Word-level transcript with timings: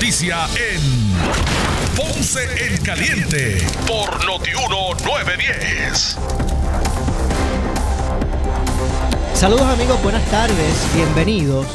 noticia 0.00 0.46
en 0.56 0.80
Ponce 1.94 2.40
en 2.42 2.82
Caliente 2.82 3.58
por 3.86 4.24
Notiuno 4.24 4.94
910. 5.04 6.16
Saludos 9.34 9.66
amigos, 9.66 10.02
buenas 10.02 10.24
tardes, 10.30 10.88
bienvenidos. 10.94 11.66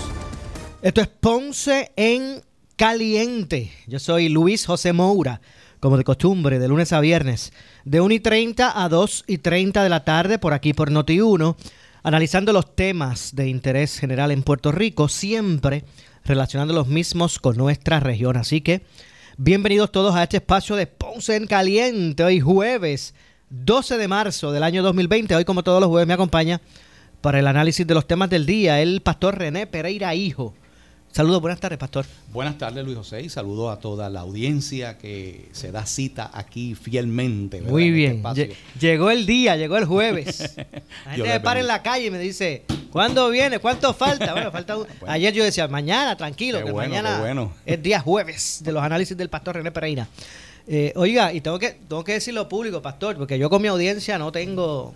Esto 0.81 1.01
es 1.01 1.07
Ponce 1.07 1.91
en 1.95 2.41
Caliente. 2.75 3.71
Yo 3.85 3.99
soy 3.99 4.29
Luis 4.29 4.65
José 4.65 4.91
Moura, 4.91 5.39
como 5.79 5.95
de 5.95 6.03
costumbre, 6.03 6.57
de 6.57 6.67
lunes 6.67 6.93
a 6.93 7.01
viernes, 7.01 7.53
de 7.83 8.01
1 8.01 8.11
y 8.11 8.19
30 8.21 8.83
a 8.83 8.89
2 8.89 9.25
y 9.27 9.37
30 9.37 9.83
de 9.83 9.89
la 9.89 10.03
tarde, 10.03 10.39
por 10.39 10.53
aquí 10.53 10.73
por 10.73 10.89
Noti1, 10.89 11.55
analizando 12.01 12.53
los 12.53 12.75
temas 12.75 13.35
de 13.35 13.49
interés 13.49 13.99
general 13.99 14.31
en 14.31 14.41
Puerto 14.41 14.71
Rico, 14.71 15.09
siempre 15.09 15.83
relacionando 16.25 16.73
los 16.73 16.87
mismos 16.87 17.39
con 17.39 17.55
nuestra 17.55 17.99
región. 17.99 18.35
Así 18.35 18.61
que 18.61 18.81
bienvenidos 19.37 19.91
todos 19.91 20.15
a 20.15 20.23
este 20.23 20.37
espacio 20.37 20.75
de 20.75 20.87
Ponce 20.87 21.35
en 21.35 21.47
Caliente, 21.47 22.23
hoy 22.23 22.39
jueves 22.39 23.13
12 23.51 23.97
de 23.97 24.07
marzo 24.07 24.51
del 24.51 24.63
año 24.63 24.83
2020. 24.83 25.35
Hoy, 25.35 25.45
como 25.45 25.63
todos 25.63 25.79
los 25.79 25.89
jueves, 25.89 26.07
me 26.07 26.15
acompaña 26.15 26.61
para 27.21 27.39
el 27.39 27.47
análisis 27.47 27.85
de 27.85 27.93
los 27.93 28.07
temas 28.07 28.29
del 28.29 28.45
día 28.45 28.81
el 28.81 29.01
pastor 29.01 29.37
René 29.37 29.67
Pereira 29.67 30.13
Hijo 30.15 30.53
Saludos, 31.15 31.39
buenas 31.39 31.61
tardes, 31.61 31.79
Pastor. 31.79 32.05
Buenas 32.33 32.57
tardes, 32.57 32.83
Luis 32.83 32.97
José, 32.97 33.21
y 33.21 33.29
saludo 33.29 33.71
a 33.71 33.79
toda 33.79 34.09
la 34.09 34.19
audiencia 34.19 34.97
que 34.97 35.47
se 35.53 35.71
da 35.71 35.85
cita 35.85 36.29
aquí 36.33 36.75
fielmente. 36.75 37.61
Muy 37.61 38.03
este 38.03 38.47
bien. 38.47 38.57
llegó 38.81 39.09
el 39.09 39.25
día, 39.25 39.55
llegó 39.55 39.77
el 39.77 39.85
jueves. 39.85 40.55
La 41.05 41.11
gente 41.13 41.29
me 41.29 41.39
para 41.39 41.61
en 41.61 41.67
la 41.67 41.81
calle 41.81 42.07
y 42.07 42.11
me 42.11 42.19
dice, 42.19 42.65
¿cuándo 42.91 43.29
viene? 43.29 43.59
¿Cuánto 43.59 43.93
falta? 43.93 44.33
Bueno, 44.33 44.51
falta 44.51 44.75
Ayer 45.07 45.33
yo 45.33 45.45
decía, 45.45 45.69
mañana, 45.69 46.17
tranquilo, 46.17 46.61
que 46.65 46.73
mañana 46.73 47.23
es 47.65 47.81
día 47.81 48.01
jueves 48.01 48.59
de 48.61 48.73
los 48.73 48.83
análisis 48.83 49.15
del 49.15 49.29
Pastor 49.29 49.55
René 49.55 49.71
Pereira. 49.71 50.09
Eh, 50.67 50.91
oiga, 50.97 51.31
y 51.31 51.39
tengo 51.39 51.57
que, 51.57 51.77
tengo 51.87 52.03
que 52.03 52.11
decirlo 52.11 52.49
público, 52.49 52.81
Pastor, 52.81 53.15
porque 53.15 53.39
yo 53.39 53.49
con 53.49 53.61
mi 53.61 53.69
audiencia 53.69 54.17
no 54.17 54.33
tengo... 54.33 54.93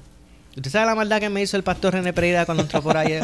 ¿Usted 0.53 0.69
sabe 0.69 0.85
la 0.85 0.95
maldad 0.95 1.21
que 1.21 1.29
me 1.29 1.41
hizo 1.41 1.55
el 1.55 1.63
Pastor 1.63 1.93
René 1.93 2.11
Pereira 2.11 2.45
cuando 2.45 2.63
entró 2.63 2.81
por 2.81 2.97
ahí? 2.97 3.21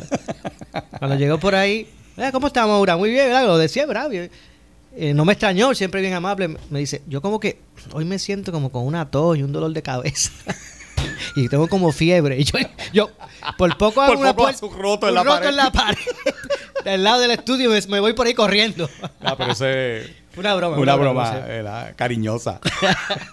cuando 0.97 1.17
llegó 1.17 1.38
por 1.41 1.55
ahí 1.55 1.81
eh, 1.81 2.04
¿Cómo 2.31 2.47
estamos, 2.47 2.71
Maura? 2.71 2.95
Muy 2.95 3.09
bien, 3.09 3.27
¿verdad? 3.27 3.45
Lo 3.45 3.58
decía, 3.58 3.85
¿verdad? 3.85 4.09
Eh, 4.11 5.13
no 5.13 5.25
me 5.25 5.33
extrañó, 5.33 5.75
siempre 5.75 6.02
bien 6.02 6.13
amable. 6.13 6.55
Me 6.69 6.80
dice, 6.80 7.02
yo 7.07 7.22
como 7.22 7.39
que 7.39 7.59
hoy 7.91 8.05
me 8.05 8.19
siento 8.19 8.52
como 8.52 8.72
con 8.72 8.85
una 8.85 9.09
tos 9.11 9.38
y 9.38 9.44
un 9.44 9.52
dolor 9.52 9.73
de 9.73 9.81
cabeza. 9.81 10.31
y 11.35 11.49
tengo 11.49 11.67
como 11.67 11.91
fiebre. 11.91 12.39
Y 12.39 12.45
yo, 12.45 12.57
yo 12.94 13.11
por 13.57 13.77
poco 13.77 14.02
hago 14.02 14.17
una 14.17 14.33
puerta, 14.33 14.66
roto, 14.77 15.09
en, 15.09 15.16
la 15.16 15.23
roto 15.23 15.49
en 15.49 15.55
la 15.57 15.72
pared. 15.72 15.97
del 16.85 17.03
lado 17.03 17.19
del 17.19 17.31
estudio 17.31 17.69
me, 17.69 17.81
me 17.81 17.99
voy 17.99 18.13
por 18.13 18.27
ahí 18.27 18.33
corriendo. 18.33 18.89
Ah, 19.22 19.35
pero 19.38 19.52
ese 19.52 20.24
una 20.38 20.55
broma. 20.55 20.78
Una, 20.78 20.95
broma, 20.95 21.94
cariñosa. 21.95 22.59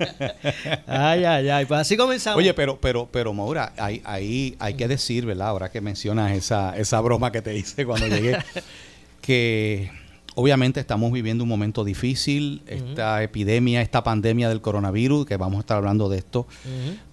ay, 0.87 1.25
ay, 1.25 1.49
ay. 1.49 1.65
Pues 1.67 1.81
así 1.81 1.97
comenzamos. 1.97 2.39
Oye, 2.39 2.55
pero, 2.55 2.79
pero, 2.81 3.09
pero, 3.11 3.33
Maura, 3.33 3.73
ahí, 3.77 4.01
ahí 4.05 4.57
hay 4.59 4.75
que 4.75 4.89
decir, 4.89 5.27
¿verdad? 5.27 5.49
Ahora 5.49 5.71
que 5.71 5.81
mencionas 5.81 6.33
esa, 6.33 6.77
esa 6.77 7.01
broma 7.01 7.33
que 7.33 7.43
te 7.43 7.57
hice 7.57 7.85
cuando 7.85 8.07
llegué, 8.07 8.39
que 9.21 9.91
obviamente 10.35 10.81
estamos 10.81 11.13
viviendo 11.13 11.45
un 11.45 11.51
momento 11.51 11.85
difícil. 11.85 12.63
Esta 12.67 13.23
epidemia, 13.23 13.83
esta 13.83 14.03
pandemia 14.03 14.49
del 14.49 14.61
coronavirus, 14.61 15.27
que 15.27 15.37
vamos 15.37 15.59
a 15.59 15.61
estar 15.61 15.77
hablando 15.77 16.09
de 16.09 16.19
esto, 16.19 16.47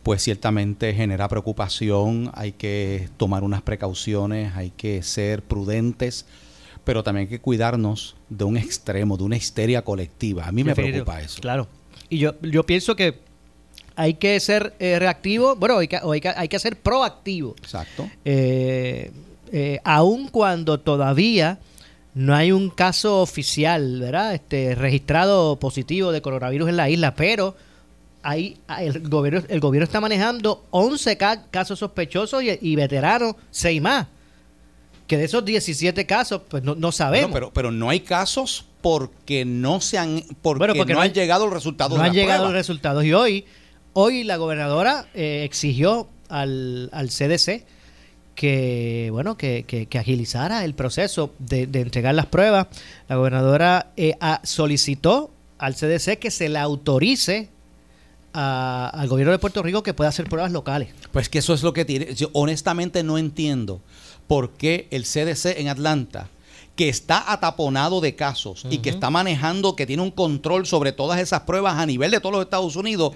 pues 0.04 0.23
ciertamente 0.23 0.94
genera 0.94 1.28
preocupación. 1.28 2.32
Hay 2.34 2.54
que 2.54 3.10
tomar 3.17 3.44
unas 3.44 3.62
precauciones, 3.62 4.56
hay 4.56 4.72
que 4.72 5.04
ser 5.04 5.44
prudentes 5.44 6.26
pero 6.83 7.03
también 7.03 7.27
hay 7.27 7.30
que 7.30 7.39
cuidarnos 7.39 8.16
de 8.30 8.44
un 8.44 8.58
extremo, 8.58 9.17
de 9.17 9.23
una 9.23 9.38
histeria 9.38 9.83
colectiva. 9.83 10.45
A 10.45 10.52
mí 10.52 10.63
me 10.63 10.73
preocupa 10.73 11.21
eso. 11.21 11.41
Claro. 11.41 11.67
Y 12.09 12.17
yo, 12.17 12.33
yo 12.41 12.66
pienso 12.66 12.95
que 12.95 13.19
hay 13.95 14.16
que 14.16 14.39
ser 14.39 14.73
eh, 14.80 14.97
reactivo, 14.97 15.55
bueno, 15.55 15.77
hay 15.77 15.88
que, 15.88 15.97
hay, 16.36 16.47
que, 16.47 16.59
ser 16.59 16.77
proactivo. 16.77 17.55
Exacto. 17.59 18.09
Eh, 18.23 19.11
eh, 19.52 19.80
aun 19.83 20.30
cuando 20.30 20.80
todavía 20.80 21.59
no 22.15 22.33
hay 22.33 22.52
un 22.52 22.70
caso 22.70 23.21
oficial, 23.21 23.99
¿verdad? 23.99 24.33
Este, 24.33 24.73
registrado 24.73 25.59
positivo 25.59 26.11
de 26.11 26.21
coronavirus 26.21 26.70
en 26.70 26.77
la 26.77 26.89
isla, 26.89 27.14
pero 27.14 27.55
hay, 28.23 28.58
el, 28.80 29.08
gobierno, 29.08 29.43
el 29.48 29.59
gobierno 29.59 29.83
está 29.83 30.02
manejando 30.02 30.65
11 30.71 31.17
casos 31.52 31.80
sospechosos 31.80 32.42
y, 32.43 32.58
y 32.61 32.75
veteranos, 32.75 33.36
6 33.52 33.81
más 33.81 34.08
que 35.09 35.17
de 35.17 35.25
esos 35.25 35.43
17 35.43 36.05
casos, 36.05 36.43
pues 36.47 36.61
no, 36.64 36.92
sabemos. 36.92 37.31
pero, 37.33 37.52
pero 37.52 37.71
no 37.71 37.89
hay 37.89 38.02
casos 38.02 38.65
porque 38.80 39.43
no 39.43 39.81
se 39.81 39.97
han, 39.97 40.23
porque, 40.43 40.93
no, 40.93 41.02
han 41.02 41.14
llegado 41.14 41.45
los 41.45 41.53
resultados. 41.53 41.97
No 41.97 42.03
han 42.03 42.14
llegado 42.14 42.45
los 42.45 42.53
resultados. 42.53 43.03
Y 43.03 43.11
hoy, 43.14 43.45
hoy 43.93 44.23
la 44.23 44.37
gobernadora 44.37 45.08
eh, 45.15 45.42
exigió 45.43 46.08
al, 46.30 46.92
al 46.93 47.09
CDC 47.09 47.65
que 48.36 49.09
bueno 49.11 49.36
que, 49.36 49.65
que, 49.65 49.98
agilizara 49.98 50.64
el 50.64 50.75
proceso 50.75 51.33
de, 51.39 51.64
entregar 51.64 52.14
las 52.14 52.27
pruebas. 52.27 52.67
La 53.08 53.15
gobernadora 53.15 53.92
eh, 53.98 54.14
solicitó 54.43 55.31
al 55.58 55.73
CDC 55.73 56.19
que 56.19 56.30
se 56.30 56.49
le 56.49 56.59
autorice 56.59 57.49
al 58.31 59.08
gobierno 59.08 59.31
de 59.31 59.39
Puerto 59.39 59.64
Rico 59.64 59.81
que 59.81 59.95
pueda 59.95 60.09
hacer 60.09 60.30
pruebas 60.30 60.52
locales. 60.52 60.89
Pues 61.11 61.30
que 61.30 61.39
eso 61.39 61.55
es 61.55 61.64
lo 61.64 61.73
que 61.73 61.83
tiene. 61.83 62.14
Yo 62.14 62.30
honestamente 62.33 63.02
no 63.02 63.17
entiendo 63.17 63.81
por 64.30 64.52
qué 64.52 64.88
el 64.92 65.06
CDC 65.06 65.58
en 65.58 65.70
Atlanta, 65.70 66.30
que 66.76 66.88
está 66.88 67.34
ataponado 67.34 68.00
de 68.00 68.16
casos 68.16 68.64
y 68.70 68.78
que 68.78 68.92
está 68.92 69.10
manejando, 69.10 69.76
que 69.76 69.88
tiene 69.88 70.04
un 70.04 70.12
control 70.12 70.67
sobre 70.67 70.92
todas 70.92 71.20
esas 71.20 71.42
pruebas 71.42 71.80
a 71.80 71.86
nivel 71.88 72.12
de 72.12 72.20
todos 72.20 72.34
los 72.34 72.44
Estados 72.44 72.76
Unidos, 72.76 73.16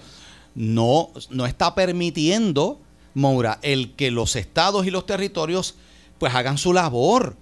no, 0.56 1.12
no 1.29 1.46
está 1.46 1.75
permitiendo, 1.75 2.81
Moura, 3.13 3.59
el 3.62 3.94
que 3.94 4.09
los 4.09 4.35
estados 4.35 4.88
y 4.88 4.90
los 4.90 5.06
territorios 5.06 5.75
pues 6.18 6.34
hagan 6.34 6.57
su 6.57 6.74
labor. 6.74 7.38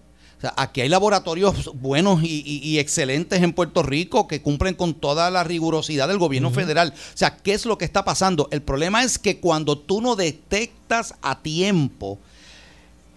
aquí 0.57 0.81
hay 0.81 0.89
laboratorios 0.89 1.71
buenos 1.73 2.19
y, 2.23 2.77
excelentes 2.77 3.41
en 3.41 3.53
Puerto 3.53 3.83
Rico 3.83 4.27
que 4.27 4.41
cumplen 4.41 4.75
con 4.75 4.95
toda 4.95 5.31
la 5.31 5.45
rigurosidad 5.45 6.09
del 6.09 6.17
gobierno 6.17 6.51
federal. 6.51 6.93
O 6.93 7.17
sea, 7.17 7.37
¿qué 7.37 7.53
es 7.53 7.65
lo 7.65 7.77
que 7.77 7.85
está 7.85 8.03
pasando? 8.03 8.49
El 8.51 8.63
problema 8.63 9.01
es 9.01 9.17
que 9.17 9.39
cuando 9.39 9.77
tú 9.77 10.01
no 10.01 10.17
detectas 10.17 11.15
a 11.21 11.41
tiempo 11.41 12.19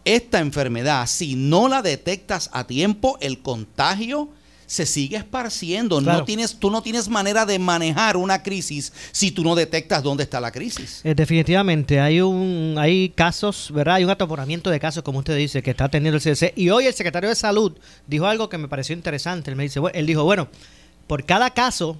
esta 0.04 0.40
enfermedad, 0.40 1.06
si 1.06 1.34
no 1.34 1.68
la 1.68 1.82
detectas 1.82 2.50
a 2.52 2.66
tiempo, 2.66 3.16
el 3.20 3.40
contagio 3.40 4.28
se 4.66 4.86
sigue 4.86 5.16
esparciendo. 5.16 6.00
No 6.00 6.24
tienes, 6.24 6.58
tú 6.58 6.70
no 6.70 6.82
tienes 6.82 7.08
manera 7.08 7.46
de 7.46 7.58
manejar 7.58 8.16
una 8.16 8.42
crisis 8.42 8.92
si 9.12 9.30
tú 9.30 9.42
no 9.44 9.54
detectas 9.54 10.02
dónde 10.02 10.24
está 10.24 10.40
la 10.40 10.50
crisis. 10.50 11.00
Eh, 11.04 11.14
definitivamente, 11.14 12.00
hay 12.00 12.20
un, 12.20 12.76
hay 12.78 13.10
casos, 13.10 13.70
¿verdad? 13.72 13.96
Hay 13.96 14.04
un 14.04 14.10
atoporamiento 14.10 14.70
de 14.70 14.80
casos, 14.80 15.02
como 15.02 15.20
usted 15.20 15.36
dice, 15.36 15.62
que 15.62 15.70
está 15.70 15.88
teniendo 15.88 16.16
el 16.16 16.22
CDC. 16.22 16.52
Y 16.56 16.70
hoy 16.70 16.86
el 16.86 16.94
secretario 16.94 17.28
de 17.28 17.34
Salud 17.34 17.72
dijo 18.06 18.26
algo 18.26 18.48
que 18.48 18.58
me 18.58 18.68
pareció 18.68 18.94
interesante. 18.94 19.50
Él 19.50 19.56
me 19.56 19.64
dice, 19.64 19.80
él 19.92 20.06
dijo, 20.06 20.24
bueno, 20.24 20.48
por 21.06 21.24
cada 21.24 21.50
caso 21.50 21.98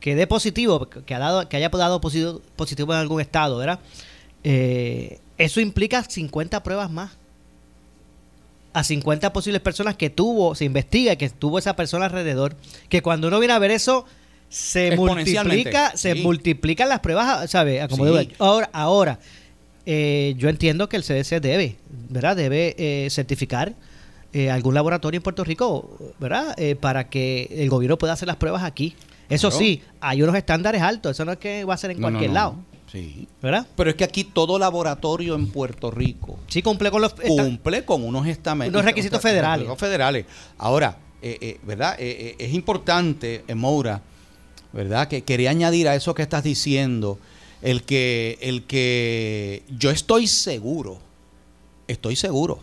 que 0.00 0.14
dé 0.16 0.26
positivo, 0.26 0.88
que, 0.88 1.14
ha 1.14 1.18
dado, 1.18 1.48
que 1.48 1.56
haya 1.56 1.68
dado 1.68 2.00
positivo, 2.00 2.42
positivo 2.56 2.92
en 2.92 2.98
algún 2.98 3.20
estado, 3.20 3.56
¿verdad? 3.58 3.78
Eh, 4.42 5.20
eso 5.44 5.60
implica 5.60 6.02
50 6.02 6.62
pruebas 6.62 6.90
más. 6.90 7.12
A 8.74 8.84
50 8.84 9.32
posibles 9.32 9.60
personas 9.60 9.96
que 9.96 10.08
tuvo, 10.08 10.54
se 10.54 10.64
investiga 10.64 11.16
que 11.16 11.28
tuvo 11.28 11.58
esa 11.58 11.76
persona 11.76 12.06
alrededor. 12.06 12.56
Que 12.88 13.02
cuando 13.02 13.28
uno 13.28 13.38
viene 13.38 13.52
a 13.52 13.58
ver 13.58 13.70
eso, 13.70 14.06
se 14.48 14.96
multiplica, 14.96 15.96
se 15.96 16.14
multiplican 16.14 16.88
las 16.88 17.00
pruebas, 17.00 17.50
¿sabes? 17.50 17.82
Ahora, 18.38 18.70
ahora 18.72 19.18
eh, 19.84 20.34
yo 20.38 20.48
entiendo 20.48 20.88
que 20.88 20.96
el 20.96 21.02
CDC 21.02 21.40
debe, 21.40 21.76
¿verdad? 22.08 22.36
Debe 22.36 22.74
eh, 22.78 23.08
certificar 23.10 23.74
eh, 24.32 24.50
algún 24.50 24.74
laboratorio 24.74 25.18
en 25.18 25.22
Puerto 25.22 25.44
Rico, 25.44 26.14
¿verdad? 26.18 26.56
para 26.80 27.08
que 27.10 27.48
el 27.50 27.68
gobierno 27.68 27.98
pueda 27.98 28.12
hacer 28.12 28.28
las 28.28 28.36
pruebas 28.36 28.62
aquí. 28.62 28.94
Eso 29.28 29.50
sí, 29.50 29.82
hay 30.00 30.22
unos 30.22 30.36
estándares 30.36 30.82
altos, 30.82 31.12
eso 31.12 31.24
no 31.24 31.32
es 31.32 31.38
que 31.38 31.64
va 31.64 31.74
a 31.74 31.78
ser 31.78 31.90
en 31.90 32.00
cualquier 32.00 32.30
lado. 32.30 32.56
Sí. 32.92 33.26
¿Verdad? 33.40 33.66
Pero 33.74 33.88
es 33.88 33.96
que 33.96 34.04
aquí 34.04 34.24
todo 34.24 34.58
laboratorio 34.58 35.34
en 35.34 35.48
Puerto 35.48 35.90
Rico. 35.90 36.38
Sí, 36.48 36.60
cumple 36.60 36.90
con 36.90 37.00
los. 37.00 37.14
Cumple 37.14 37.86
con 37.86 38.04
unos 38.04 38.26
estamentos. 38.26 38.74
Unos 38.74 38.84
requisitos 38.84 39.22
federales. 39.22 39.66
federales. 39.78 40.26
Ahora, 40.58 40.98
eh, 41.22 41.38
eh, 41.40 41.58
¿verdad? 41.62 41.96
Eh, 41.98 42.36
es 42.38 42.52
importante, 42.52 43.44
Moura, 43.54 44.02
¿verdad? 44.74 45.08
Que 45.08 45.22
quería 45.24 45.48
añadir 45.48 45.88
a 45.88 45.94
eso 45.94 46.14
que 46.14 46.20
estás 46.20 46.44
diciendo, 46.44 47.18
el 47.62 47.82
que, 47.82 48.38
el 48.42 48.64
que 48.64 49.62
yo 49.70 49.90
estoy 49.90 50.26
seguro, 50.26 50.98
estoy 51.88 52.14
seguro 52.14 52.62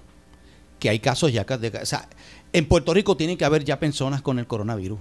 que 0.77 0.91
hay 0.91 0.99
casos 0.99 1.33
ya. 1.33 1.43
De, 1.43 1.69
o 1.69 1.85
sea, 1.87 2.07
en 2.53 2.67
Puerto 2.67 2.93
Rico 2.93 3.17
tiene 3.17 3.35
que 3.35 3.45
haber 3.45 3.65
ya 3.65 3.79
personas 3.79 4.21
con 4.21 4.37
el 4.37 4.45
coronavirus. 4.45 4.99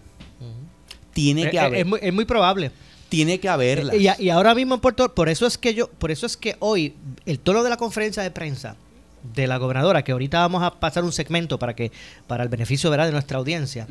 Tiene 1.13 1.51
que 1.51 1.61
haber. 1.61 1.87
es 2.01 2.15
muy 2.15 2.25
probable 2.25 2.71
tiene 3.09 3.41
que 3.41 3.49
haberla. 3.49 3.95
Y, 3.97 4.09
y, 4.19 4.31
ahora 4.31 4.55
mismo 4.55 4.75
en 4.75 4.81
Puerto 4.81 5.15
por 5.15 5.29
eso 5.29 5.47
es 5.47 5.57
que 5.59 5.75
yo, 5.75 5.89
por 5.89 6.11
eso 6.11 6.27
es 6.27 6.37
que 6.37 6.57
hoy 6.61 6.95
el 7.27 7.39
tono 7.39 7.63
de 7.63 7.71
la 7.71 7.77
conferencia 7.77 8.23
de 8.23 8.31
prensa 8.31 8.77
de 9.35 9.47
la 9.47 9.57
gobernadora, 9.57 10.05
que 10.05 10.13
ahorita 10.13 10.39
vamos 10.41 10.63
a 10.63 10.79
pasar 10.79 11.05
un 11.05 11.13
segmento 11.13 11.59
para 11.59 11.75
que 11.75 11.91
para 12.27 12.43
el 12.45 12.49
beneficio 12.49 12.89
¿verdad? 12.91 13.07
de 13.07 13.13
nuestra 13.13 13.39
audiencia, 13.39 13.87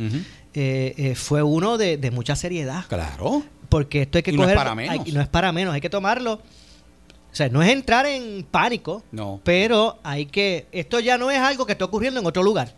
eh, 0.53 0.93
eh, 0.97 1.15
fue 1.15 1.43
uno 1.43 1.77
de, 1.77 1.97
de 1.97 2.11
mucha 2.11 2.35
seriedad. 2.35 2.85
Claro. 2.87 3.43
Porque 3.69 4.03
esto 4.03 4.17
hay 4.17 4.23
que 4.23 4.31
Y 4.31 4.37
no 4.37 4.43
es 4.43 4.49
coger- 4.49 4.55
para 4.55 4.75
menos. 4.75 5.05
hay- 5.05 5.11
no 5.11 5.21
es 5.21 5.27
para 5.27 5.51
menos, 5.51 5.73
hay 5.73 5.81
que 5.81 5.89
tomarlo. 5.89 6.33
O 6.33 7.35
sea, 7.37 7.49
no 7.49 7.61
es 7.61 7.69
entrar 7.69 8.05
en 8.07 8.45
pánico, 8.49 9.03
No. 9.11 9.41
pero 9.43 9.99
hay 10.03 10.25
que. 10.25 10.65
Esto 10.71 10.99
ya 11.01 11.17
no 11.17 11.29
es 11.29 11.37
algo 11.39 11.65
que 11.65 11.73
está 11.73 11.85
ocurriendo 11.85 12.19
en 12.19 12.25
otro 12.25 12.41
lugar. 12.41 12.73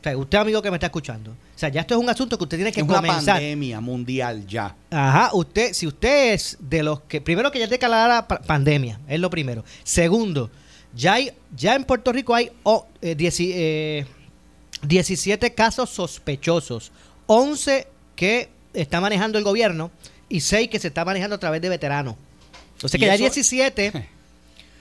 O 0.00 0.02
sea, 0.02 0.16
usted, 0.16 0.38
amigo 0.38 0.62
que 0.62 0.70
me 0.70 0.76
está 0.78 0.86
escuchando. 0.86 1.30
O 1.32 1.58
sea, 1.58 1.68
ya 1.68 1.82
esto 1.82 1.94
es 1.94 2.00
un 2.00 2.08
asunto 2.08 2.38
que 2.38 2.44
usted 2.44 2.56
tiene 2.56 2.72
que 2.72 2.80
es 2.80 2.86
una 2.86 2.96
comenzar. 2.96 3.36
pandemia 3.36 3.80
mundial 3.80 4.46
ya. 4.46 4.74
Ajá, 4.90 5.30
usted, 5.34 5.74
si 5.74 5.86
usted 5.86 6.32
es 6.32 6.56
de 6.58 6.82
los 6.82 7.00
que, 7.02 7.20
primero 7.20 7.50
que 7.52 7.58
ya 7.58 7.66
declarara 7.66 8.26
pa- 8.26 8.40
pandemia, 8.40 8.98
es 9.06 9.20
lo 9.20 9.28
primero. 9.28 9.62
Segundo, 9.84 10.50
ya 10.94 11.14
hay, 11.14 11.32
ya 11.54 11.74
en 11.74 11.84
Puerto 11.84 12.12
Rico 12.12 12.34
hay 12.34 12.50
oh, 12.62 12.86
eh, 13.02 13.14
dieci- 13.16 13.52
eh, 13.54 14.06
17 14.86 15.52
casos 15.54 15.90
sospechosos, 15.90 16.92
11 17.26 17.86
que 18.16 18.48
está 18.72 19.00
manejando 19.00 19.36
el 19.38 19.44
gobierno 19.44 19.90
y 20.28 20.40
6 20.40 20.68
que 20.70 20.78
se 20.78 20.88
está 20.88 21.04
manejando 21.04 21.36
a 21.36 21.38
través 21.38 21.60
de 21.60 21.68
veteranos. 21.68 22.14
Entonces 22.76 22.98
que 22.98 23.06
ya 23.06 23.12
hay 23.12 23.18
eso- 23.24 23.34
17, 23.34 23.92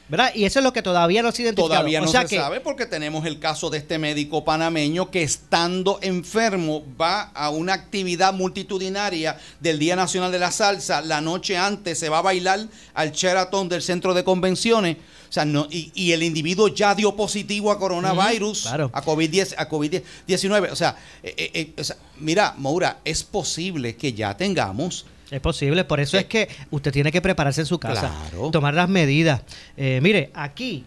¿verdad? 0.10 0.32
Y 0.36 0.46
eso 0.46 0.60
es 0.60 0.64
lo 0.66 0.74
que 0.74 0.82
todavía 0.82 1.22
no 1.22 1.32
se 1.32 1.42
ha 1.42 1.46
identificado. 1.46 1.70
Todavía 1.70 2.02
O 2.02 2.06
no 2.06 2.12
sea 2.12 2.22
se 2.24 2.28
que- 2.30 2.36
sabe 2.38 2.60
porque 2.60 2.86
tenemos 2.86 3.26
el 3.26 3.40
caso 3.40 3.70
de 3.70 3.78
este 3.78 3.98
médico 3.98 4.44
panameño 4.44 5.12
que 5.12 5.24
estando 5.24 6.00
enfermo 6.02 6.84
va 7.00 7.22
a 7.34 7.50
una 7.50 7.74
actividad 7.74 8.34
multitudinaria 8.34 9.38
del 9.60 9.80
Día 9.80 9.96
Nacional 9.96 10.32
de 10.32 10.40
la 10.40 10.52
Salsa. 10.52 11.02
La 11.02 11.22
noche 11.22 11.58
antes 11.58 11.98
se 12.00 12.10
va 12.10 12.20
a 12.20 12.22
bailar 12.24 12.60
al 12.94 13.12
Sheraton 13.12 13.70
del 13.70 13.82
centro 13.82 14.14
de 14.14 14.24
convenciones. 14.24 14.98
O 15.30 15.32
sea, 15.32 15.46
no, 15.46 15.68
y, 15.70 15.92
y 15.94 16.12
el 16.14 16.24
individuo 16.24 16.70
ya 16.70 16.96
dio 16.96 17.16
positivo 17.16 17.72
a 17.72 17.78
coronavirus, 17.78 18.64
claro. 18.64 18.90
a 18.94 19.04
COVID-10, 19.04 19.54
a 19.60 19.70
COVID-19. 19.70 20.72
O 20.72 20.76
sea, 20.76 20.96
eh, 21.22 21.34
eh, 21.38 21.52
eh, 21.54 21.74
o 21.78 21.84
sea, 21.84 21.98
mira, 22.18 22.56
Maura, 22.58 23.00
es 23.06 23.24
posible 23.24 23.96
que 23.96 24.14
ya 24.14 24.36
tengamos 24.36 25.06
Es 25.32 25.40
posible, 25.42 25.84
por 25.84 26.00
eso 26.00 26.18
es 26.18 26.26
que 26.26 26.50
usted 26.72 26.92
tiene 26.92 27.12
que 27.12 27.22
prepararse 27.22 27.62
en 27.62 27.68
su 27.68 27.80
casa, 27.80 28.12
Claro. 28.32 28.50
tomar 28.52 28.74
las 28.74 28.90
medidas. 28.90 29.42
Eh, 29.78 30.00
mire, 30.02 30.32
aquí 30.34 30.84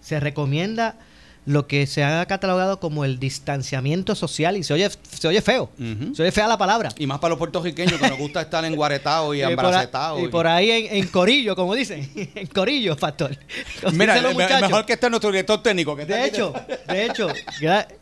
se 0.00 0.20
recomienda 0.20 0.96
lo 1.46 1.68
que 1.68 1.86
se 1.86 2.02
ha 2.02 2.26
catalogado 2.26 2.80
como 2.80 3.04
el 3.04 3.18
distanciamiento 3.20 4.14
social 4.16 4.56
y 4.56 4.64
se 4.64 4.74
oye, 4.74 4.90
se 4.90 5.28
oye 5.28 5.40
feo, 5.40 5.70
se 6.12 6.22
oye 6.22 6.32
fea 6.32 6.48
la 6.48 6.58
palabra. 6.58 6.88
Y 6.98 7.06
más 7.06 7.20
para 7.20 7.30
los 7.30 7.38
puertorriqueños 7.38 8.00
que 8.00 8.08
nos 8.10 8.18
gusta 8.18 8.40
estar 8.42 8.64
enguaretados 8.64 9.34
y 9.36 9.38
por, 9.38 9.46
ahí, 9.46 9.52
ambracetados. 9.54 10.22
y 10.22 10.28
por 10.28 10.46
ahí 10.48 10.70
en, 10.72 10.96
en 10.96 11.06
corillo, 11.08 11.54
como 11.54 11.74
dicen, 11.74 12.10
en 12.34 12.46
corillo, 12.48 12.96
pastor. 12.96 13.38
Mira, 13.92 14.20
los 14.20 14.34
me- 14.34 14.46
mejor 14.60 14.84
que 14.84 14.94
esté 14.94 15.08
nuestro 15.08 15.30
director 15.30 15.62
técnico. 15.62 15.94
Que 15.94 16.04
De 16.04 16.24
hecho, 16.26 16.52
de 16.88 17.06
hecho, 17.06 17.28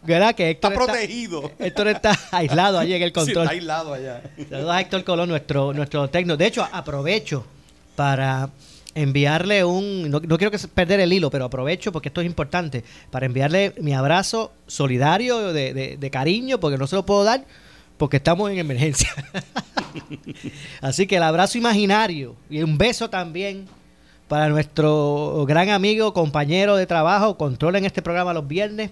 ¿verdad, 0.03 0.35
que 0.35 0.51
Héctor 0.51 0.73
está 0.73 0.85
protegido. 0.85 1.53
Héctor 1.59 1.89
está 1.89 2.19
aislado 2.33 2.79
allí 2.79 2.95
en 2.95 3.03
el 3.03 3.09
Sí, 3.11 3.13
control. 3.13 3.43
está 3.45 3.53
aislado 3.53 3.93
allá. 3.93 4.23
Saludos 4.49 4.71
a 4.75 4.81
Héctor 4.81 5.05
Colón, 5.05 5.29
nuestro, 5.29 5.73
nuestro 5.75 6.09
técnico. 6.09 6.39
De 6.39 6.47
hecho, 6.47 6.67
aprovecho 6.73 7.45
para 7.95 8.49
enviarle 8.95 9.65
un. 9.65 10.11
No, 10.11 10.21
no 10.21 10.39
quiero 10.39 10.51
que 10.51 10.59
perder 10.69 11.01
el 11.01 11.13
hilo, 11.13 11.31
pero 11.31 11.45
aprovecho 11.47 11.91
porque 11.93 12.09
esto 12.09 12.21
es 12.21 12.27
importante. 12.27 12.85
Para 13.11 13.27
enviarle 13.27 13.75
mi 13.81 13.93
abrazo 13.93 14.53
solidario 14.67 15.53
de, 15.53 15.75
de- 15.75 15.97
de 15.97 16.11
cariño, 16.11 16.61
porque 16.61 16.79
no 16.79 16.87
se 16.87 16.97
lo 16.97 17.05
puedo 17.07 17.25
dar 17.25 17.45
porque 17.97 18.17
estamos 18.17 18.51
en 18.51 18.59
emergencia. 18.59 19.09
Así 20.81 21.07
que 21.07 21.17
el 21.17 21.23
abrazo 21.23 21.59
imaginario 21.59 22.37
y 22.51 22.63
un 22.63 22.79
beso 22.79 23.11
también 23.11 23.67
para 24.29 24.49
nuestro 24.49 25.45
gran 25.47 25.69
amigo, 25.71 26.13
compañero 26.13 26.77
de 26.77 26.87
trabajo, 26.87 27.37
controla 27.37 27.79
en 27.79 27.85
este 27.85 28.03
programa 28.03 28.33
los 28.33 28.47
viernes. 28.49 28.91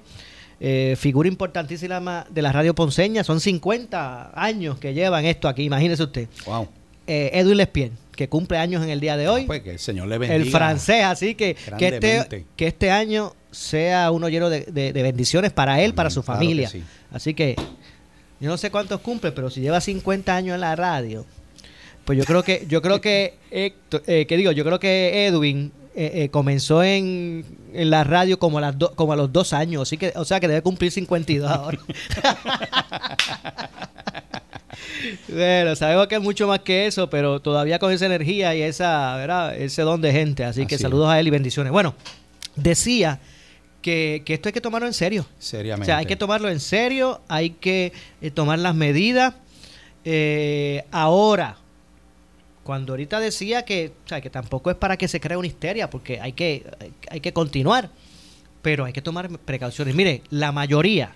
eh, 0.61 0.95
figura 0.97 1.29
importantísima 1.29 2.25
de 2.31 2.43
la 2.43 2.53
radio 2.53 2.73
ponceña, 2.75 3.25
son 3.25 3.41
50 3.41 4.31
años 4.35 4.79
que 4.79 4.95
llevan 4.95 5.25
esto 5.25 5.49
aquí, 5.49 5.65
imagínese 5.65 6.05
usted. 6.05 6.29
Wow. 6.47 6.69
Eh, 7.09 7.31
Edwin 7.35 7.57
Lespien, 7.57 7.93
que 8.17 8.29
cumple 8.29 8.59
años 8.59 8.83
en 8.83 8.91
el 8.91 9.01
día 9.01 9.17
de 9.17 9.29
hoy, 9.29 9.45
Pues 9.47 9.63
que 9.63 9.71
el 9.73 9.79
Señor 9.79 10.07
le 10.09 10.19
bendiga. 10.19 10.43
el 10.43 10.51
francés, 10.51 11.05
así 11.05 11.35
que 11.35 11.57
que 11.79 11.89
este, 11.89 12.47
que 12.57 12.67
este 12.67 12.91
año 12.91 13.35
sea 13.51 14.11
uno 14.11 14.29
lleno 14.29 14.49
de, 14.51 14.61
de- 14.67 14.93
de 14.93 15.03
bendiciones 15.03 15.53
para 15.53 15.79
él, 15.81 15.87
Amén, 15.87 15.97
para 15.97 16.11
su 16.11 16.23
claro 16.23 16.39
que 16.41 16.45
familia. 16.45 16.69
sí. 16.69 16.83
Así 17.11 17.35
que 17.35 17.57
yo 18.41 18.49
no 18.51 18.57
sé 18.59 18.71
cuántos 18.71 19.01
cumple, 19.01 19.33
pero 19.33 19.51
si 19.51 19.61
lleva 19.61 19.81
50 19.81 20.35
años 20.37 20.55
en 20.55 20.61
la 20.61 20.75
radio, 20.77 21.25
pues 22.05 22.19
yo 22.19 22.25
creo 22.25 22.43
que, 22.43 22.67
yo 22.69 22.83
creo 22.83 23.01
que, 23.01 23.35
Héctor- 23.51 24.03
eh, 24.07 24.27
que 24.27 24.37
digo, 24.37 24.53
yo 24.53 24.65
creo 24.65 24.79
que 24.81 25.27
Edwin 25.27 25.73
eh, 25.95 26.11
eh, 26.25 26.29
comenzó 26.31 26.83
en, 26.83 27.45
en 27.73 27.91
la 27.91 28.03
radio 28.05 28.39
como 28.39 28.59
a, 28.59 28.61
las 28.63 28.79
do- 28.79 28.93
como 28.95 29.13
a 29.13 29.17
los 29.17 29.33
dos 29.33 29.53
años, 29.53 29.83
así 29.83 29.97
que, 29.99 30.13
o 30.17 30.25
sea 30.25 30.41
que 30.41 30.49
debe 30.49 30.63
cumplir 30.63 30.91
52 30.91 31.51
ahora. 31.51 31.79
Bueno, 35.29 35.77
sabemos 35.77 36.07
que 36.07 36.15
es 36.17 36.21
mucho 36.23 36.47
más 36.47 36.61
que 36.61 36.87
eso, 36.87 37.11
pero 37.11 37.41
todavía 37.41 37.79
con 37.79 37.93
esa 37.93 38.07
energía 38.07 38.55
y 38.55 38.63
esa, 38.63 39.17
¿verdad? 39.17 39.57
ese 39.57 39.83
don 39.83 40.01
de 40.01 40.13
gente. 40.13 40.45
Así, 40.45 40.67
que 40.67 40.79
saludos 40.79 41.09
a 41.11 41.21
él 41.21 41.27
y 41.27 41.31
bendiciones. 41.31 41.73
Bueno, 41.73 41.95
decía 42.57 43.21
que, 43.83 44.23
que 44.25 44.35
esto 44.35 44.49
hay 44.49 44.53
que 44.53 44.61
tomarlo 44.61 44.87
en 44.87 44.95
serio. 44.95 45.23
O 45.23 45.43
Seriamente. 45.43 45.87
sea, 45.87 45.99
hay 45.99 46.07
que 46.07 46.17
tomarlo 46.17 46.49
en 46.49 46.61
serio, 46.61 47.21
hay 47.29 47.51
que 47.51 47.93
eh, 48.21 48.31
tomar 48.31 48.59
las 48.59 48.75
medidas. 48.75 49.35
Eh, 50.05 50.85
ahora, 50.91 51.57
cuando 52.65 52.93
ahorita 52.93 53.21
decía 53.21 53.65
que, 53.65 53.93
o 54.05 54.09
sea, 54.09 54.21
que 54.21 54.31
tampoco 54.31 54.71
es 54.71 54.77
para 54.77 54.97
que 54.97 55.09
se 55.09 55.21
cree 55.21 55.37
una 55.37 55.49
histeria, 55.49 55.91
porque 55.91 56.21
hay 56.21 56.33
que, 56.33 56.65
hay 57.11 57.21
que 57.21 57.33
continuar, 57.33 57.91
pero 58.63 58.85
hay 58.85 58.93
que 58.93 59.03
tomar 59.03 59.29
precauciones. 59.31 59.95
Mire, 59.95 60.23
la 60.31 60.53
mayoría, 60.53 61.13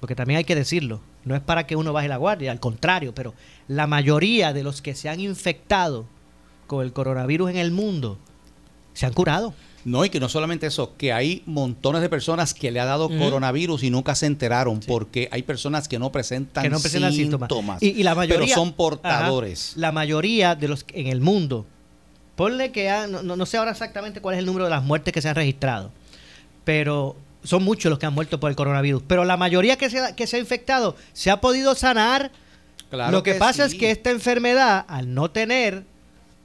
porque 0.00 0.14
también 0.14 0.38
hay 0.38 0.44
que 0.44 0.54
decirlo, 0.54 1.00
no 1.26 1.34
es 1.36 1.42
para 1.42 1.66
que 1.66 1.76
uno 1.76 1.92
baje 1.92 2.08
la 2.08 2.16
guardia, 2.16 2.50
al 2.52 2.60
contrario, 2.60 3.14
pero 3.14 3.34
la 3.68 3.86
mayoría 3.86 4.54
de 4.54 4.62
los 4.62 4.80
que 4.80 4.94
se 4.94 5.08
han 5.10 5.20
infectado 5.20 6.06
con 6.66 6.82
el 6.84 6.92
coronavirus 6.94 7.50
en 7.50 7.56
el 7.58 7.70
mundo 7.70 8.18
se 8.94 9.04
han 9.04 9.12
curado. 9.12 9.52
No, 9.84 10.04
y 10.04 10.10
que 10.10 10.18
no 10.18 10.28
solamente 10.28 10.66
eso, 10.66 10.96
que 10.96 11.12
hay 11.12 11.42
montones 11.46 12.00
de 12.02 12.08
personas 12.08 12.54
que 12.54 12.72
le 12.72 12.80
ha 12.80 12.84
dado 12.86 13.08
coronavirus 13.08 13.84
y 13.84 13.90
nunca 13.90 14.16
se 14.16 14.26
enteraron, 14.26 14.80
porque 14.80 15.28
hay 15.30 15.42
personas 15.44 15.86
que 15.86 15.98
no 16.00 16.10
presentan, 16.10 16.64
que 16.64 16.70
no 16.70 16.80
presentan 16.80 17.12
síntomas, 17.12 17.48
síntomas. 17.48 17.82
Y, 17.82 17.88
y 17.90 18.02
la 18.02 18.14
mayoría, 18.16 18.46
pero 18.46 18.54
son 18.54 18.68
Ajá, 18.68 18.76
portadores. 18.76 19.74
la 19.76 19.92
mayoría 19.92 20.56
de 20.56 20.66
los 20.66 20.82
que- 20.82 21.00
en 21.00 21.06
el 21.06 21.20
mundo, 21.20 21.66
ponle 22.34 22.72
que 22.72 22.90
ha- 22.90 23.06
no- 23.06 23.22
no 23.22 23.46
sé 23.46 23.58
ahora 23.58 23.70
exactamente 23.70 24.20
cuál 24.20 24.34
es 24.34 24.40
el 24.40 24.46
número 24.46 24.64
de 24.64 24.70
las 24.70 24.82
muertes 24.82 25.12
que 25.14 25.22
se 25.22 25.28
han 25.28 25.36
registrado, 25.36 25.92
pero 26.64 27.14
son 27.46 27.62
muchos 27.62 27.90
los 27.90 27.98
que 27.98 28.06
han 28.06 28.14
muerto 28.14 28.38
por 28.40 28.50
el 28.50 28.56
coronavirus. 28.56 29.02
Pero 29.06 29.24
la 29.24 29.36
mayoría 29.36 29.76
que 29.76 29.88
se 29.88 30.00
ha, 30.00 30.14
que 30.14 30.26
se 30.26 30.36
ha 30.36 30.40
infectado 30.40 30.96
se 31.12 31.30
ha 31.30 31.40
podido 31.40 31.74
sanar. 31.74 32.30
Claro 32.90 33.12
Lo 33.12 33.22
que, 33.22 33.34
pasa 33.34 33.68
sí. 33.68 33.74
es 33.74 33.80
que 33.80 33.90
esta 33.90 34.10
enfermedad, 34.10 34.84
al 34.88 35.12
no 35.12 35.30
tener 35.30 35.84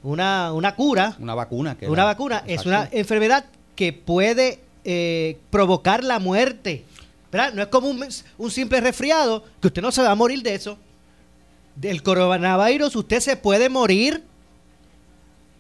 una, 0.04 0.54
una 0.54 0.76
cura, 0.76 1.16
Una 1.20 1.36
vacuna. 1.36 1.78
Que 1.78 1.90
una 1.90 2.06
vacuna, 2.06 2.44
es 2.48 2.66
una 2.66 2.90
enfermedad 2.92 3.46
que 3.76 3.94
puede 3.94 4.60
eh, 4.84 5.38
provocar 5.50 6.04
la 6.04 6.20
muerte. 6.20 6.86
¿verdad? 7.32 7.54
No 7.54 7.62
es 7.62 7.68
como 7.70 7.88
un, 7.90 8.06
un 8.38 8.52
simple 8.52 8.82
resfriado, 8.82 9.44
que 9.62 9.68
usted 9.68 9.82
no 9.82 9.92
se 9.92 10.02
va 10.02 10.12
a 10.12 10.16
morir 10.16 10.42
de 10.42 10.56
eso. 10.56 10.78
Del 11.76 12.04
coronavirus 12.04 12.96
usted 12.96 13.20
se 13.20 13.38
puede 13.38 13.70
morir. 13.70 14.24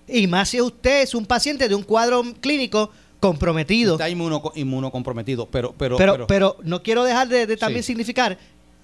Y 0.07 0.27
más 0.27 0.49
si 0.49 0.59
usted 0.59 1.03
es 1.03 1.15
un 1.15 1.25
paciente 1.25 1.69
de 1.69 1.75
un 1.75 1.83
cuadro 1.83 2.21
clínico 2.41 2.91
comprometido. 3.21 3.93
Está 3.93 4.09
inmuno, 4.09 4.43
inmunocomprometido, 4.55 5.45
pero, 5.45 5.73
pero, 5.77 5.95
pero, 5.95 6.27
pero, 6.27 6.57
no 6.63 6.83
quiero 6.83 7.05
dejar 7.05 7.29
de, 7.29 7.47
de 7.47 7.55
también 7.55 7.83
Sí. 7.83 7.87
significar 7.87 8.37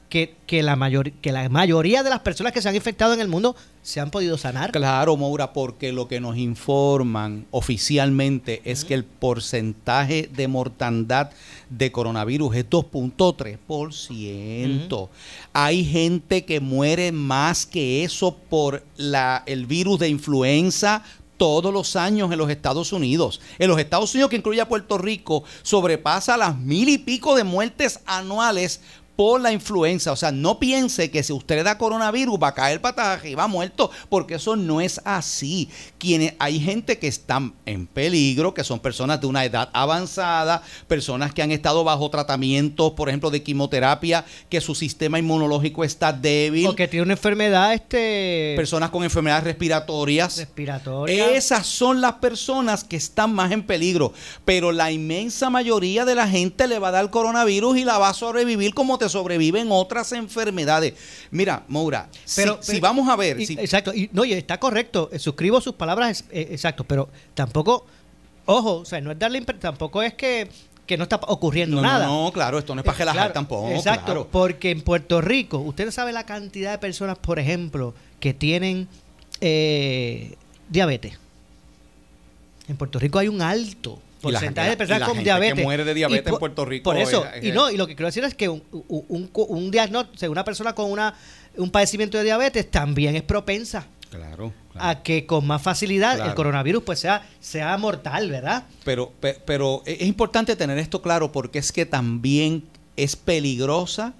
que, 0.09 0.35
que, 0.45 0.63
la 0.63 0.77
mayor, 0.77 1.11
que 1.11 1.33
la 1.33 1.49
mayoría 1.49 2.01
de 2.01 2.09
las 2.09 2.21
personas 2.21 2.53
que 2.53 2.61
se 2.61 2.69
han 2.69 2.75
infectado 2.75 3.13
en 3.13 3.19
el 3.19 3.27
mundo 3.27 3.57
se 3.81 3.99
han 3.99 4.09
podido 4.09 4.37
sanar. 4.37 4.71
Claro, 4.71 5.17
Moura, 5.17 5.51
porque 5.51 5.91
lo 5.91 6.07
que 6.07 6.21
nos 6.21 6.37
informan 6.37 7.45
oficialmente 7.51 8.61
es 8.63 8.85
que 8.85 8.93
el 8.93 9.03
porcentaje 9.03 10.29
de 10.33 10.47
mortandad 10.47 11.31
de 11.69 11.91
coronavirus 11.91 12.55
es 12.55 12.69
2.3%. 12.69 15.09
Hay 15.53 15.85
gente 15.85 16.45
que 16.45 16.59
muere 16.59 17.11
más 17.11 17.65
que 17.65 18.03
eso 18.03 18.35
por 18.49 18.83
la, 18.95 19.43
el 19.45 19.65
virus 19.65 19.99
de 19.99 20.09
influenza 20.09 21.03
todos 21.37 21.73
los 21.73 21.95
años 21.95 22.31
en 22.31 22.37
los 22.37 22.49
Estados 22.49 22.91
Unidos. 22.91 23.39
En 23.59 23.69
los 23.69 23.79
Estados 23.79 24.13
Unidos, 24.13 24.29
que 24.29 24.37
incluye 24.37 24.61
a 24.61 24.67
Puerto 24.67 24.97
Rico, 24.97 25.43
sobrepasa 25.63 26.37
las 26.37 26.57
mil 26.57 26.89
y 26.89 26.97
pico 26.97 27.35
de 27.35 27.43
muertes 27.43 28.01
anuales 28.05 28.81
por 29.17 29.41
la 29.41 29.51
influenza. 29.51 30.13
O 30.13 30.15
sea, 30.15 30.31
no 30.31 30.59
piense 30.59 31.11
que 31.11 31.23
si 31.23 31.33
usted 31.33 31.55
le 31.55 31.63
da 31.63 31.77
coronavirus 31.77 32.39
va 32.41 32.49
a 32.49 32.53
caer 32.53 32.79
pataje 32.79 33.31
y 33.31 33.35
va 33.35 33.47
muerto, 33.47 33.91
porque 34.07 34.35
eso 34.35 34.55
no 34.55 34.79
es 34.79 35.01
así. 35.03 35.69
Quienes, 35.97 36.35
hay 36.39 36.59
gente 36.59 36.99
que 36.99 37.07
están 37.07 37.53
en 37.65 37.87
peligro, 37.87 38.53
que 38.53 38.63
son 38.63 38.79
personas 38.79 39.19
de 39.19 39.27
una 39.27 39.43
edad 39.43 39.69
avanzada, 39.73 40.61
personas 40.87 41.33
que 41.33 41.41
han 41.41 41.51
estado 41.51 41.83
bajo 41.83 42.09
tratamiento, 42.11 42.95
por 42.95 43.09
ejemplo, 43.09 43.31
de 43.31 43.41
quimioterapia, 43.41 44.23
que 44.49 44.61
su 44.61 44.75
sistema 44.75 45.17
inmunológico 45.17 45.83
está 45.83 46.13
débil. 46.13 46.67
O 46.67 46.75
que 46.75 46.87
tiene 46.87 47.03
una 47.03 47.13
enfermedad, 47.13 47.73
este... 47.73 48.53
Personas 48.55 48.91
con 48.91 49.03
enfermedades 49.03 49.45
respiratorias. 49.45 50.37
Respiratoria. 50.37 51.31
Esas 51.31 51.65
son 51.65 52.01
las 52.01 52.13
personas 52.13 52.83
que 52.83 52.97
están 52.97 53.33
más 53.33 53.51
en 53.51 53.63
peligro. 53.63 54.13
Pero 54.45 54.71
la 54.71 54.91
inmensa 54.91 55.49
mayoría 55.49 56.05
de 56.05 56.13
la 56.13 56.27
gente 56.27 56.67
le 56.67 56.77
va 56.77 56.89
a 56.89 56.91
dar 56.91 57.09
coronavirus 57.09 57.77
y 57.77 57.83
la 57.83 57.97
va 57.97 58.09
a 58.09 58.13
sobrevivir 58.13 58.75
como 58.75 58.99
te 58.99 59.06
sobreviven 59.09 59.67
otras 59.71 60.11
enfermedades. 60.11 60.93
Mira, 61.31 61.63
Moura, 61.67 62.09
si- 62.25 62.41
Pero- 62.41 62.59
si, 62.61 62.79
vamos 62.79 63.07
a 63.09 63.15
ver, 63.15 63.39
y- 63.39 63.45
si- 63.45 63.53
exacto, 63.59 63.93
y, 63.93 64.09
no, 64.13 64.25
y 64.25 64.33
está 64.33 64.59
correcto, 64.59 65.09
eh, 65.11 65.19
suscribo 65.19 65.59
sus 65.61 65.73
palabras, 65.75 66.25
eh, 66.31 66.47
exacto, 66.51 66.83
pero 66.83 67.09
tampoco, 67.33 67.85
ojo, 68.45 68.77
o 68.77 68.85
sea, 68.85 69.01
no 69.01 69.11
es 69.11 69.19
darle, 69.19 69.41
tampoco 69.41 70.01
es 70.03 70.13
que, 70.13 70.49
que 70.85 70.97
no 70.97 71.03
está 71.03 71.17
ocurriendo 71.27 71.75
no, 71.77 71.81
no, 71.81 71.87
nada. 71.87 72.05
no, 72.05 72.31
claro, 72.33 72.57
esto 72.59 72.73
no 72.73 72.81
es 72.81 72.85
para 72.85 72.95
Eh, 72.95 72.99
relajar 72.99 73.19
claro, 73.23 73.33
tampoco. 73.33 73.69
Exacto, 73.71 74.05
claro. 74.05 74.27
porque 74.31 74.71
en 74.71 74.81
Puerto 74.81 75.19
Rico, 75.21 75.57
usted 75.59 75.91
sabe 75.91 76.13
la 76.13 76.25
cantidad 76.25 76.71
de 76.71 76.77
personas, 76.77 77.17
por 77.17 77.39
ejemplo, 77.39 77.93
que 78.19 78.33
tienen 78.33 78.87
eh, 79.41 80.35
diabetes. 80.69 81.19
En 82.67 82.75
Puerto 82.77 82.99
Rico 82.99 83.19
hay 83.19 83.27
un 83.27 83.41
alto 83.41 83.99
porcentaje 84.21 84.69
de 84.71 84.77
personas 84.77 85.01
con 85.03 85.15
gente 85.15 85.19
que 85.19 85.23
diabetes. 85.25 85.63
muere 85.63 85.83
de 85.85 85.91
Y 85.91 85.95
diabetes 85.95 86.33
en 86.33 86.39
Puerto 86.39 86.65
Rico 86.65 86.83
Por 86.83 86.97
eso, 86.97 87.25
es- 87.33 87.43
y 87.45 87.51
no, 87.51 87.69
y 87.71 87.77
lo 87.77 87.87
que 87.87 87.95
quiero 87.95 88.07
decir 88.07 88.23
es 88.23 88.33
que 88.33 88.49
un, 88.49 88.63
un, 88.71 89.29
un- 89.33 89.71
diagnóstico, 89.71 90.31
una 90.31 90.43
persona 90.43 90.73
con 90.73 90.91
una, 90.91 91.13
un 91.57 91.69
padecimiento 91.71 92.17
de 92.17 92.23
diabetes 92.25 92.69
también 92.71 93.15
es 93.15 93.23
propensa 93.23 93.87
Claro, 94.09 94.53
claro. 94.71 94.87
a 94.89 95.03
que 95.03 95.25
con 95.25 95.45
más 95.45 95.61
facilidad 95.61 96.15
Claro. 96.15 96.29
el 96.29 96.35
coronavirus 96.35 96.83
pues 96.83 96.99
sea, 96.99 97.27
sea 97.41 97.77
mortal, 97.77 98.29
¿verdad? 98.29 98.63
Pero, 98.85 99.11
pe- 99.19 99.37
pero 99.45 99.83
es 99.85 100.01
importante 100.03 100.55
tener 100.55 100.77
esto 100.77 101.01
claro 101.01 101.31
porque 101.31 101.59
es 101.59 101.71
que 101.71 101.85
también 101.85 102.63
es 102.95 103.15
peligrosa 103.17 104.13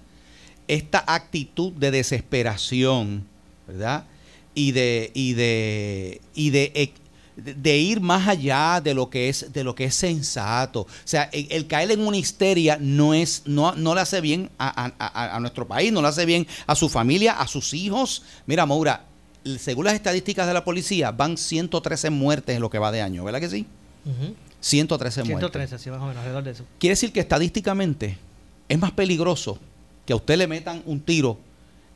esta 0.68 1.04
actitud 1.08 1.72
de 1.72 1.92
desesperación, 1.92 3.26
¿verdad? 3.66 4.06
Y 4.54 4.72
de, 4.74 5.12
y 5.14 5.34
de, 5.34 6.20
y 6.36 6.50
de, 6.50 6.72
e- 6.76 6.94
de- 7.38 7.78
ir 7.78 8.02
más 8.02 8.28
allá 8.28 8.82
de 8.84 8.94
lo 8.94 9.10
que 9.10 9.30
es, 9.30 9.54
de 9.54 9.64
lo 9.64 9.74
que 9.76 9.86
es 9.86 9.96
sensato. 9.96 10.82
O 10.82 10.88
sea, 11.06 11.30
el, 11.32 11.48
el 11.52 11.68
caer 11.68 11.92
en 11.92 12.02
una 12.06 12.18
histeria 12.18 12.78
no 12.82 13.14
es, 13.14 13.44
no, 13.46 13.74
no 13.76 13.94
le 13.96 14.02
hace 14.02 14.20
bien 14.22 14.50
a, 14.58 14.92
a- 15.00 15.36
a- 15.36 15.40
nuestro 15.40 15.68
país, 15.68 15.92
no 15.94 16.02
le 16.02 16.08
hace 16.08 16.26
bien 16.26 16.46
a 16.66 16.76
su 16.76 16.90
familia, 16.90 17.34
a 17.34 17.48
sus 17.48 17.74
hijos. 17.74 18.24
Mira, 18.48 18.66
Maura, 18.66 19.06
según 19.60 19.86
las 19.86 19.94
estadísticas 19.94 20.48
de 20.48 20.54
la 20.54 20.66
policía, 20.66 21.12
van 21.12 21.38
113 21.38 22.10
muertes 22.10 22.56
en 22.56 22.62
lo 22.62 22.70
que 22.70 22.80
va 22.80 22.92
de 22.92 23.02
año, 23.02 23.24
¿verdad 23.24 23.40
que 23.40 23.50
sí? 23.50 23.66
113 24.60 25.22
muertes. 25.24 25.40
113, 25.52 25.76
así 25.76 25.90
más 25.90 26.00
o 26.00 26.02
menos, 26.08 26.18
alrededor 26.18 26.44
de 26.44 26.52
eso. 26.52 26.64
Quiere 26.80 26.92
decir 26.94 27.12
que 27.14 27.20
estadísticamente 27.20 28.18
es 28.68 28.80
más 28.80 28.92
peligroso 28.92 29.60
que 30.06 30.14
a 30.14 30.16
usted 30.16 30.38
le 30.38 30.48
metan 30.48 30.82
un 30.86 31.00
tiro 31.00 31.38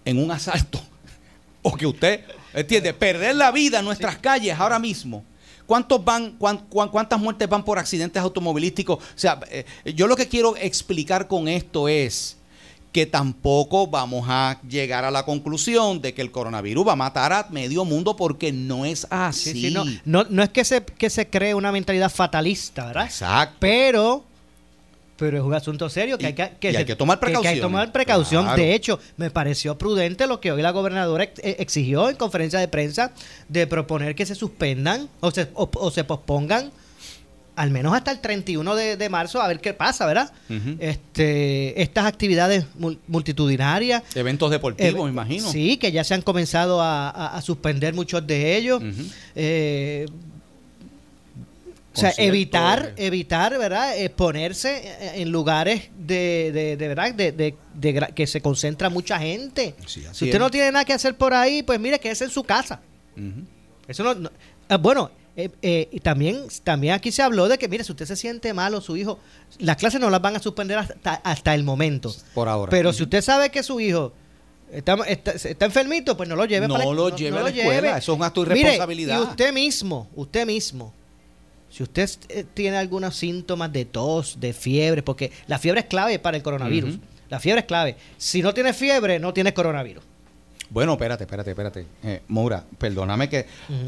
en 0.06 0.18
un 0.24 0.32
asalto 0.32 0.80
o 1.64 1.74
que 1.76 1.88
usted, 1.88 2.22
¿entiende? 2.54 2.94
Perder 2.94 3.36
la 3.36 3.52
vida 3.52 3.80
en 3.80 3.86
nuestras 3.86 4.18
calles 4.18 4.58
ahora 4.60 4.80
mismo. 4.80 5.24
¿Cuántos 5.72 6.04
van, 6.04 6.32
cuán- 6.38 6.66
cuán- 6.68 6.90
cuántas 6.90 7.18
muertes 7.18 7.48
van 7.48 7.63
por 7.63 7.80
accidentes 7.80 8.22
automovilísticos? 8.22 8.98
O 8.98 9.01
sea, 9.16 9.40
eh, 9.50 9.63
yo 9.96 10.06
lo 10.06 10.18
que 10.18 10.28
quiero 10.28 10.58
explicar 10.58 11.30
con 11.30 11.48
esto 11.48 11.88
es 11.88 12.36
que 12.92 13.06
tampoco 13.06 13.88
vamos 13.88 14.25
a 14.28 14.60
llegar 14.68 15.06
a 15.06 15.12
la 15.12 15.24
conclusión 15.24 16.01
de 16.01 16.13
que 16.13 16.22
el 16.22 16.30
coronavirus 16.30 16.90
va 16.90 16.92
a 16.92 16.96
matar 16.98 17.32
a 17.32 17.48
medio 17.51 17.86
mundo 17.86 18.18
porque 18.18 18.51
no 18.51 18.84
es 18.84 19.08
así. 19.10 19.54
Sí, 19.54 19.62
sí, 19.70 19.72
no, 19.74 19.86
no, 20.04 20.25
no 20.30 20.44
es 20.44 20.50
que 20.50 20.66
se, 20.66 20.84
que 20.84 21.10
se 21.10 21.30
cree 21.30 21.56
una 21.56 21.72
mentalidad 21.72 22.12
fatalista, 22.12 22.88
¿verdad? 22.88 23.06
Exacto. 23.06 23.56
Pero, 23.62 24.25
pero 25.22 25.38
es 25.38 25.44
un 25.44 25.54
asunto 25.54 25.88
serio 25.90 26.18
que 26.18 26.24
Y- 26.24 26.28
hay 26.28 26.34
que, 26.34 26.44
y 26.62 26.68
hay 26.68 26.75
se- 26.78 26.86
que 26.86 26.96
tomar 26.96 27.20
que 27.20 27.28
hay 27.28 27.32
que 27.32 27.38
precauciones. 27.38 27.62
tomar 27.62 27.92
precaución. 27.92 28.44
Claro. 28.44 28.58
De 28.62 28.74
hecho, 28.74 29.00
me 29.18 29.30
pareció 29.30 29.78
prudente 29.78 30.25
lo 30.28 30.42
que 30.42 30.51
hoy 30.51 30.62
la 30.62 30.72
gobernadora 30.72 31.24
ex- 31.25 31.40
eh, 31.44 31.58
exigió 31.60 32.10
en 32.10 32.16
conferencia 32.16 32.60
de 32.60 32.68
prensa 32.68 33.12
de 33.48 33.68
proponer 33.68 34.16
que 34.16 34.25
se 34.25 34.34
suspendan 34.36 35.08
o 35.20 35.30
se, 35.32 35.48
o, 35.54 35.70
o 35.74 35.92
se 35.92 36.04
pospongan 36.04 36.72
al 37.56 37.70
menos 37.70 37.94
hasta 37.94 38.12
el 38.12 38.20
31 38.22 38.75
de, 38.75 38.98
de 38.98 39.10
marzo 39.10 39.42
a 39.42 39.48
ver 39.48 39.60
qué 39.60 39.74
pasa, 39.74 40.06
¿verdad? 40.08 40.32
Este, 40.80 41.82
estas 41.82 42.06
actividades 42.06 42.66
mul- 42.80 42.98
multitudinarias. 43.08 44.04
Eventos 44.16 44.50
deportivos, 44.51 45.00
Eh, 45.01 45.04
me 45.04 45.10
imagino. 45.12 45.51
Sí, 45.51 45.78
que 45.78 45.92
ya 45.92 46.04
se 46.04 46.13
han 46.13 46.22
comenzado 46.22 46.82
a, 46.82 47.10
a- 47.10 47.38
a 47.38 47.42
suspender 47.42 47.94
muchos 47.94 48.25
de 48.25 48.56
ellos. 48.58 48.82
Ujú. 48.82 49.04
Eh, 49.36 50.06
o 51.94 52.00
sea, 52.00 52.14
evitar, 52.18 52.94
eh. 52.98 53.06
evitar, 53.08 53.58
¿verdad? 53.58 53.98
Eh, 53.98 54.10
ponerse 54.10 54.78
eh, 54.84 55.22
en 55.22 55.32
lugares 55.32 55.90
de, 55.98 56.52
de, 56.54 56.78
de 56.78 56.88
verdad, 56.88 57.14
de, 57.14 57.32
de- 57.32 57.56
que 58.16 58.28
se 58.28 58.42
concentra 58.42 58.90
mucha 58.90 59.20
gente. 59.20 59.76
Sí, 59.86 60.02
si 60.02 60.08
usted 60.26 60.34
es. 60.36 60.40
no 60.40 60.50
tiene 60.50 60.72
nada 60.72 60.86
que 60.86 60.94
hacer 60.94 61.16
por 61.18 61.34
ahí, 61.34 61.64
pues 61.64 61.80
mire, 61.80 62.00
quédese 62.00 62.24
en 62.26 62.30
su 62.32 62.44
casa. 62.44 62.80
Eso 63.88 64.04
no, 64.04 64.16
no- 64.16 64.32
bueno, 64.80 65.12
eh, 65.36 65.50
eh, 65.62 65.90
y 65.92 66.00
también, 66.00 66.44
también 66.64 66.94
aquí 66.94 67.12
se 67.12 67.22
habló 67.22 67.48
de 67.50 67.58
que, 67.58 67.68
mire, 67.68 67.84
si 67.84 67.92
usted 67.92 68.06
se 68.06 68.16
siente 68.16 68.54
mal 68.54 68.74
o 68.74 68.82
su 68.82 68.96
hijo, 68.96 69.20
las 69.60 69.76
clases 69.78 70.00
no 70.00 70.10
las 70.10 70.22
van 70.22 70.36
a 70.36 70.40
suspender 70.40 70.78
hasta, 70.78 71.14
hasta 71.16 71.54
el 71.56 71.64
momento. 71.64 72.14
Por 72.34 72.48
ahora. 72.48 72.70
Pero 72.70 72.94
si 72.94 73.04
usted 73.04 73.22
sabe 73.22 73.50
que 73.50 73.64
su 73.64 73.80
hijo 73.82 74.14
está, 74.72 74.94
está, 75.08 75.32
está 75.32 75.66
enfermito, 75.66 76.16
pues 76.16 76.30
no 76.30 76.36
lo 76.38 76.46
lleve 76.46 76.68
No 76.68 76.76
para 76.76 76.86
lo 76.86 77.10
lleve 77.16 77.38
a 77.38 77.44
la 77.44 77.50
escuela, 77.50 77.98
eso 77.98 78.14
es 78.14 78.18
un 78.18 78.24
acto 78.24 78.44
de 78.46 78.54
Mire, 78.54 78.62
irresponsabilidad. 78.62 79.20
y 79.20 79.22
usted 79.24 79.54
mismo, 79.54 80.10
usted 80.16 80.46
mismo, 80.46 80.94
si 81.72 81.82
usted 81.84 82.10
eh, 82.30 82.46
tiene 82.54 82.78
algunos 82.78 83.16
síntomas 83.16 83.72
de 83.74 83.86
tos, 83.86 84.40
de 84.40 84.54
fiebre, 84.54 85.01
porque 85.01 85.32
la 85.48 85.58
fiebre 85.58 85.80
es 85.82 85.86
clave 85.88 86.20
para 86.20 86.38
el 86.38 86.44
coronavirus. 86.44 87.00
La 87.30 87.40
fiebre 87.40 87.62
es 87.62 87.66
clave. 87.66 87.96
Si 88.18 88.42
no 88.42 88.54
tiene 88.54 88.74
fiebre, 88.74 89.18
no 89.18 89.34
tiene 89.34 89.54
coronavirus. 89.54 90.04
Bueno, 90.70 90.94
espérate, 90.94 91.24
espérate, 91.24 91.50
espérate. 91.51 91.86
Eh, 92.04 92.22
Moura, 92.28 92.66
perdóname 92.78 93.28
que 93.30 93.46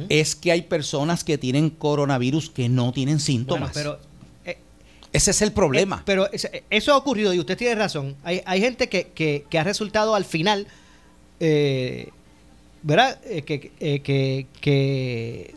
es 0.09 0.35
que 0.35 0.51
hay 0.51 0.63
personas 0.63 1.23
que 1.23 1.37
tienen 1.37 1.69
coronavirus 1.69 2.49
que 2.49 2.67
no 2.69 2.91
tienen 2.91 3.15
Bueno, 3.15 3.25
síntomas. 3.25 3.71
pero 3.73 3.99
eh, 4.45 4.57
Ese 5.13 5.31
es 5.31 5.41
el 5.41 5.51
problema. 5.51 5.97
Eh, 5.99 6.03
pero 6.05 6.29
eso 6.69 6.93
ha 6.93 6.97
ocurrido 6.97 7.33
y 7.33 7.39
usted 7.39 7.57
tiene 7.57 7.75
razón. 7.75 8.15
Hay, 8.23 8.41
hay 8.45 8.59
gente 8.61 8.89
que, 8.89 9.07
que, 9.07 9.45
que 9.49 9.59
ha 9.59 9.63
resultado 9.63 10.15
al 10.15 10.25
final, 10.25 10.67
eh, 11.39 12.09
¿verdad? 12.81 13.19
Eh, 13.25 13.43
que, 13.43 13.71
eh, 13.79 13.99
que, 14.61 15.55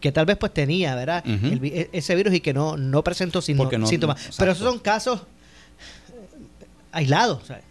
que, 0.00 0.12
tal 0.12 0.26
vez 0.26 0.36
pues 0.36 0.52
tenía, 0.54 0.94
¿verdad? 0.94 1.22
El 1.26 1.60
e- 1.64 1.90
ese 1.92 2.14
virus 2.14 2.34
y 2.34 2.40
que 2.40 2.52
no, 2.54 2.76
no 2.76 3.02
presentó 3.02 3.40
sino- 3.42 3.58
Porque 3.58 3.78
no- 3.78 3.86
síntomas. 3.86 4.34
pero 4.38 4.52
esos 4.52 4.66
son 4.68 4.78
casos 4.78 5.20
eh, 5.20 6.66
aislados. 6.92 7.46
¿sabes? 7.46 7.64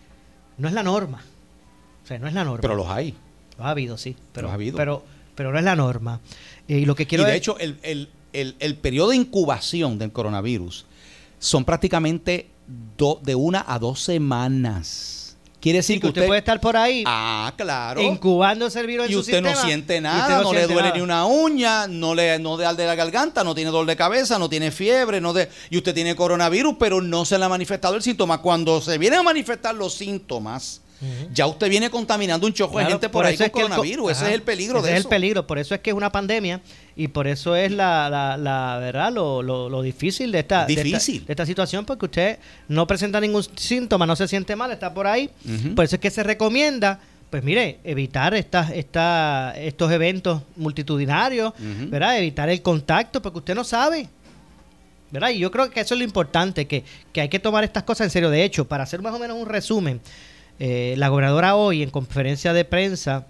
No 0.58 0.68
es 0.68 0.74
la 0.74 0.84
norma. 0.84 1.22
O 2.04 2.08
sea, 2.08 2.20
no 2.20 2.28
es 2.28 2.34
la 2.34 2.44
norma. 2.44 2.62
Pero 2.62 2.76
los 2.76 2.88
hay. 2.88 3.16
Lo 3.58 3.66
ha 3.66 3.70
habido, 3.72 3.98
sí. 3.98 4.16
Pero, 4.34 4.46
Los 4.48 4.52
ha 4.52 4.56
habido. 4.56 4.78
Pero, 4.78 5.04
pero 5.36 5.52
no 5.52 5.58
es 5.60 5.64
la 5.66 5.76
norma. 5.76 6.20
Eh, 6.68 6.80
y 6.80 6.86
lo 6.86 6.96
que 6.96 7.08
quiero 7.08 7.24
y 7.24 7.28
de 7.28 7.32
es- 7.34 7.38
hecho, 7.38 7.58
el, 7.60 7.78
el- 7.84 8.10
el- 8.34 8.56
el 8.60 8.76
periodo 8.76 9.10
de 9.12 9.16
incubación 9.18 9.98
del 9.98 10.12
coronavirus 10.12 10.86
son 11.40 11.64
prácticamente 11.66 12.50
do- 12.98 13.20
de 13.24 13.36
una 13.36 13.64
a 13.68 13.80
dos 13.80 14.02
semanas. 14.02 15.25
Quiere 15.66 15.80
decir 15.80 15.96
sí, 15.96 16.00
que 16.00 16.08
usted, 16.10 16.22
usted... 16.22 16.28
puede 16.28 16.38
estar 16.38 16.62
por 16.62 16.78
ahí 16.78 17.04
Ah, 17.08 17.52
claro. 17.58 18.00
incubando 18.00 18.68
ese 18.68 18.84
virus 18.86 19.08
en 19.08 19.12
y 19.12 19.14
su 19.16 19.22
usted 19.22 19.42
no 19.42 19.56
siente 19.56 20.00
nada, 20.00 20.42
usted 20.42 20.44
no, 20.44 20.54
le 20.54 20.68
duele 20.68 20.82
nada. 20.90 20.96
ni 20.96 21.02
una 21.02 21.26
uña, 21.26 21.88
no 21.88 22.14
le 22.14 22.38
no 22.38 22.56
le 22.56 22.68
arde 22.68 22.86
la 22.86 22.94
garganta, 22.94 23.44
no 23.44 23.56
tiene 23.56 23.72
dolor 23.72 23.88
de 23.88 23.96
cabeza, 23.96 24.38
no 24.38 24.48
tiene 24.48 24.70
fiebre, 24.70 25.20
no 25.20 25.34
de, 25.34 25.50
y 25.72 25.78
usted 25.78 25.96
tiene 25.96 26.16
coronavirus, 26.16 26.76
pero 26.80 27.02
no 27.02 27.26
se 27.26 27.40
le 27.40 27.46
ha 27.46 27.50
manifestado 27.50 27.96
el 27.96 28.04
síntoma. 28.04 28.44
Cuando 28.44 28.80
se 28.80 29.00
vienen 29.00 29.22
a 29.22 29.24
manifestar 29.24 29.74
los 29.74 29.96
síntomas, 29.96 30.82
Ya 31.34 31.46
usted 31.46 31.70
viene 31.70 31.90
contaminando 31.90 32.48
un 32.48 32.54
chojo 32.54 32.80
de 32.80 32.86
gente 32.86 33.10
por, 33.10 33.26
ahí 33.26 33.36
con 33.36 33.44
es 33.46 33.46
el 33.48 33.52
coronavirus. 33.52 34.12
Ese 34.12 34.20
Ajá, 34.22 34.30
es 34.30 34.36
el 34.36 34.42
peligro 34.42 34.80
ese 34.80 34.88
de 34.88 34.94
es 34.94 35.00
eso. 35.00 35.08
el 35.08 35.10
peligro, 35.10 35.46
por 35.46 35.60
eso 35.60 35.76
es 35.76 35.82
que 35.82 35.90
es 35.92 35.96
una 35.96 36.12
pandemia 36.12 36.62
y 36.96 37.10
por 37.10 37.28
eso 37.28 37.56
es 37.56 37.72
la, 37.72 38.10
la, 38.10 38.38
la 38.38 38.78
verdad 38.80 39.12
lo, 39.12 39.44
lo, 39.44 39.70
lo 39.70 39.82
difícil 39.82 40.32
de 40.32 40.40
esta, 40.40 40.66
de 40.66 40.74
esta- 40.74 40.84
Difícil. 40.84 41.26
De, 41.26 41.34
esta, 41.34 41.46
situación 41.46 41.86
porque 41.86 42.06
usted 42.06 42.40
no 42.70 42.88
presenta 42.88 43.20
ningún 43.20 43.44
síntoma, 43.56 44.06
no 44.06 44.16
se 44.16 44.28
siente 44.28 44.56
mal, 44.56 44.72
está 44.72 44.94
por 44.94 45.06
ahí. 45.06 45.30
Por 45.76 45.86
eso 45.86 45.96
es 45.98 46.02
que 46.02 46.10
se 46.10 46.24
recomienda, 46.24 47.00
pues 47.30 47.44
mire, 47.44 47.80
evitar 47.84 48.34
estas, 48.34 48.72
esta, 48.72 49.54
estos 49.58 49.92
eventos 49.92 50.42
multitudinarios. 50.56 51.54
¿verdad? 51.60 52.18
Evitar 52.18 52.50
el 52.50 52.62
contacto 52.62 53.22
porque 53.22 53.40
usted 53.40 53.54
no 53.56 53.64
sabe. 53.64 54.08
¿verdad? 55.12 55.30
Y 55.30 55.38
yo 55.40 55.52
creo 55.52 55.70
que 55.70 55.80
eso 55.80 55.94
es 55.94 56.00
lo 56.00 56.04
importante, 56.04 56.66
que, 56.68 56.84
que 57.14 57.22
hay 57.22 57.30
que 57.30 57.40
tomar 57.40 57.64
estas 57.64 57.84
cosas 57.84 58.06
en 58.06 58.12
serio. 58.12 58.30
De 58.30 58.44
hecho, 58.44 58.68
para 58.68 58.84
hacer 58.84 59.02
más 59.02 59.14
o 59.14 59.20
menos 59.20 59.38
un 59.38 59.46
resumen, 59.48 60.02
eh, 60.60 60.96
la 60.98 61.10
gobernadora 61.10 61.56
hoy 61.56 61.84
en 61.84 61.90
conferencia 61.90 62.54
de 62.54 62.66
prensa 62.66 63.28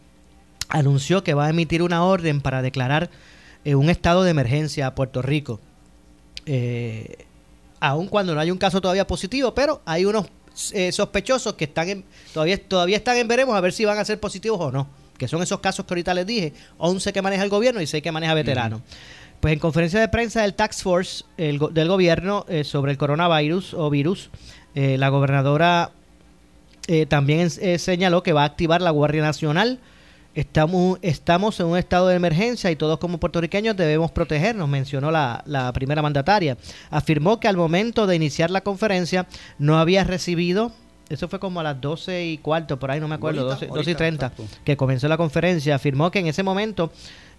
anunció 0.69 1.23
que 1.23 1.33
va 1.33 1.45
a 1.45 1.49
emitir 1.49 1.81
una 1.81 2.03
orden 2.03 2.41
para 2.41 2.61
declarar 2.61 3.09
eh, 3.63 3.75
un 3.75 3.89
estado 3.89 4.23
de 4.23 4.31
emergencia 4.31 4.87
a 4.87 4.95
Puerto 4.95 5.21
Rico. 5.21 5.59
Eh, 6.45 7.25
aun 7.79 8.07
cuando 8.07 8.33
no 8.33 8.41
hay 8.41 8.51
un 8.51 8.57
caso 8.57 8.81
todavía 8.81 9.07
positivo, 9.07 9.53
pero 9.53 9.81
hay 9.85 10.05
unos 10.05 10.27
eh, 10.73 10.91
sospechosos 10.91 11.53
que 11.53 11.65
están 11.65 11.89
en, 11.89 12.05
todavía, 12.33 12.61
todavía 12.61 12.97
están 12.97 13.17
en 13.17 13.27
veremos 13.27 13.55
a 13.55 13.61
ver 13.61 13.73
si 13.73 13.85
van 13.85 13.97
a 13.97 14.05
ser 14.05 14.19
positivos 14.19 14.59
o 14.59 14.71
no. 14.71 14.87
Que 15.17 15.27
son 15.27 15.41
esos 15.41 15.59
casos 15.59 15.85
que 15.85 15.93
ahorita 15.93 16.13
les 16.13 16.25
dije, 16.25 16.53
11 16.77 17.13
que 17.13 17.21
maneja 17.21 17.43
el 17.43 17.49
gobierno 17.49 17.81
y 17.81 17.87
6 17.87 18.03
que 18.03 18.11
maneja 18.11 18.33
veteranos. 18.33 18.81
Pues 19.39 19.53
en 19.53 19.59
conferencia 19.59 19.99
de 19.99 20.07
prensa 20.07 20.41
del 20.41 20.55
Tax 20.55 20.81
Force 20.83 21.23
el 21.37 21.59
del 21.71 21.87
gobierno 21.87 22.45
eh, 22.49 22.63
sobre 22.63 22.91
el 22.91 22.97
coronavirus 22.97 23.73
o 23.73 23.89
virus, 23.89 24.29
eh, 24.73 24.97
la 24.97 25.09
gobernadora 25.09 25.91
eh, 26.87 27.05
también 27.05 27.49
señaló 27.49 28.23
que 28.23 28.33
va 28.33 28.43
a 28.43 28.45
activar 28.45 28.81
la 28.81 28.91
Guardia 28.91 29.21
Nacional. 29.21 29.79
Estamos, 30.33 30.99
estamos 31.01 31.59
en 31.61 31.67
un 31.67 31.77
estado 31.77 32.07
de 32.07 32.15
emergencia 32.15 32.69
y 32.69 32.75
todos 32.75 32.99
como 32.99 33.19
puertorriqueños 33.19 33.77
debemos 33.77 34.11
protegernos, 34.11 34.67
mencionó 34.67 35.09
la, 35.09 35.41
la 35.45 35.71
primera 35.71 36.01
mandataria. 36.01 36.57
Afirmó 36.89 37.39
que 37.39 37.47
al 37.47 37.55
momento 37.55 38.05
de 38.05 38.17
iniciar 38.17 38.51
la 38.51 38.61
conferencia 38.61 39.27
no 39.57 39.79
había 39.79 40.03
recibido 40.03 40.73
eso 41.09 41.27
fue 41.27 41.39
como 41.39 41.59
a 41.59 41.63
las 41.63 41.79
12 41.79 42.25
y 42.25 42.37
cuarto, 42.39 42.79
por 42.79 42.89
ahí 42.89 42.99
no 42.99 43.07
me 43.07 43.15
acuerdo, 43.15 43.45
12, 43.45 43.91
y 43.91 43.95
30, 43.95 44.31
que 44.63 44.75
comenzó 44.75 45.07
la 45.07 45.17
conferencia. 45.17 45.75
Afirmó 45.75 46.09
que 46.09 46.19
en 46.19 46.27
ese 46.27 46.41
momento 46.41 46.91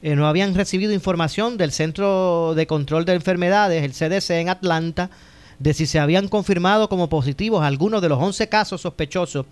eh, 0.02 0.14
no 0.14 0.26
habían 0.28 0.54
recibido 0.54 0.92
información 0.92 1.56
del 1.56 1.72
Centro 1.72 2.54
de 2.54 2.66
Control 2.66 3.04
de 3.04 3.14
Enfermedades, 3.14 3.82
el 3.82 3.92
CDC 3.92 4.30
en 4.30 4.48
Atlanta, 4.50 5.10
de 5.58 5.74
si 5.74 5.86
se 5.86 5.98
habían 5.98 6.28
confirmado 6.28 6.88
como 6.88 7.08
positivos 7.08 7.62
algunos 7.62 8.02
de 8.02 8.08
los 8.08 8.18
11 8.18 8.48
casos 8.48 8.80
sospechosos 8.80 9.46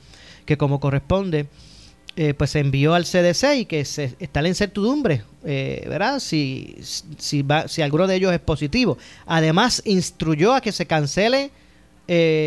que 0.44 0.56
como 0.56 0.80
corresponde 0.80 1.46
eh, 2.16 2.32
pues 2.34 2.50
se 2.50 2.60
envió 2.60 2.94
al 2.94 3.04
CDC 3.04 3.56
y 3.56 3.64
que 3.64 3.84
se, 3.84 4.14
está 4.20 4.40
la 4.40 4.48
incertidumbre, 4.48 5.24
eh, 5.44 5.84
¿verdad? 5.88 6.20
Si, 6.20 6.76
si, 7.18 7.42
va, 7.42 7.66
si 7.66 7.82
alguno 7.82 8.06
de 8.06 8.14
ellos 8.14 8.32
es 8.32 8.38
positivo. 8.38 8.98
Además, 9.26 9.82
instruyó 9.84 10.54
a 10.54 10.60
que 10.60 10.70
se 10.70 10.86
cancele 10.86 11.50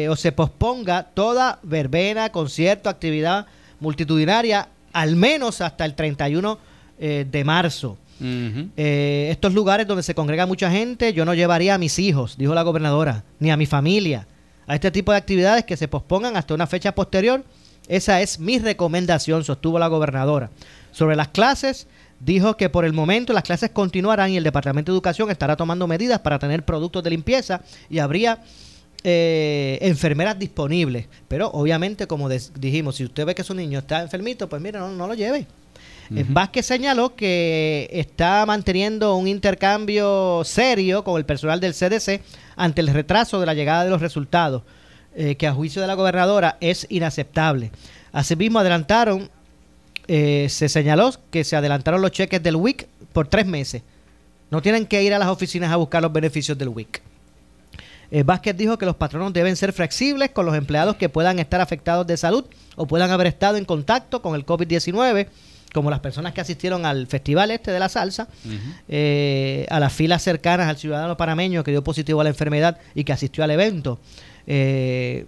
o 0.10 0.16
se 0.16 0.32
posponga 0.32 1.04
toda 1.04 1.60
verbena, 1.64 2.32
concierto, 2.32 2.90
actividad 2.90 3.48
multitudinaria, 3.80 4.70
al 4.94 5.16
menos 5.16 5.62
hasta 5.62 5.86
el 5.86 5.96
31 5.96 6.58
eh, 7.00 7.26
de 7.30 7.44
marzo. 7.44 7.98
Eh, 8.20 9.28
estos 9.32 9.54
lugares 9.54 9.88
donde 9.88 10.04
se 10.04 10.16
congrega 10.16 10.46
mucha 10.46 10.72
gente, 10.72 11.14
yo 11.14 11.26
no 11.26 11.34
llevaría 11.34 11.76
a 11.76 11.78
mis 11.78 12.00
hijos, 12.00 12.38
dijo 12.38 12.54
la 12.54 12.64
gobernadora, 12.64 13.24
ni 13.40 13.52
a 13.52 13.58
mi 13.58 13.66
familia, 13.66 14.28
a 14.66 14.76
este 14.76 14.92
tipo 14.92 15.12
de 15.12 15.18
actividades 15.18 15.66
que 15.66 15.78
se 15.78 15.88
pospongan 15.88 16.36
hasta 16.38 16.54
una 16.54 16.68
fecha 16.68 16.94
posterior. 16.94 17.44
Esa 17.88 18.22
es 18.22 18.40
mi 18.40 18.60
recomendación, 18.60 19.44
sostuvo 19.44 19.80
la 19.80 19.88
gobernadora. 19.88 20.50
Sobre 20.92 21.16
las 21.16 21.30
clases, 21.30 21.88
dijo 22.20 22.58
que 22.58 22.70
por 22.70 22.86
el 22.86 22.94
momento 22.94 23.34
las 23.34 23.44
clases 23.44 23.70
continuarán 23.70 24.32
y 24.32 24.38
el 24.38 24.44
Departamento 24.44 24.92
de 24.92 24.96
Educación 24.96 25.30
estará 25.32 25.56
tomando 25.56 25.88
medidas 25.88 26.20
para 26.20 26.40
tener 26.40 26.66
productos 26.66 27.04
de 27.04 27.12
limpieza 27.12 27.62
y 27.90 28.00
habría 28.00 28.44
eh, 29.04 29.78
enfermeras 29.82 30.38
disponibles. 30.38 31.08
Pero 31.28 31.50
obviamente, 31.52 32.08
como 32.08 32.28
dijimos, 32.30 32.96
si 32.96 33.06
usted 33.06 33.26
ve 33.26 33.36
que 33.36 33.44
su 33.44 33.54
niño 33.54 33.80
está 33.80 34.02
enfermito, 34.02 34.50
pues 34.50 34.62
mire, 34.62 34.80
no, 34.80 34.90
no 34.90 35.08
lo 35.08 35.14
lleve. 35.14 35.48
Uh 36.10 36.24
Vázquez 36.30 36.66
señaló 36.66 37.16
que 37.16 37.90
está 37.92 38.46
manteniendo 38.46 39.16
un 39.16 39.28
intercambio 39.28 40.42
serio 40.46 41.04
con 41.04 41.18
el 41.18 41.26
personal 41.26 41.60
del 41.60 41.74
CDC 41.74 42.22
ante 42.56 42.82
el 42.82 42.88
retraso 42.88 43.40
de 43.40 43.46
la 43.46 43.54
llegada 43.54 43.84
de 43.84 43.90
los 43.90 44.02
resultados, 44.02 44.64
eh, 45.16 45.36
que 45.36 45.48
a 45.48 45.54
juicio 45.54 45.82
de 45.82 45.88
la 45.88 45.96
gobernadora 45.96 46.58
es 46.62 46.86
inaceptable. 46.90 47.72
Asimismo, 48.12 48.60
adelantaron, 48.60 49.30
eh, 50.08 50.48
se 50.50 50.70
señaló 50.70 51.12
que 51.30 51.44
se 51.44 51.56
adelantaron 51.56 52.02
los 52.02 52.12
cheques 52.12 52.42
del 52.42 52.56
WIC 52.56 52.88
por 53.14 53.28
tres 53.28 53.46
meses. 53.46 53.84
No 54.50 54.62
tienen 54.62 54.86
que 54.86 55.04
ir 55.04 55.14
a 55.14 55.20
las 55.20 55.28
oficinas 55.28 55.72
a 55.72 55.76
buscar 55.76 56.02
los 56.02 56.14
beneficios 56.14 56.58
del 56.58 56.70
WIC. 56.70 57.02
Eh, 58.10 58.24
Vázquez 58.24 58.56
dijo 58.56 58.78
que 58.78 58.86
los 58.86 58.96
patronos 58.96 59.34
deben 59.34 59.58
ser 59.58 59.74
flexibles 59.74 60.30
con 60.30 60.46
los 60.46 60.56
empleados 60.56 60.96
que 60.96 61.10
puedan 61.10 61.40
estar 61.40 61.60
afectados 61.60 62.08
de 62.08 62.16
salud 62.16 62.46
o 62.78 62.88
puedan 62.88 63.12
haber 63.12 63.28
estado 63.28 63.58
en 63.58 63.66
contacto 63.66 64.22
con 64.22 64.34
el 64.36 64.46
COVID-19 64.46 65.28
como 65.74 65.90
las 65.90 66.00
personas 66.00 66.34
que 66.34 66.42
asistieron 66.42 66.86
al 66.86 67.08
festival 67.08 67.52
este 67.52 67.72
de 67.72 67.80
la 67.80 67.90
salsa, 67.90 68.28
eh, 68.88 69.66
a 69.70 69.80
las 69.80 69.94
filas 69.94 70.24
cercanas 70.24 70.68
al 70.68 70.78
ciudadano 70.78 71.18
panameño 71.18 71.64
que 71.64 71.72
dio 71.72 71.84
positivo 71.84 72.22
a 72.22 72.24
la 72.24 72.30
enfermedad 72.30 72.78
y 72.96 73.04
que 73.04 73.14
asistió 73.14 73.44
al 73.44 73.52
evento. 73.52 74.00
Eh, 74.46 75.26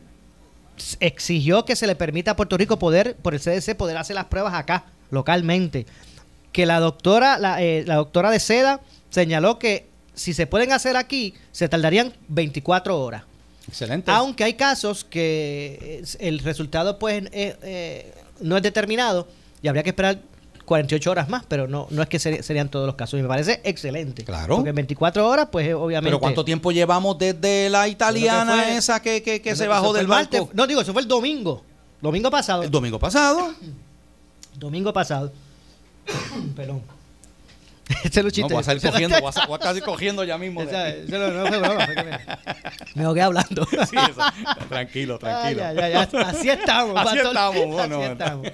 exigió 1.00 1.66
que 1.66 1.76
se 1.76 1.88
le 1.88 1.96
permita 1.96 2.32
a 2.32 2.36
Puerto 2.36 2.58
Rico 2.58 2.80
poder, 2.80 3.16
por 3.18 3.34
el 3.34 3.42
CDC, 3.42 3.76
poder 3.76 3.98
hacer 3.98 4.16
las 4.16 4.26
pruebas 4.26 4.54
acá, 4.54 4.86
localmente. 5.12 5.86
Que 6.52 6.66
la 6.66 6.80
doctora, 6.80 7.38
la, 7.38 7.62
eh, 7.62 7.84
la 7.86 7.96
doctora 7.96 8.32
de 8.32 8.40
Seda 8.40 8.82
señaló 9.10 9.60
que 9.60 9.88
si 10.16 10.34
se 10.34 10.48
pueden 10.48 10.72
hacer 10.72 10.98
aquí, 10.98 11.34
se 11.52 11.70
tardarían 11.70 12.14
24 12.30 13.00
horas. 13.00 13.24
Excelente. 13.68 14.10
Aunque 14.10 14.46
hay 14.46 14.54
casos 14.54 15.04
que 15.04 16.04
el 16.20 16.40
resultado 16.40 16.98
pues 16.98 17.24
no 18.42 18.58
es 18.58 18.64
determinado 18.64 19.28
y 19.62 19.68
habría 19.68 19.84
que 19.84 19.90
esperar 19.90 20.20
48 20.70 21.10
horas 21.10 21.30
más, 21.30 21.44
pero 21.48 21.68
no, 21.68 21.88
no 21.90 22.04
es 22.04 22.08
que 22.08 22.20
serían 22.20 22.70
todos 22.70 22.86
los 22.86 22.94
casos. 22.94 23.20
Y 23.20 23.24
me 23.24 23.28
parece 23.28 23.60
excelente. 23.64 24.24
Claro. 24.24 24.58
Porque 24.58 24.70
en 24.70 24.76
24 24.76 25.28
horas, 25.28 25.50
pues 25.52 25.74
obviamente. 25.74 26.12
Pero 26.12 26.20
¿cuánto 26.20 26.46
tiempo 26.46 26.72
llevamos 26.72 27.18
desde 27.18 27.72
la 27.72 27.88
italiana 27.88 28.78
esa 28.78 29.02
que, 29.02 29.24
que, 29.24 29.56
se 29.56 29.68
bajó 29.68 29.94
del 29.94 30.06
barco? 30.06 30.48
no, 30.54 30.68
digo, 30.68 30.82
eso 30.82 30.94
fue 30.94 31.02
el 31.02 31.08
domingo. 31.08 31.64
Domingo 32.00 32.30
pasado. 32.30 32.62
El 32.62 32.70
domingo 32.70 33.00
pasado. 33.00 33.52
Domingo 34.60 34.94
pasado. 34.94 35.34
Perdón. 36.56 36.84
Este 38.04 38.20
es 38.20 38.38
No, 38.38 38.50
voy 38.50 38.58
a 38.60 38.64
salir 38.64 38.82
cogiendo, 38.82 39.20
voy 39.20 39.32
a, 39.36 39.46
voy 39.48 39.56
a 39.56 39.60
casi 39.60 39.82
cogiendo 39.86 40.24
ya 40.24 40.38
mismo. 40.38 40.62
Esa, 40.62 40.94
no, 41.08 41.32
no 41.32 41.48
fue 41.48 41.58
broma, 41.58 41.88
me, 42.96 43.04
me 43.14 43.22
hablando. 43.22 43.66
sí, 43.66 43.96
eso. 43.96 44.22
Tranquilo, 44.68 45.18
tranquilo. 45.18 45.60
ya, 45.60 45.74
ya, 45.74 45.90
ya. 45.90 46.20
Así 46.28 46.50
estamos. 46.50 46.96
Así 46.98 47.18
estamos, 47.18 47.68
bueno, 47.68 48.02
Así 48.02 48.12
estamos. 48.12 48.48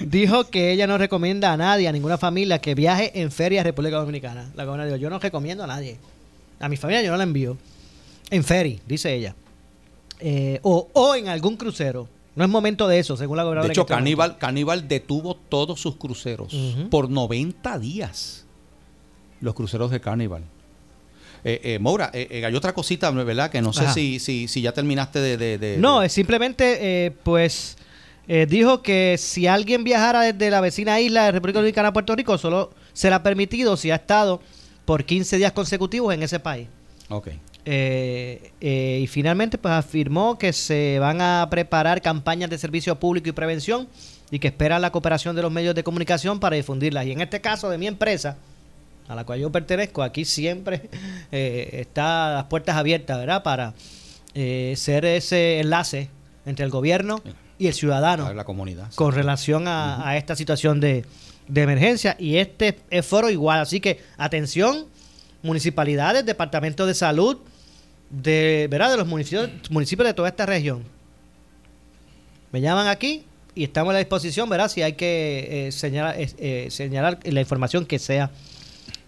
dijo 0.00 0.44
que 0.44 0.72
ella 0.72 0.86
no 0.86 0.98
recomienda 0.98 1.52
a 1.52 1.56
nadie, 1.56 1.86
a 1.86 1.92
ninguna 1.92 2.18
familia, 2.18 2.58
que 2.58 2.74
viaje 2.74 3.12
en 3.20 3.30
feria 3.30 3.60
a 3.60 3.64
República 3.64 3.96
Dominicana. 3.98 4.50
La 4.56 4.64
gobernadora 4.64 4.96
dijo, 4.96 5.02
yo 5.02 5.10
no 5.10 5.18
recomiendo 5.20 5.62
a 5.62 5.68
nadie. 5.68 5.98
A 6.58 6.68
mi 6.68 6.76
familia 6.76 7.02
yo 7.02 7.12
no 7.12 7.16
la 7.16 7.22
envío. 7.22 7.56
En 8.30 8.42
ferry, 8.42 8.80
dice 8.86 9.14
ella. 9.14 9.34
Eh, 10.18 10.58
o, 10.62 10.88
o 10.92 11.14
en 11.14 11.28
algún 11.28 11.56
crucero. 11.56 12.08
No 12.38 12.44
es 12.44 12.50
momento 12.50 12.86
de 12.86 13.00
eso, 13.00 13.16
según 13.16 13.36
la 13.36 13.42
gobernadora. 13.42 13.66
De 13.66 13.72
hecho, 13.72 13.84
Caníbal, 13.84 14.38
Caníbal 14.38 14.86
detuvo 14.86 15.34
todos 15.34 15.80
sus 15.80 15.96
cruceros 15.96 16.54
por 16.88 17.10
90 17.10 17.80
días. 17.80 18.46
Los 19.40 19.54
cruceros 19.54 19.90
de 19.90 20.00
Carnival. 20.00 20.44
Eh, 21.42 21.60
eh, 21.64 21.78
Moura, 21.80 22.12
eh, 22.14 22.44
hay 22.46 22.54
otra 22.54 22.72
cosita, 22.72 23.10
¿verdad? 23.10 23.50
Que 23.50 23.60
no 23.60 23.72
sé 23.72 23.88
si, 23.92 24.20
si, 24.20 24.46
si, 24.46 24.62
ya 24.62 24.70
terminaste 24.70 25.18
de... 25.36 25.78
no, 25.80 26.00
es 26.00 26.12
simplemente, 26.12 27.12
pues, 27.24 27.76
dijo 28.46 28.82
que 28.82 29.16
si 29.18 29.48
alguien 29.48 29.82
viajara 29.82 30.20
desde 30.20 30.48
la 30.48 30.60
vecina 30.60 31.00
isla 31.00 31.24
de 31.24 31.32
República 31.32 31.58
Dominicana 31.58 31.88
a 31.88 31.92
Puerto 31.92 32.14
Rico, 32.14 32.38
solo 32.38 32.70
será 32.92 33.24
permitido 33.24 33.76
si 33.76 33.90
ha 33.90 33.96
estado 33.96 34.40
por 34.84 35.02
15 35.02 35.38
días 35.38 35.50
consecutivos 35.50 36.14
en 36.14 36.22
ese 36.22 36.38
país. 36.38 36.68
Ok. 37.08 37.30
Y 37.70 39.06
finalmente, 39.08 39.58
pues 39.58 39.72
afirmó 39.74 40.38
que 40.38 40.52
se 40.52 40.98
van 40.98 41.20
a 41.20 41.46
preparar 41.50 42.00
campañas 42.00 42.50
de 42.50 42.58
servicio 42.58 42.98
público 42.98 43.28
y 43.28 43.32
prevención 43.32 43.88
y 44.30 44.38
que 44.38 44.48
espera 44.48 44.78
la 44.78 44.90
cooperación 44.90 45.34
de 45.36 45.42
los 45.42 45.52
medios 45.52 45.74
de 45.74 45.82
comunicación 45.82 46.40
para 46.40 46.56
difundirlas. 46.56 47.06
Y 47.06 47.12
en 47.12 47.20
este 47.20 47.40
caso 47.40 47.70
de 47.70 47.78
mi 47.78 47.86
empresa, 47.86 48.36
a 49.08 49.14
la 49.14 49.24
cual 49.24 49.40
yo 49.40 49.50
pertenezco, 49.50 50.02
aquí 50.02 50.24
siempre 50.24 50.88
eh, 51.32 51.70
está 51.72 52.34
las 52.34 52.44
puertas 52.44 52.76
abiertas, 52.76 53.18
¿verdad? 53.18 53.42
Para 53.42 53.74
eh, 54.34 54.74
ser 54.76 55.04
ese 55.04 55.60
enlace 55.60 56.10
entre 56.46 56.64
el 56.64 56.70
gobierno 56.70 57.22
y 57.58 57.66
el 57.66 57.74
ciudadano. 57.74 58.32
La 58.32 58.44
comunidad. 58.44 58.92
Con 58.94 59.12
relación 59.12 59.66
a, 59.66 60.16
esta 60.16 60.36
situación 60.36 60.80
de, 60.80 61.04
emergencia. 61.54 62.16
Y 62.18 62.36
este 62.36 62.78
es 62.90 63.06
foro 63.06 63.30
igual. 63.30 63.60
Así 63.60 63.80
que, 63.80 64.00
atención, 64.18 64.86
municipalidades, 65.42 66.26
departamento 66.26 66.86
de 66.86 66.94
salud, 66.94 67.38
de, 68.10 68.68
¿verdad? 68.70 68.90
de 68.90 68.96
los 68.96 69.06
municipios, 69.06 69.50
municipios 69.70 70.06
de 70.06 70.14
toda 70.14 70.28
esta 70.28 70.46
región. 70.46 70.82
Me 72.52 72.60
llaman 72.60 72.86
aquí 72.86 73.24
y 73.54 73.64
estamos 73.64 73.90
a 73.90 73.94
la 73.94 73.98
disposición, 73.98 74.48
¿verdad? 74.48 74.68
Si 74.68 74.82
hay 74.82 74.94
que 74.94 75.68
eh, 75.68 75.72
señalar, 75.72 76.16
señalar 76.70 77.18
la 77.24 77.40
información 77.40 77.84
que 77.84 77.98
sea 77.98 78.30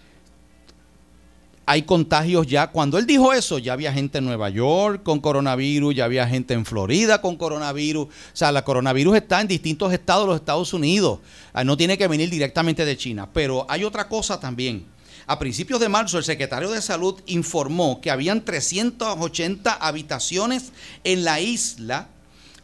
hay 1.65 1.83
contagios 1.83 2.47
ya. 2.47 2.67
Cuando 2.67 2.97
él 2.97 3.05
dijo 3.05 3.33
eso, 3.33 3.57
ya 3.57 3.73
había 3.73 3.93
gente 3.93 4.17
en 4.17 4.25
Nueva 4.25 4.49
York 4.49 5.03
con 5.03 5.19
coronavirus, 5.19 5.95
ya 5.95 6.05
había 6.05 6.27
gente 6.27 6.53
en 6.53 6.65
Florida 6.65 7.21
con 7.21 7.37
coronavirus. 7.37 8.07
O 8.07 8.11
sea, 8.33 8.51
la 8.51 8.63
coronavirus 8.63 9.17
está 9.17 9.41
en 9.41 9.47
distintos 9.47 9.93
estados 9.93 10.23
de 10.23 10.27
los 10.27 10.35
Estados 10.35 10.73
Unidos. 10.73 11.19
Ah, 11.53 11.63
no 11.63 11.77
tiene 11.77 11.97
que 11.97 12.07
venir 12.07 12.29
directamente 12.29 12.85
de 12.85 12.97
China. 12.97 13.29
Pero 13.31 13.65
hay 13.69 13.83
otra 13.83 14.07
cosa 14.07 14.39
también. 14.39 14.85
A 15.25 15.39
principios 15.39 15.79
de 15.79 15.87
marzo, 15.87 16.17
el 16.17 16.25
secretario 16.25 16.69
de 16.71 16.81
Salud 16.81 17.21
informó 17.27 18.01
que 18.01 18.11
habían 18.11 18.43
380 18.43 19.71
habitaciones 19.71 20.73
en 21.05 21.23
la 21.23 21.39
isla 21.39 22.09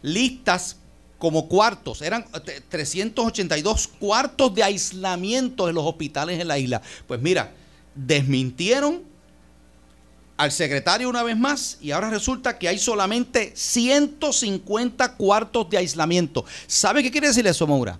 listas 0.01 0.75
como 1.19 1.47
cuartos. 1.47 2.01
Eran 2.01 2.25
382 2.69 3.85
eh, 3.85 3.89
cuartos 3.99 4.53
de 4.53 4.63
aislamiento 4.63 5.69
en 5.69 5.75
los 5.75 5.85
hospitales 5.85 6.39
en 6.39 6.47
la 6.49 6.57
isla. 6.57 6.81
Pues 7.07 7.21
mira, 7.21 7.53
desmintieron 7.95 9.03
al 10.37 10.53
secretario 10.53 11.09
una 11.09 11.21
vez 11.21 11.37
más 11.37 11.77
y 11.81 11.91
ahora 11.91 12.09
resulta 12.09 12.57
que 12.57 12.69
hay 12.69 12.79
solamente 12.79 13.51
150 13.55 15.15
cuartos 15.15 15.69
de 15.69 15.77
aislamiento. 15.77 16.45
¿Sabe 16.65 17.03
qué 17.03 17.11
quiere 17.11 17.27
decir 17.27 17.45
eso, 17.45 17.67
Maura? 17.67 17.99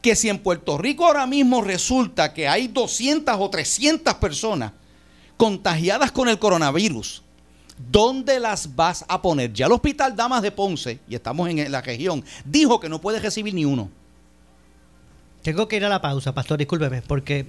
Que 0.00 0.14
si 0.14 0.28
en 0.28 0.38
Puerto 0.38 0.78
Rico 0.78 1.04
ahora 1.04 1.26
mismo 1.26 1.60
resulta 1.60 2.32
que 2.32 2.46
hay 2.46 2.68
200 2.68 3.34
o 3.36 3.50
300 3.50 4.14
personas 4.14 4.72
contagiadas 5.36 6.12
con 6.12 6.28
el 6.28 6.38
coronavirus, 6.38 7.24
¿dónde 7.90 8.38
las 8.38 8.76
vas 8.76 9.04
a 9.08 9.20
poner? 9.20 9.52
Ya 9.52 9.66
el 9.66 9.72
Hospital 9.72 10.14
Damas 10.14 10.42
de 10.42 10.52
Ponce, 10.52 11.00
y 11.08 11.16
estamos 11.16 11.48
en 11.48 11.70
la 11.72 11.80
región, 11.80 12.24
dijo 12.44 12.78
que 12.78 12.88
no 12.88 13.00
puede 13.00 13.18
recibir 13.18 13.54
ni 13.54 13.64
uno. 13.64 13.90
Tengo 15.42 15.66
que 15.66 15.76
ir 15.76 15.84
a 15.84 15.88
la 15.88 16.00
pausa, 16.00 16.32
pastor, 16.32 16.58
discúlpeme, 16.58 17.02
porque 17.02 17.46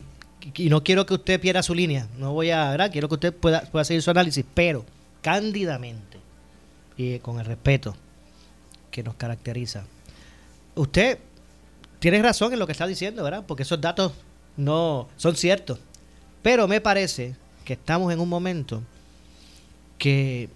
y 0.56 0.70
no 0.70 0.84
quiero 0.84 1.06
que 1.06 1.14
usted 1.14 1.40
pierda 1.40 1.64
su 1.64 1.74
línea, 1.74 2.08
no 2.18 2.34
voy 2.34 2.52
a. 2.52 2.76
Quiero 2.92 3.08
que 3.08 3.16
usted 3.16 3.34
pueda, 3.34 3.62
pueda 3.62 3.86
seguir 3.86 4.02
su 4.02 4.12
análisis, 4.12 4.44
pero 4.54 4.86
cándidamente 5.22 6.18
y 6.98 7.20
con 7.20 7.40
el 7.40 7.46
respeto 7.46 7.96
que 8.92 9.04
nos 9.04 9.16
caracteriza. 9.16 9.86
Usted 10.76 11.18
tiene 12.00 12.22
razón 12.22 12.54
en 12.54 12.60
lo 12.60 12.66
que 12.66 12.74
está 12.74 12.86
diciendo, 12.86 13.24
¿verdad? 13.24 13.44
Porque 13.48 13.64
esos 13.64 13.80
datos 13.80 14.12
no 14.58 15.08
son 15.18 15.36
ciertos. 15.36 15.80
Pero 16.42 16.68
me 16.68 16.82
parece 16.82 17.36
que 17.64 17.74
estamos 17.74 18.12
en 18.12 18.20
un 18.20 18.28
momento 18.28 18.84
que 19.98 20.50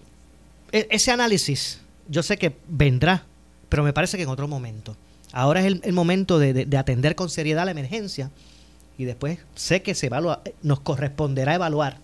e, 0.70 0.86
ese 0.90 1.10
análisis, 1.10 1.80
yo 2.08 2.22
sé 2.22 2.36
que 2.36 2.56
vendrá, 2.68 3.24
pero 3.68 3.82
me 3.82 3.92
parece 3.92 4.16
que 4.16 4.24
en 4.24 4.28
otro 4.28 4.46
momento. 4.46 4.96
Ahora 5.32 5.60
es 5.60 5.80
el, 5.82 5.92
momento 5.92 6.38
de, 6.38 6.52
de 6.52 6.76
atender 6.76 7.14
con 7.14 7.30
seriedad 7.30 7.64
la 7.64 7.70
emergencia 7.70 8.30
y 8.98 9.04
después 9.04 9.38
sé 9.54 9.80
que 9.80 9.94
se 9.94 10.06
evalúa, 10.06 10.42
nos 10.62 10.80
corresponderá 10.80 11.54
evaluar 11.54 11.98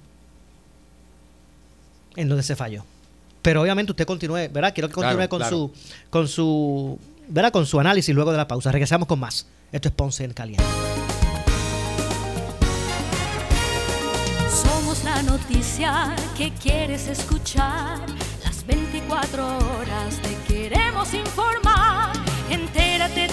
en 2.17 2.29
donde 2.29 2.45
se 2.45 2.55
falló. 2.55 2.85
Pero 3.43 3.61
obviamente 3.61 3.93
usted 3.93 4.07
continúe, 4.07 4.49
¿verdad? 4.51 4.73
Quiero 4.73 4.89
que 4.89 4.95
continúe 4.95 5.29
con 5.29 5.45
su 5.45 5.73
con 6.09 6.29
su 6.29 6.99
¿verdad? 7.29 7.53
con 7.53 7.67
su 7.67 7.79
análisis 7.81 8.15
luego 8.15 8.31
de 8.31 8.39
la 8.39 8.49
pausa. 8.49 8.73
Regresamos 8.73 9.09
con 9.09 9.19
más. 9.19 9.47
Esto 9.73 9.89
es 9.89 9.95
Ponce 9.95 10.25
en 10.25 10.33
Caliente. 10.33 10.65
Somos 14.49 15.03
la 15.03 15.23
noticia 15.23 16.15
que 16.39 16.53
quieres 16.53 17.09
escuchar. 17.09 17.99
Las 18.45 18.65
24 18.67 19.45
horas 19.45 20.21
te 20.23 20.55
queremos 20.55 21.13
informar. 21.13 22.13
Entérate 22.51 23.29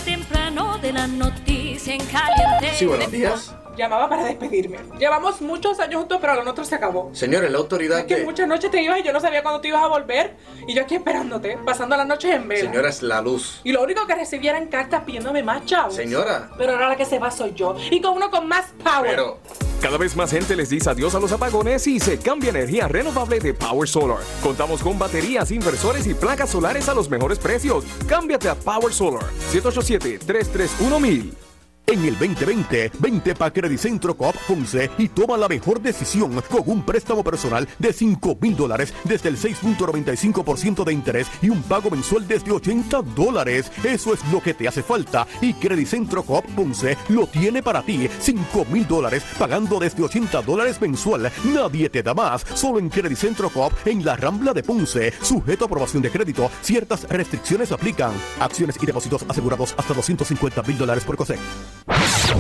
de 0.81 0.93
la 0.93 1.07
noticia 1.07 1.93
en 1.93 2.05
caliente. 2.05 2.71
Sí, 2.75 2.85
buenos 2.85 3.11
días. 3.11 3.55
Llamaba 3.81 4.07
para 4.07 4.25
despedirme. 4.25 4.77
Llevamos 4.99 5.41
muchos 5.41 5.79
años 5.79 6.01
juntos, 6.01 6.19
pero 6.21 6.35
lo 6.35 6.43
nuestro 6.43 6.63
se 6.63 6.75
acabó. 6.75 7.09
Señores, 7.13 7.49
la 7.49 7.57
autoridad 7.57 8.01
es 8.01 8.05
que 8.05 8.23
muchas 8.23 8.47
noches 8.47 8.69
te 8.69 8.79
ibas 8.79 8.99
y 8.99 9.03
yo 9.03 9.11
no 9.11 9.19
sabía 9.19 9.41
cuándo 9.41 9.59
te 9.59 9.69
ibas 9.69 9.81
a 9.81 9.87
volver. 9.87 10.35
Y 10.67 10.75
yo 10.75 10.83
aquí 10.83 10.93
esperándote, 10.93 11.57
pasando 11.65 11.97
las 11.97 12.05
noches 12.05 12.35
en 12.35 12.47
vela. 12.47 12.69
Señora, 12.69 12.89
es 12.89 13.01
la 13.01 13.23
luz. 13.23 13.59
Y 13.63 13.71
lo 13.71 13.81
único 13.81 14.05
que 14.05 14.13
recibía 14.13 14.51
eran 14.51 14.67
cartas 14.67 15.01
pidiéndome 15.03 15.41
más 15.41 15.65
chavos. 15.65 15.95
Señora. 15.95 16.51
Pero 16.59 16.73
ahora 16.73 16.89
la 16.89 16.95
que 16.95 17.05
se 17.05 17.17
va 17.17 17.31
soy 17.31 17.55
yo. 17.55 17.75
Y 17.89 17.99
con 18.01 18.17
uno 18.17 18.29
con 18.29 18.47
más 18.47 18.67
power. 18.83 19.09
Pero... 19.09 19.39
Cada 19.81 19.97
vez 19.97 20.15
más 20.15 20.29
gente 20.29 20.55
les 20.55 20.69
dice 20.69 20.91
adiós 20.91 21.15
a 21.15 21.19
los 21.19 21.31
apagones 21.31 21.87
y 21.87 21.99
se 21.99 22.19
cambia 22.19 22.51
energía 22.51 22.87
renovable 22.87 23.39
de 23.39 23.55
Power 23.55 23.89
Solar. 23.89 24.19
Contamos 24.43 24.83
con 24.83 24.99
baterías, 24.99 25.49
inversores 25.49 26.05
y 26.05 26.13
placas 26.13 26.51
solares 26.51 26.87
a 26.87 26.93
los 26.93 27.09
mejores 27.09 27.39
precios. 27.39 27.83
Cámbiate 28.07 28.47
a 28.47 28.53
Power 28.53 28.93
Solar. 28.93 29.23
787 29.49 30.19
331 30.19 30.99
1000 30.99 31.50
en 31.87 32.05
el 32.05 32.17
2020, 32.17 32.91
20 32.99 33.35
para 33.35 33.51
Centro 33.77 34.15
Coop 34.15 34.35
Ponce 34.47 34.89
y 34.97 35.09
toma 35.09 35.37
la 35.37 35.47
mejor 35.47 35.81
decisión 35.81 36.41
con 36.49 36.63
un 36.65 36.83
préstamo 36.85 37.23
personal 37.23 37.67
de 37.79 37.91
5 37.91 38.37
mil 38.39 38.55
dólares 38.55 38.93
desde 39.03 39.29
el 39.29 39.37
6.95% 39.37 40.83
de 40.83 40.93
interés 40.93 41.27
y 41.41 41.49
un 41.49 41.61
pago 41.63 41.89
mensual 41.89 42.27
desde 42.27 42.51
80 42.51 43.01
dólares. 43.15 43.71
Eso 43.83 44.13
es 44.13 44.25
lo 44.31 44.41
que 44.41 44.53
te 44.53 44.67
hace 44.67 44.83
falta 44.83 45.27
y 45.41 45.53
Centro 45.85 46.23
Coop 46.23 46.45
Ponce 46.55 46.97
lo 47.09 47.27
tiene 47.27 47.61
para 47.61 47.81
ti. 47.81 48.07
5 48.19 48.65
mil 48.71 48.87
dólares 48.87 49.23
pagando 49.37 49.79
desde 49.79 50.03
80 50.03 50.41
dólares 50.41 50.79
mensual. 50.79 51.31
Nadie 51.43 51.89
te 51.89 52.03
da 52.03 52.13
más. 52.13 52.45
Solo 52.53 52.79
en 52.79 52.89
Centro 53.15 53.49
Coop 53.49 53.73
en 53.85 54.05
la 54.05 54.15
Rambla 54.15 54.53
de 54.53 54.63
Ponce. 54.63 55.13
Sujeto 55.21 55.65
a 55.65 55.67
aprobación 55.67 56.01
de 56.01 56.11
crédito. 56.11 56.49
Ciertas 56.61 57.07
restricciones 57.09 57.71
aplican. 57.71 58.13
Acciones 58.39 58.77
y 58.81 58.85
depósitos 58.85 59.25
asegurados 59.27 59.73
hasta 59.77 59.93
250 59.93 60.63
mil 60.63 60.77
dólares 60.77 61.03
por 61.03 61.17
COSEC. 61.17 61.39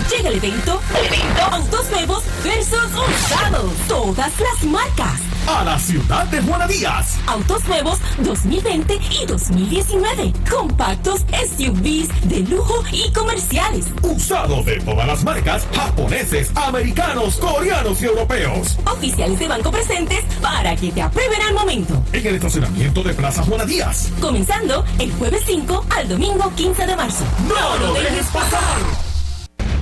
Llega 0.09 0.29
el 0.29 0.35
evento, 0.35 0.81
el 0.97 1.05
evento 1.05 1.41
Autos 1.51 1.91
Nuevos 1.91 2.23
versus 2.43 2.79
Usados. 2.93 3.71
Todas 3.87 4.31
las 4.39 4.63
marcas. 4.63 5.19
A 5.47 5.65
la 5.65 5.77
ciudad 5.77 6.25
de 6.27 6.41
Juana 6.41 6.65
Díaz. 6.65 7.17
Autos 7.27 7.67
nuevos 7.67 7.99
2020 8.19 8.99
y 9.21 9.25
2019. 9.25 10.33
Compactos, 10.49 11.25
SUVs 11.31 12.07
de 12.29 12.39
lujo 12.47 12.83
y 12.91 13.11
comerciales. 13.11 13.87
Usados 14.01 14.65
de 14.65 14.79
todas 14.79 15.07
las 15.07 15.23
marcas, 15.23 15.67
japoneses, 15.75 16.51
americanos, 16.55 17.35
coreanos 17.35 18.01
y 18.01 18.05
europeos. 18.05 18.77
Oficiales 18.85 19.39
de 19.39 19.47
banco 19.47 19.71
presentes 19.71 20.23
para 20.41 20.75
que 20.75 20.91
te 20.91 21.01
aprueben 21.01 21.41
al 21.41 21.53
momento. 21.53 22.01
En 22.13 22.25
el 22.25 22.35
estacionamiento 22.35 23.03
de 23.03 23.13
Plaza 23.13 23.43
Juana 23.43 23.65
Díaz. 23.65 24.09
Comenzando 24.21 24.85
el 24.99 25.11
jueves 25.13 25.43
5 25.47 25.85
al 25.89 26.07
domingo 26.07 26.51
15 26.55 26.85
de 26.85 26.95
marzo. 26.95 27.23
¡No 27.47 27.77
lo 27.77 27.93
dejes 27.93 28.27
pasar! 28.27 29.10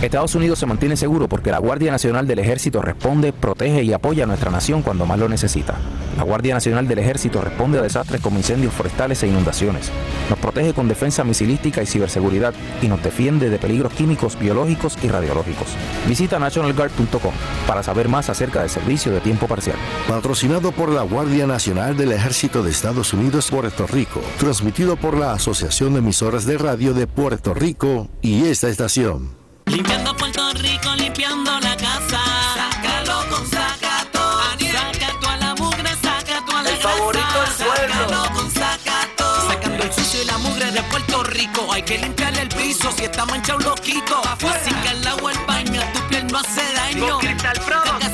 Estados 0.01 0.33
Unidos 0.33 0.59
se 0.59 0.65
mantiene 0.65 0.95
seguro 0.95 1.27
porque 1.27 1.51
la 1.51 1.57
Guardia 1.57 1.91
Nacional 1.91 2.25
del 2.25 2.39
Ejército 2.39 2.81
responde, 2.81 3.33
protege 3.33 3.83
y 3.83 3.91
apoya 3.91 4.23
a 4.23 4.27
nuestra 4.27 4.49
nación 4.49 4.81
cuando 4.81 5.05
más 5.05 5.19
lo 5.19 5.27
necesita. 5.27 5.75
La 6.15 6.23
Guardia 6.23 6.53
Nacional 6.53 6.87
del 6.87 6.99
Ejército 6.99 7.41
responde 7.41 7.79
a 7.79 7.81
desastres 7.81 8.21
como 8.21 8.37
incendios 8.37 8.73
forestales 8.73 9.21
e 9.23 9.27
inundaciones. 9.27 9.91
Nos 10.29 10.39
protege 10.39 10.73
con 10.73 10.87
defensa 10.87 11.25
misilística 11.25 11.83
y 11.83 11.85
ciberseguridad 11.85 12.53
y 12.81 12.87
nos 12.87 13.03
defiende 13.03 13.49
de 13.49 13.59
peligros 13.59 13.91
químicos, 13.91 14.39
biológicos 14.39 14.97
y 15.03 15.09
radiológicos. 15.09 15.67
Visita 16.07 16.39
nationalguard.com 16.39 17.33
para 17.67 17.83
saber 17.83 18.07
más 18.07 18.29
acerca 18.29 18.61
del 18.61 18.69
servicio 18.69 19.11
de 19.11 19.19
tiempo 19.19 19.47
parcial. 19.47 19.77
Patrocinado 20.07 20.71
por 20.71 20.89
la 20.89 21.01
Guardia 21.01 21.45
Nacional 21.45 21.97
del 21.97 22.13
Ejército 22.13 22.63
de 22.63 22.71
Estados 22.71 23.13
Unidos 23.13 23.51
Puerto 23.51 23.85
Rico. 23.85 24.21
Transmitido 24.39 24.95
por 24.95 25.17
la 25.17 25.33
Asociación 25.33 25.91
de 25.91 25.99
Emisoras 25.99 26.45
de 26.45 26.57
Radio 26.57 26.93
de 26.93 27.05
Puerto 27.05 27.53
Rico 27.53 28.07
y 28.21 28.45
esta 28.45 28.69
estación. 28.69 29.38
Limpiando 29.69 30.15
Puerto 30.17 30.51
Rico, 30.53 30.95
limpiando 30.95 31.59
la 31.59 31.77
casa. 31.77 32.19
Sácalo 32.55 33.29
con 33.29 33.47
Sacato. 33.47 34.19
Sacato 34.59 35.29
a 35.29 35.37
la 35.37 35.55
mugre, 35.55 35.89
sacato 36.01 36.57
a 36.57 36.63
la 36.63 36.69
El 36.71 36.77
favorito. 36.77 37.45
Sácalo 37.55 38.33
con 38.33 38.51
Sacato. 38.51 39.47
Sacando 39.47 39.83
el 39.83 39.93
sucio 39.93 40.23
y 40.23 40.25
la 40.25 40.37
mugre 40.39 40.71
de 40.71 40.81
Puerto 40.83 41.23
Rico. 41.23 41.71
Hay 41.71 41.83
que 41.83 41.99
limpiarle 41.99 42.41
el 42.41 42.49
piso 42.49 42.91
si 42.91 43.03
está 43.03 43.25
manchado 43.25 43.59
un 43.59 43.65
loquito. 43.65 44.19
Así 44.25 44.73
que 44.73 44.89
el 44.89 45.07
agua 45.07 45.31
el 45.33 45.39
baño, 45.45 45.81
tu 45.93 45.99
piel 46.07 46.25
no 46.27 46.39
hace 46.39 46.63
daño. 46.73 47.09
Con 47.09 47.19
Cristal 47.19 47.59
Pro. 47.59 48.08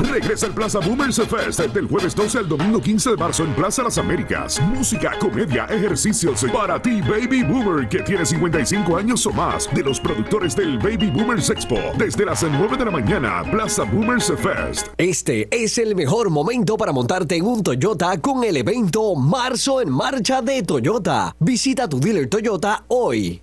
Regresa 0.03 0.47
el 0.47 0.53
Plaza 0.53 0.79
Boomers 0.79 1.21
Fest 1.29 1.61
del 1.61 1.87
jueves 1.87 2.15
12 2.15 2.39
al 2.39 2.49
domingo 2.49 2.81
15 2.81 3.11
de 3.11 3.17
marzo 3.17 3.45
en 3.45 3.53
Plaza 3.55 3.83
Las 3.83 3.99
Américas. 3.99 4.61
Música, 4.61 5.13
comedia, 5.19 5.65
ejercicios 5.67 6.45
para 6.53 6.81
ti, 6.81 7.01
Baby 7.01 7.43
Boomer, 7.43 7.89
que 7.89 8.03
tiene 8.03 8.25
55 8.25 8.97
años 8.97 9.27
o 9.27 9.33
más, 9.33 9.69
de 9.75 9.83
los 9.83 10.01
productores 10.01 10.55
del 10.55 10.79
Baby 10.79 11.11
Boomers 11.11 11.51
Expo. 11.51 11.79
Desde 11.97 12.25
las 12.25 12.43
9 12.43 12.77
de 12.77 12.85
la 12.85 12.91
mañana, 12.91 13.43
Plaza 13.51 13.85
Boomers 13.85 14.33
Fest. 14.43 14.89
Este 14.97 15.49
es 15.51 15.79
el 15.79 15.95
mejor 15.95 16.31
momento 16.31 16.77
para 16.77 16.93
montarte 16.93 17.37
en 17.37 17.47
un 17.47 17.63
Toyota 17.63 18.21
con 18.21 18.45
el 18.45 18.57
evento 18.57 19.15
Marzo 19.15 19.81
en 19.81 19.91
Marcha 19.91 20.43
de 20.43 20.63
Toyota. 20.63 21.35
Visita 21.41 21.89
tu 21.89 21.99
dealer 22.01 22.29
Toyota 22.29 22.85
hoy. 22.89 23.43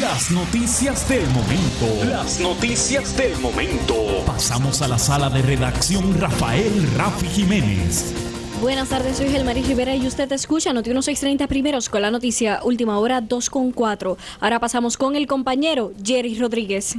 las 0.00 0.30
noticias 0.30 1.08
del 1.08 1.26
momento. 1.28 2.04
Las 2.08 2.40
noticias 2.40 3.16
del 3.16 3.38
momento. 3.38 3.94
Pasamos 4.26 4.82
a 4.82 4.88
la 4.88 4.98
sala 4.98 5.30
de 5.30 5.42
redacción 5.42 6.20
Rafael 6.20 6.72
Rafi 6.96 7.26
Jiménez. 7.26 8.14
Buenas 8.60 8.88
tardes, 8.88 9.18
soy 9.18 9.28
Gelmaris 9.28 9.68
Rivera 9.68 9.94
y 9.94 10.06
usted 10.06 10.30
escucha 10.32 10.72
Noti 10.72 10.90
1630 10.90 11.46
primeros 11.48 11.88
con 11.88 12.02
la 12.02 12.10
noticia 12.10 12.60
última 12.64 12.98
hora 12.98 13.20
2 13.20 13.50
con 13.50 13.72
4. 13.72 14.16
Ahora 14.40 14.58
pasamos 14.58 14.96
con 14.96 15.16
el 15.16 15.26
compañero 15.26 15.92
Jerry 16.02 16.38
Rodríguez. 16.38 16.96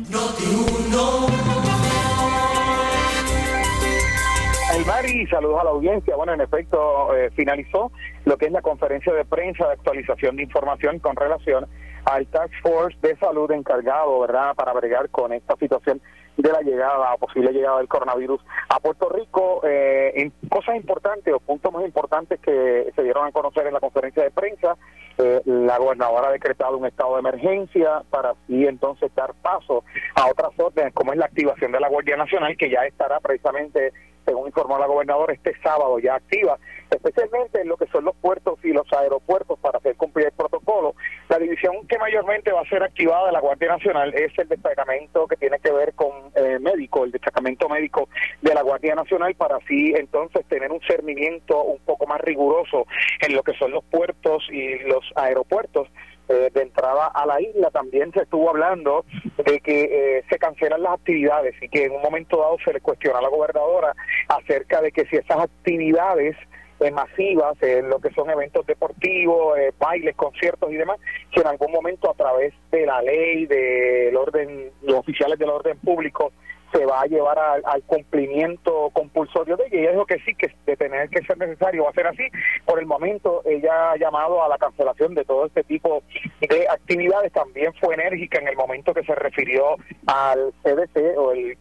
El 4.76 4.86
Mari, 4.86 5.28
saludos 5.28 5.60
a 5.62 5.64
la 5.64 5.70
audiencia. 5.72 6.16
Bueno, 6.16 6.34
en 6.34 6.42
efecto, 6.42 7.16
eh, 7.16 7.32
finalizó 7.36 7.92
lo 8.26 8.38
que 8.38 8.46
es 8.46 8.52
la 8.52 8.62
conferencia 8.62 9.14
de 9.14 9.26
prensa 9.26 9.66
de 9.66 9.74
actualización 9.74 10.36
de 10.36 10.44
información 10.44 11.00
con 11.00 11.16
relación 11.16 11.66
al 12.06 12.28
Task 12.28 12.54
Force 12.62 12.98
de 13.02 13.16
Salud 13.18 13.52
encargado, 13.52 14.20
¿verdad?, 14.20 14.56
para 14.56 14.74
bregar 14.74 15.10
con 15.10 15.34
esta 15.34 15.56
situación 15.58 16.02
de 16.38 16.52
la 16.52 16.62
llegada, 16.62 17.16
posible 17.18 17.52
llegada 17.52 17.78
del 17.78 17.88
coronavirus 17.88 18.42
a 18.70 18.80
Puerto 18.80 19.10
Rico. 19.10 19.62
Eh, 19.64 20.12
en 20.16 20.34
cosas 20.50 20.76
importantes 20.76 21.34
o 21.34 21.40
puntos 21.40 21.72
más 21.72 21.86
importantes 21.86 22.40
que 22.42 22.92
se 22.94 23.04
dieron 23.04 23.26
a 23.26 23.32
conocer 23.32 23.66
en 23.68 23.74
la 23.74 23.80
conferencia 23.80 24.24
de 24.24 24.32
prensa, 24.32 24.76
eh, 25.18 25.42
la 25.46 25.78
gobernadora 25.78 26.28
ha 26.28 26.32
decretado 26.32 26.78
un 26.78 26.86
estado 26.86 27.14
de 27.14 27.20
emergencia 27.20 28.04
para 28.10 28.32
así 28.32 28.68
entonces 28.68 29.14
dar 29.16 29.34
paso 29.36 29.86
a 30.16 30.28
otras 30.28 30.52
órdenes, 30.58 30.94
como 30.94 31.14
es 31.14 31.18
la 31.18 31.26
activación 31.26 31.72
de 31.72 31.80
la 31.80 31.88
Guardia 31.88 32.18
Nacional, 32.18 32.58
que 32.58 32.70
ya 32.70 32.86
estará 32.86 33.20
precisamente 33.22 33.94
según 34.26 34.48
informó 34.48 34.78
la 34.78 34.88
gobernadora, 34.88 35.34
este 35.34 35.54
sábado 35.62 36.00
ya 36.00 36.16
activa, 36.16 36.58
especialmente 36.90 37.62
en 37.62 37.68
lo 37.68 37.78
que 37.78 37.88
son 37.88 38.06
los 38.06 38.16
puertos 38.16 38.60
y 38.64 38.70
los 38.70 38.92
aeropuertos 38.92 39.60
para 39.60 39.78
hacer 39.78 39.96
cumplir 39.96 40.28
el 40.28 40.32
protocolo. 40.32 40.96
La 41.30 41.38
división 41.38 41.88
que 41.88 41.98
mayormente 41.98 42.52
va 42.52 42.62
a 42.62 42.70
ser 42.70 42.84
activada 42.84 43.28
de 43.28 43.32
la 43.32 43.40
Guardia 43.40 43.70
Nacional 43.70 44.14
es 44.14 44.38
el 44.38 44.48
destacamento 44.48 45.28
que 45.28 45.36
tiene 45.38 45.60
que 45.60 45.72
ver 45.72 45.94
con 45.94 46.12
eh, 46.36 46.60
médico, 46.60 47.04
el 47.04 47.12
destacamento 47.12 47.70
médico 47.70 48.10
de 48.42 48.54
la 48.54 48.62
Guardia 48.62 48.96
Nacional, 48.96 49.36
para 49.36 49.58
así 49.58 49.94
entonces 49.96 50.46
tener 50.48 50.72
un 50.72 50.82
cernimiento 50.82 51.64
un 51.64 51.80
poco 51.80 52.08
más 52.08 52.22
riguroso 52.22 52.88
en 53.22 53.36
lo 53.36 53.44
que 53.44 53.54
son 53.54 53.72
los 53.72 53.84
puertos 53.86 54.44
y 54.52 54.80
los 54.80 55.04
aeropuertos. 55.16 55.88
Eh, 56.28 56.50
de 56.52 56.62
entrada 56.64 57.06
a 57.14 57.24
la 57.28 57.40
isla 57.40 57.70
también 57.70 58.12
se 58.12 58.22
estuvo 58.22 58.50
hablando 58.50 59.06
de 59.46 59.60
que 59.60 59.84
eh, 59.84 60.24
se 60.28 60.40
cancelan 60.40 60.82
las 60.82 60.94
actividades 60.94 61.54
y 61.62 61.70
que 61.70 61.86
en 61.86 61.92
un 61.92 62.02
momento 62.02 62.38
dado 62.38 62.58
se 62.66 62.74
le 62.74 62.82
cuestiona 62.82 63.20
a 63.20 63.22
la 63.22 63.30
gobernadora 63.30 63.94
acerca 64.28 64.82
de 64.82 64.92
que 64.92 65.06
si 65.06 65.18
esas 65.18 65.38
actividades 65.38 66.36
eh, 66.80 66.90
masivas, 66.90 67.56
lo 67.84 68.00
que 68.00 68.10
son 68.14 68.32
eventos 68.32 68.66
deportivos, 68.66 69.56
bailes, 69.78 70.16
conciertos 70.16 70.72
y 70.72 70.78
demás, 70.78 70.98
que 71.32 71.42
en 71.42 71.48
algún 71.48 71.72
momento 71.72 72.10
a 72.10 72.16
través 72.16 72.56
de 72.72 72.88
la 72.88 73.04
ley, 73.04 73.46
del 73.46 74.18
orden, 74.18 74.72
los 74.82 74.96
oficiales 74.98 75.38
del 75.38 75.50
orden 75.50 75.78
público, 75.78 76.32
se 76.76 76.86
va 76.86 77.02
a 77.02 77.06
llevar 77.06 77.38
al, 77.40 77.84
cumplimiento 77.84 78.90
compulsorio 78.94 79.56
de 79.58 79.66
ella. 79.68 79.80
Ella 79.82 79.92
dijo 79.92 80.06
que 80.06 80.20
sí, 80.20 80.36
que 80.36 80.52
de 80.66 80.76
tener 80.76 81.10
que 81.10 81.24
ser 81.26 81.38
necesario 81.38 81.84
va 81.84 81.90
a 81.90 81.94
ser 81.94 82.08
así. 82.08 82.24
Por 82.66 82.80
el 82.80 82.86
momento, 82.86 83.42
ella 83.46 83.92
ha 83.92 83.98
llamado 83.98 84.44
a 84.44 84.50
la 84.50 84.58
cancelación 84.58 85.16
de 85.16 85.24
todo 85.26 85.46
este 85.46 85.64
tipo 85.64 86.04
de 86.42 86.68
actividades. 86.70 87.32
También 87.32 87.74
fue 87.80 87.94
enérgica 87.94 88.40
en 88.40 88.48
el 88.48 88.56
momento 88.56 88.94
que 88.94 89.04
se 89.04 89.16
refirió 89.16 89.76
al 90.08 90.54
CDC 90.64 91.18
o 91.18 91.32
el, 91.32 91.58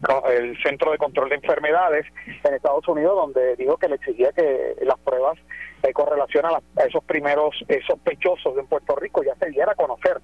Centro 0.63 0.91
de 0.91 0.97
Control 0.97 1.29
de 1.29 1.35
Enfermedades 1.35 2.05
en 2.43 2.53
Estados 2.53 2.87
Unidos, 2.87 3.15
donde 3.15 3.55
dijo 3.55 3.77
que 3.77 3.87
le 3.87 3.95
exigía 3.95 4.31
que 4.31 4.75
las 4.81 4.97
pruebas 4.99 5.37
eh, 5.83 5.93
con 5.93 6.07
relación 6.09 6.45
a, 6.45 6.51
las- 6.51 6.63
a 6.77 6.83
esos 6.87 7.03
primeros 7.03 7.55
eh, 7.67 7.79
sospechosos 7.85 8.57
en 8.57 8.65
Puerto 8.67 8.95
Rico 8.95 9.23
ya 9.23 9.35
se 9.35 9.49
diera 9.49 9.71
a 9.73 9.75
conocer, 9.75 10.17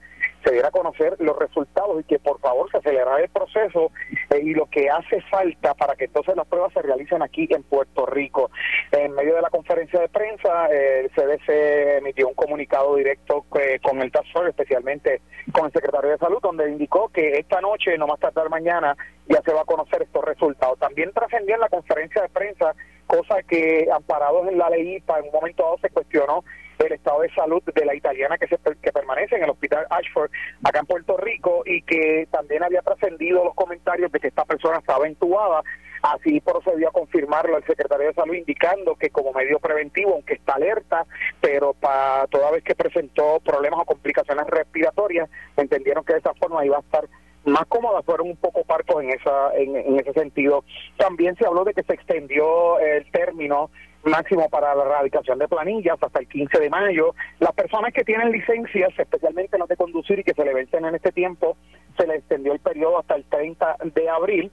se 0.59 0.71
conocer 0.71 1.15
los 1.19 1.37
resultados 1.37 1.99
y 1.99 2.03
que 2.03 2.19
por 2.19 2.39
favor 2.39 2.69
se 2.71 2.77
acelerara 2.77 3.21
el 3.21 3.29
proceso 3.29 3.91
eh, 4.29 4.39
y 4.41 4.53
lo 4.53 4.65
que 4.67 4.89
hace 4.89 5.21
falta 5.29 5.73
para 5.73 5.95
que 5.95 6.05
entonces 6.05 6.35
las 6.35 6.47
pruebas 6.47 6.73
se 6.73 6.81
realicen 6.81 7.21
aquí 7.21 7.47
en 7.49 7.63
Puerto 7.63 8.05
Rico. 8.05 8.49
En 8.91 9.13
medio 9.13 9.35
de 9.35 9.41
la 9.41 9.49
conferencia 9.49 9.99
de 9.99 10.09
prensa, 10.09 10.67
eh, 10.71 11.01
el 11.05 11.11
CDC 11.11 11.97
emitió 11.99 12.27
un 12.27 12.33
comunicado 12.33 12.95
directo 12.95 13.45
eh, 13.59 13.79
con 13.81 14.01
el 14.01 14.11
Task 14.11 14.31
Force, 14.33 14.49
especialmente 14.49 15.21
con 15.51 15.65
el 15.65 15.71
secretario 15.71 16.11
de 16.11 16.17
Salud, 16.17 16.39
donde 16.41 16.69
indicó 16.69 17.09
que 17.09 17.37
esta 17.37 17.61
noche, 17.61 17.97
no 17.97 18.07
más 18.07 18.19
tardar 18.19 18.49
mañana, 18.49 18.95
ya 19.27 19.41
se 19.41 19.53
va 19.53 19.61
a 19.61 19.65
conocer 19.65 20.01
estos 20.01 20.23
resultados. 20.23 20.79
También 20.79 21.11
trascendió 21.13 21.55
en 21.55 21.61
la 21.61 21.69
conferencia 21.69 22.21
de 22.21 22.29
prensa 22.29 22.73
cosa 23.07 23.43
que 23.43 23.87
amparados 23.93 24.47
en 24.47 24.57
la 24.57 24.69
ley 24.69 24.95
IPA 24.95 25.19
en 25.19 25.25
un 25.25 25.31
momento 25.31 25.63
dado 25.63 25.77
se 25.79 25.89
cuestionó 25.89 26.45
el 26.87 26.93
estado 26.93 27.21
de 27.21 27.33
salud 27.33 27.61
de 27.63 27.85
la 27.85 27.95
italiana 27.95 28.37
que 28.37 28.47
se 28.47 28.57
que 28.81 28.91
permanece 28.91 29.35
en 29.35 29.43
el 29.43 29.49
hospital 29.49 29.85
Ashford 29.89 30.31
acá 30.63 30.79
en 30.79 30.85
Puerto 30.85 31.17
Rico 31.17 31.63
y 31.65 31.81
que 31.83 32.27
también 32.31 32.63
había 32.63 32.81
trascendido 32.81 33.43
los 33.43 33.55
comentarios 33.55 34.11
de 34.11 34.19
que 34.19 34.27
esta 34.27 34.45
persona 34.45 34.77
estaba 34.79 35.07
entubada. 35.07 35.63
Así 36.01 36.39
procedió 36.41 36.89
a 36.89 36.91
confirmarlo 36.91 37.57
el 37.57 37.63
secretario 37.65 38.07
de 38.07 38.13
salud 38.13 38.33
indicando 38.33 38.95
que 38.95 39.11
como 39.11 39.33
medio 39.33 39.59
preventivo 39.59 40.13
aunque 40.13 40.33
está 40.33 40.53
alerta 40.53 41.05
pero 41.39 41.73
para 41.73 42.25
toda 42.27 42.49
vez 42.49 42.63
que 42.63 42.73
presentó 42.73 43.39
problemas 43.39 43.81
o 43.81 43.85
complicaciones 43.85 44.47
respiratorias 44.47 45.29
entendieron 45.57 46.03
que 46.03 46.13
de 46.13 46.19
esa 46.19 46.33
forma 46.33 46.65
iba 46.65 46.77
a 46.77 46.79
estar 46.79 47.07
más 47.45 47.65
cómodas 47.67 48.03
fueron 48.03 48.29
un 48.29 48.37
poco 48.37 48.63
parcos 48.63 49.03
en 49.03 49.11
esa 49.11 49.53
en, 49.55 49.75
en 49.75 49.99
ese 49.99 50.13
sentido. 50.13 50.63
También 50.97 51.35
se 51.35 51.45
habló 51.45 51.63
de 51.63 51.73
que 51.73 51.83
se 51.83 51.93
extendió 51.93 52.79
el 52.79 53.09
término 53.11 53.69
máximo 54.03 54.49
para 54.49 54.73
la 54.75 54.83
erradicación 54.83 55.39
de 55.39 55.47
planillas 55.47 55.97
hasta 56.01 56.19
el 56.19 56.27
15 56.27 56.59
de 56.59 56.69
mayo. 56.69 57.13
Las 57.39 57.53
personas 57.53 57.93
que 57.93 58.03
tienen 58.03 58.31
licencias, 58.31 58.91
especialmente 58.97 59.57
las 59.57 59.67
de 59.67 59.77
conducir 59.77 60.19
y 60.19 60.23
que 60.23 60.33
se 60.33 60.45
le 60.45 60.53
vencen 60.53 60.85
en 60.85 60.95
este 60.95 61.11
tiempo, 61.11 61.57
se 61.97 62.07
le 62.07 62.15
extendió 62.15 62.53
el 62.53 62.59
periodo 62.59 62.99
hasta 62.99 63.15
el 63.15 63.25
30 63.25 63.77
de 63.93 64.09
abril. 64.09 64.51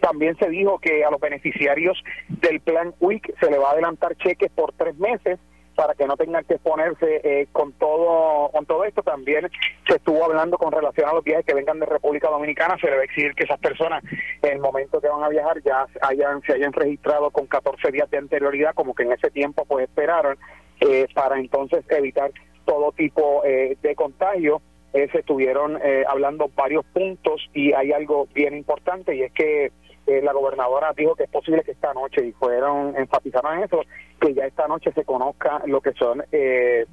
También 0.00 0.36
se 0.36 0.48
dijo 0.50 0.78
que 0.78 1.04
a 1.04 1.10
los 1.10 1.20
beneficiarios 1.20 2.02
del 2.28 2.60
plan 2.60 2.94
WIC 3.00 3.38
se 3.38 3.50
le 3.50 3.58
va 3.58 3.70
a 3.70 3.72
adelantar 3.72 4.16
cheques 4.16 4.50
por 4.50 4.72
tres 4.72 4.96
meses 4.96 5.38
para 5.74 5.94
que 5.94 6.06
no 6.06 6.16
tengan 6.16 6.44
que 6.44 6.54
exponerse 6.54 7.20
eh, 7.24 7.48
con 7.52 7.72
todo 7.72 8.50
con 8.50 8.66
todo 8.66 8.84
esto. 8.84 9.02
También 9.02 9.50
se 9.86 9.96
estuvo 9.96 10.24
hablando 10.24 10.58
con 10.58 10.72
relación 10.72 11.08
a 11.08 11.14
los 11.14 11.24
viajes 11.24 11.44
que 11.44 11.54
vengan 11.54 11.80
de 11.80 11.86
República 11.86 12.28
Dominicana. 12.30 12.76
Se 12.80 12.88
a 12.88 13.02
exigir 13.02 13.34
que 13.34 13.44
esas 13.44 13.58
personas, 13.60 14.02
en 14.42 14.52
el 14.52 14.58
momento 14.60 15.00
que 15.00 15.08
van 15.08 15.22
a 15.22 15.28
viajar, 15.28 15.62
ya 15.62 15.86
hayan 16.02 16.42
se 16.42 16.54
hayan 16.54 16.72
registrado 16.72 17.30
con 17.30 17.46
14 17.46 17.90
días 17.90 18.10
de 18.10 18.18
anterioridad, 18.18 18.74
como 18.74 18.94
que 18.94 19.04
en 19.04 19.12
ese 19.12 19.30
tiempo 19.30 19.64
pues 19.64 19.84
esperaron, 19.84 20.38
eh, 20.80 21.06
para 21.14 21.38
entonces 21.38 21.84
evitar 21.90 22.30
todo 22.64 22.92
tipo 22.92 23.42
eh, 23.44 23.76
de 23.82 23.94
contagio. 23.94 24.60
Eh, 24.92 25.08
se 25.10 25.18
estuvieron 25.18 25.76
eh, 25.82 26.04
hablando 26.08 26.48
varios 26.54 26.84
puntos 26.86 27.50
y 27.52 27.72
hay 27.72 27.90
algo 27.90 28.28
bien 28.32 28.56
importante 28.56 29.16
y 29.16 29.22
es 29.22 29.32
que 29.32 29.72
eh, 30.06 30.20
la 30.22 30.32
gobernadora 30.32 30.92
dijo 30.96 31.14
que 31.14 31.24
es 31.24 31.30
posible 31.30 31.62
que 31.62 31.72
esta 31.72 31.92
noche, 31.94 32.26
y 32.26 32.32
fueron, 32.32 32.96
enfatizaron 32.96 33.58
en 33.58 33.64
eso, 33.64 33.82
que 34.20 34.34
ya 34.34 34.44
esta 34.44 34.68
noche 34.68 34.92
se 34.92 35.04
conozca 35.04 35.62
lo 35.66 35.80
que 35.80 35.92
son 35.92 36.22
eh, 36.32 36.86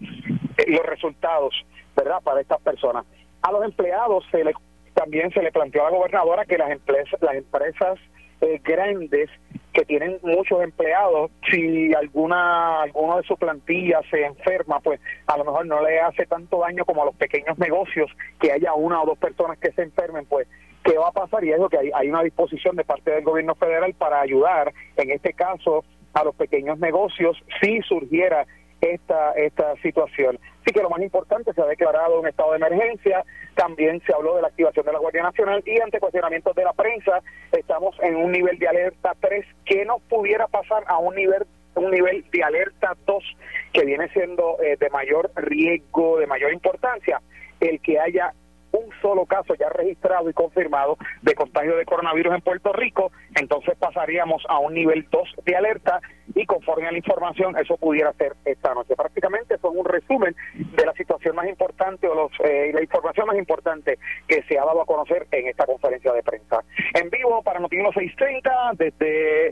los 0.67 0.85
resultados, 0.85 1.53
¿verdad?, 1.95 2.21
para 2.23 2.41
estas 2.41 2.61
personas. 2.61 3.05
A 3.41 3.51
los 3.51 3.63
empleados 3.65 4.23
se 4.31 4.43
le, 4.43 4.53
también 4.93 5.31
se 5.31 5.41
le 5.41 5.51
planteó 5.51 5.85
a 5.85 5.91
la 5.91 5.97
gobernadora 5.97 6.45
que 6.45 6.57
las 6.57 6.71
empresas, 6.71 7.21
las 7.21 7.35
empresas 7.35 7.99
eh, 8.41 8.59
grandes 8.63 9.29
que 9.73 9.85
tienen 9.85 10.19
muchos 10.21 10.61
empleados, 10.61 11.31
si 11.49 11.93
alguna 11.93 12.81
alguno 12.81 13.17
de 13.17 13.23
su 13.23 13.37
plantilla 13.37 14.01
se 14.09 14.25
enferma, 14.25 14.79
pues 14.79 14.99
a 15.27 15.37
lo 15.37 15.45
mejor 15.45 15.65
no 15.65 15.81
le 15.81 15.99
hace 15.99 16.25
tanto 16.25 16.59
daño 16.59 16.83
como 16.83 17.03
a 17.03 17.05
los 17.05 17.15
pequeños 17.15 17.57
negocios 17.57 18.09
que 18.39 18.51
haya 18.51 18.73
una 18.73 19.01
o 19.01 19.05
dos 19.05 19.17
personas 19.17 19.57
que 19.59 19.71
se 19.71 19.83
enfermen, 19.83 20.25
pues 20.25 20.47
qué 20.83 20.97
va 20.97 21.09
a 21.09 21.11
pasar 21.11 21.43
y 21.43 21.51
es 21.51 21.59
lo 21.59 21.69
que 21.69 21.77
hay, 21.77 21.91
hay 21.93 22.09
una 22.09 22.23
disposición 22.23 22.75
de 22.75 22.83
parte 22.83 23.11
del 23.11 23.23
gobierno 23.23 23.55
federal 23.55 23.93
para 23.93 24.21
ayudar, 24.21 24.73
en 24.97 25.11
este 25.11 25.33
caso, 25.33 25.83
a 26.13 26.23
los 26.23 26.35
pequeños 26.35 26.79
negocios 26.79 27.37
si 27.61 27.81
surgiera 27.81 28.45
esta 28.81 29.31
esta 29.33 29.75
situación. 29.77 30.39
Así 30.61 30.73
que 30.73 30.81
lo 30.81 30.89
más 30.89 31.01
importante, 31.01 31.53
se 31.53 31.61
ha 31.61 31.65
declarado 31.65 32.19
un 32.19 32.27
estado 32.27 32.51
de 32.51 32.57
emergencia, 32.57 33.23
también 33.55 34.01
se 34.05 34.13
habló 34.13 34.35
de 34.35 34.41
la 34.41 34.47
activación 34.47 34.85
de 34.85 34.93
la 34.93 34.99
Guardia 34.99 35.23
Nacional 35.23 35.63
y 35.65 35.79
ante 35.79 35.99
cuestionamientos 35.99 36.55
de 36.55 36.63
la 36.63 36.73
prensa, 36.73 37.21
estamos 37.51 37.95
en 38.01 38.15
un 38.15 38.31
nivel 38.31 38.57
de 38.59 38.67
alerta 38.67 39.13
3 39.19 39.45
que 39.65 39.85
no 39.85 39.99
pudiera 40.09 40.47
pasar 40.47 40.83
a 40.87 40.97
un 40.97 41.15
nivel 41.15 41.45
un 41.75 41.89
nivel 41.89 42.25
de 42.31 42.43
alerta 42.43 42.95
2 43.05 43.23
que 43.71 43.85
viene 43.85 44.09
siendo 44.09 44.57
eh, 44.61 44.75
de 44.77 44.89
mayor 44.89 45.31
riesgo, 45.35 46.17
de 46.17 46.27
mayor 46.27 46.51
importancia, 46.51 47.21
el 47.59 47.79
que 47.79 47.99
haya 47.99 48.33
un 48.81 48.91
solo 49.01 49.25
caso 49.25 49.55
ya 49.55 49.69
registrado 49.69 50.29
y 50.29 50.33
confirmado 50.33 50.97
de 51.21 51.35
contagio 51.35 51.75
de 51.75 51.85
coronavirus 51.85 52.35
en 52.35 52.41
Puerto 52.41 52.73
Rico, 52.73 53.11
entonces 53.35 53.75
pasaríamos 53.77 54.43
a 54.49 54.59
un 54.59 54.73
nivel 54.73 55.07
2 55.09 55.29
de 55.45 55.55
alerta 55.55 55.99
y 56.33 56.45
conforme 56.45 56.87
a 56.87 56.91
la 56.91 56.97
información 56.97 57.57
eso 57.57 57.77
pudiera 57.77 58.13
ser 58.13 58.35
esta 58.45 58.73
noche. 58.73 58.95
Prácticamente 58.95 59.57
son 59.59 59.77
un 59.77 59.85
resumen 59.85 60.35
de 60.53 60.85
la 60.85 60.93
situación 60.93 61.35
más 61.35 61.47
importante 61.47 62.07
o 62.07 62.15
los, 62.15 62.31
eh, 62.43 62.71
la 62.73 62.81
información 62.81 63.27
más 63.27 63.37
importante 63.37 63.99
que 64.27 64.43
se 64.43 64.57
ha 64.57 64.65
dado 64.65 64.81
a 64.81 64.85
conocer 64.85 65.27
en 65.31 65.47
esta 65.47 65.65
conferencia 65.65 66.13
de 66.13 66.23
prensa. 66.23 66.63
En 66.93 67.09
vivo 67.09 67.41
para 67.43 67.59
Noticiero 67.59 67.91
630 67.91 68.71
desde 68.73 69.47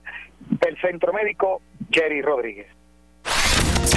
el 0.67 0.81
Centro 0.81 1.13
Médico 1.13 1.61
Jerry 1.91 2.21
Rodríguez. 2.21 2.78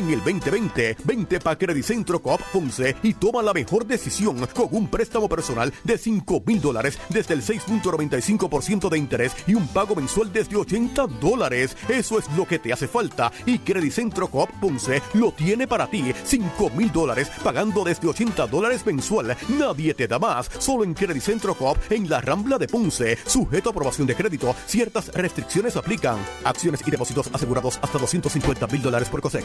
En 0.00 0.08
el 0.08 0.24
2020, 0.24 0.96
vente 1.04 1.40
pa' 1.40 1.58
Credicentro 1.58 2.22
Coop 2.22 2.40
Ponce 2.54 2.96
y 3.02 3.12
toma 3.12 3.42
la 3.42 3.52
mejor 3.52 3.84
decisión 3.84 4.46
con 4.54 4.68
un 4.70 4.88
préstamo 4.88 5.28
personal 5.28 5.74
de 5.84 5.98
5 5.98 6.42
mil 6.46 6.58
dólares 6.58 6.98
desde 7.10 7.34
el 7.34 7.42
6.95% 7.42 8.88
de 8.88 8.96
interés 8.96 9.36
y 9.46 9.52
un 9.52 9.68
pago 9.68 9.94
mensual 9.94 10.32
desde 10.32 10.56
80 10.56 11.06
dólares. 11.20 11.76
Eso 11.86 12.18
es 12.18 12.24
lo 12.34 12.46
que 12.46 12.58
te 12.58 12.72
hace 12.72 12.88
falta 12.88 13.30
y 13.44 13.58
Credicentro 13.58 14.28
Coop 14.28 14.48
Ponce 14.58 15.02
lo 15.12 15.32
tiene 15.32 15.68
para 15.68 15.86
ti. 15.86 16.14
5 16.24 16.70
mil 16.70 16.90
dólares 16.90 17.30
pagando 17.44 17.84
desde 17.84 18.08
80 18.08 18.46
dólares 18.46 18.86
mensual. 18.86 19.36
Nadie 19.50 19.92
te 19.92 20.08
da 20.08 20.18
más. 20.18 20.50
Solo 20.60 20.84
en 20.84 20.94
Credicentro 20.94 21.54
Coop 21.54 21.76
en 21.90 22.08
la 22.08 22.22
Rambla 22.22 22.56
de 22.56 22.68
Ponce. 22.68 23.18
Sujeto 23.26 23.68
a 23.68 23.72
aprobación 23.72 24.06
de 24.06 24.16
crédito. 24.16 24.56
Ciertas 24.64 25.08
restricciones 25.08 25.76
aplican. 25.76 26.16
Acciones 26.42 26.80
y 26.86 26.90
depósitos 26.90 27.28
asegurados 27.34 27.78
hasta 27.82 27.98
250 27.98 28.66
mil 28.68 28.80
dólares 28.80 29.10
por 29.10 29.20
COSEC. 29.20 29.44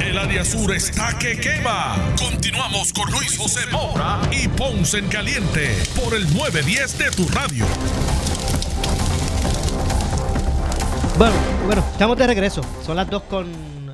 El 0.00 0.18
área 0.18 0.44
sur 0.44 0.74
está 0.74 1.16
que 1.18 1.38
quema. 1.38 1.96
Continuamos 2.18 2.92
con 2.92 3.08
Luis 3.12 3.36
José 3.38 3.60
Moura 3.70 4.20
y 4.32 4.48
Ponce 4.48 4.98
en 4.98 5.08
Caliente 5.08 5.76
por 5.94 6.14
el 6.14 6.24
910 6.34 6.98
de 6.98 7.10
tu 7.12 7.28
radio. 7.28 7.64
Bueno, 11.16 11.34
bueno, 11.66 11.84
estamos 11.92 12.16
de 12.16 12.26
regreso. 12.26 12.62
Son 12.84 12.96
las 12.96 13.08
2 13.08 13.22
con 13.24 13.46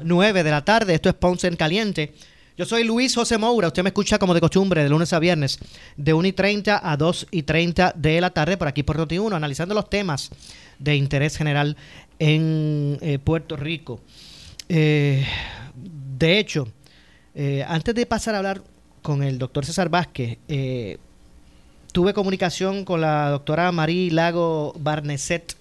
9 0.05 0.43
de 0.43 0.51
la 0.51 0.65
tarde. 0.65 0.95
Esto 0.95 1.11
es 1.11 1.15
Ponce 1.15 1.49
en 1.49 1.57
Caliente. 1.57 2.15
Yo 2.57 2.65
soy 2.65 2.85
Luis 2.85 3.15
José 3.15 3.37
Moura. 3.37 3.69
Usted 3.69 3.83
me 3.83 3.91
escucha 3.91 4.19
como 4.19 4.33
de 4.33 4.41
costumbre 4.41 4.83
de 4.83 4.89
lunes 4.89 5.13
a 5.13 5.19
viernes, 5.19 5.59
de 5.97 6.15
1 6.15 6.29
y 6.29 6.33
30 6.33 6.81
a 6.83 6.97
2 6.97 7.27
y 7.31 7.43
30 7.43 7.93
de 7.97 8.21
la 8.23 8.31
tarde, 8.31 8.57
por 8.57 8.69
aquí 8.69 8.83
por 8.83 8.97
Noti1, 8.97 9.35
analizando 9.35 9.75
los 9.75 9.91
temas 9.91 10.31
de 10.79 10.97
interés 10.97 11.37
general 11.37 11.77
en 12.19 12.99
eh, 13.03 13.19
Puerto 13.19 13.57
Rico. 13.57 14.01
Eh, 14.69 15.25
de 15.75 16.39
hecho, 16.39 16.69
eh, 17.35 17.65
antes 17.67 17.95
de 17.95 18.07
pasar 18.07 18.35
a 18.35 18.39
hablar 18.39 18.63
con 19.03 19.23
el 19.23 19.39
doctor 19.39 19.65
César 19.67 19.89
Vázquez, 19.89 20.39
eh, 20.49 20.99
tuve 21.93 22.15
comunicación 22.15 22.85
con 22.85 23.01
la 23.01 23.31
doctora 23.31 23.71
Marí 23.73 24.11
Lago 24.11 24.75
Barneset 24.79 25.57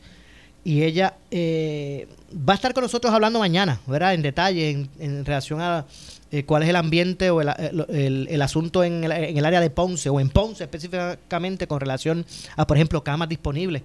y 0.63 0.83
ella 0.83 1.15
eh, 1.29 2.07
va 2.33 2.53
a 2.53 2.55
estar 2.55 2.73
con 2.73 2.83
nosotros 2.83 3.13
hablando 3.13 3.39
mañana, 3.39 3.81
¿verdad? 3.85 4.13
En 4.13 4.21
detalle 4.21 4.87
en, 4.99 5.25
relación 5.25 5.59
a 5.61 5.85
eh, 6.31 6.43
cuál 6.45 6.63
es 6.63 6.69
el 6.69 6.77
ambiente 6.77 7.29
o 7.29 7.41
el, 7.41 8.41
asunto 8.41 8.83
en 8.83 9.03
el, 9.03 9.11
en 9.11 9.37
el 9.37 9.45
área 9.45 9.59
de 9.59 9.69
Ponce 9.69 10.09
o 10.09 10.19
en 10.19 10.29
Ponce 10.29 10.63
específicamente 10.63 11.67
con 11.67 11.79
relación 11.79 12.25
a, 12.55 12.65
por 12.65 12.77
ejemplo, 12.77 13.03
camas 13.03 13.27
disponibles 13.29 13.83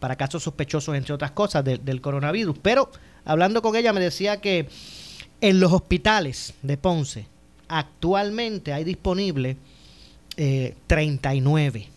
para 0.00 0.16
casos 0.16 0.42
sospechosos, 0.42 0.96
entre 0.96 1.14
otras 1.14 1.30
cosas, 1.32 1.64
de- 1.64 1.78
del 1.78 2.00
coronavirus. 2.00 2.56
Pero 2.60 2.90
hablando 3.24 3.62
con 3.62 3.76
ella 3.76 3.92
me 3.92 4.00
decía 4.00 4.40
que 4.40 4.68
en 5.40 5.60
los 5.60 5.72
hospitales 5.72 6.54
de 6.62 6.76
Ponce 6.76 7.26
actualmente 7.68 8.72
hay 8.72 8.84
disponible 8.84 9.56
eh, 10.36 10.74
39 10.86 11.88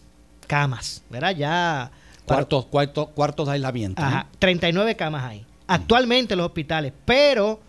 camas, 0.48 1.04
¿verdad? 1.10 1.36
Ya... 1.36 1.92
Cuartos, 2.26 2.66
cuartos, 2.66 3.10
cuartos 3.10 3.48
de 3.48 3.54
aislamiento. 3.54 4.02
Ajá, 4.02 4.28
39 4.40 4.96
camas 4.96 5.24
hay. 5.24 5.46
Actualmente 5.66 6.34
en 6.34 6.40
los 6.40 6.48
hospitales, 6.48 6.94
pero 7.06 7.62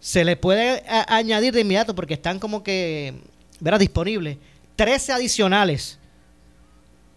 se 0.00 0.24
le 0.24 0.36
puede 0.36 0.82
añadir 1.08 1.54
de 1.54 1.60
inmediato 1.60 1.94
porque 1.94 2.14
están 2.14 2.38
como 2.38 2.62
que, 2.62 3.14
¿verdad? 3.60 3.78
Disponibles 3.78 4.38
13 4.76 5.12
adicionales 5.12 5.98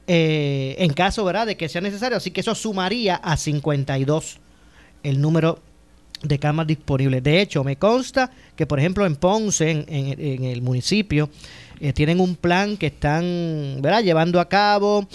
eh, 0.07 0.75
en 0.79 0.93
caso, 0.93 1.25
¿verdad? 1.25 1.47
De 1.47 1.57
que 1.57 1.67
sea 1.67 1.81
necesario. 1.81 2.17
Así 2.17 2.31
que 2.31 2.41
eso 2.41 2.55
sumaría 2.55 3.15
a 3.15 3.35
52 3.35 4.39
el 5.03 5.21
número 5.21 5.59
de 6.23 6.39
camas 6.39 6.67
disponibles. 6.67 7.21
De 7.23 7.41
hecho, 7.41 7.63
me 7.63 7.75
consta 7.75 8.31
que, 8.55 8.65
por 8.65 8.79
ejemplo, 8.79 9.05
en 9.05 9.15
Ponce, 9.15 9.69
en, 9.71 9.85
en- 9.87 10.43
el 10.43 10.61
municipio, 10.61 11.29
eh, 11.79 11.93
tienen 11.93 12.19
un 12.19 12.35
plan 12.35 12.75
que 12.77 12.87
están 12.87 13.77
¿verdad? 13.81 14.03
llevando 14.03 14.39
a 14.39 14.49
cabo, 14.49 15.07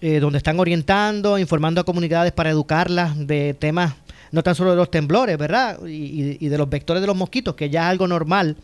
eh, 0.00 0.20
donde 0.20 0.38
están 0.38 0.58
orientando, 0.60 1.38
informando 1.38 1.80
a 1.80 1.84
comunidades 1.84 2.32
para 2.32 2.50
educarlas 2.50 3.26
de 3.26 3.54
temas 3.54 3.94
no 4.32 4.42
tan 4.42 4.54
solo 4.56 4.70
de 4.70 4.76
los 4.76 4.90
temblores, 4.90 5.38
¿verdad? 5.38 5.78
Y, 5.86 6.36
y- 6.40 6.48
de 6.48 6.58
los 6.58 6.68
vectores 6.68 7.00
de 7.00 7.06
los 7.06 7.16
mosquitos, 7.16 7.54
que 7.54 7.70
ya 7.70 7.82
es 7.84 7.86
algo 7.90 8.06
normal 8.08 8.56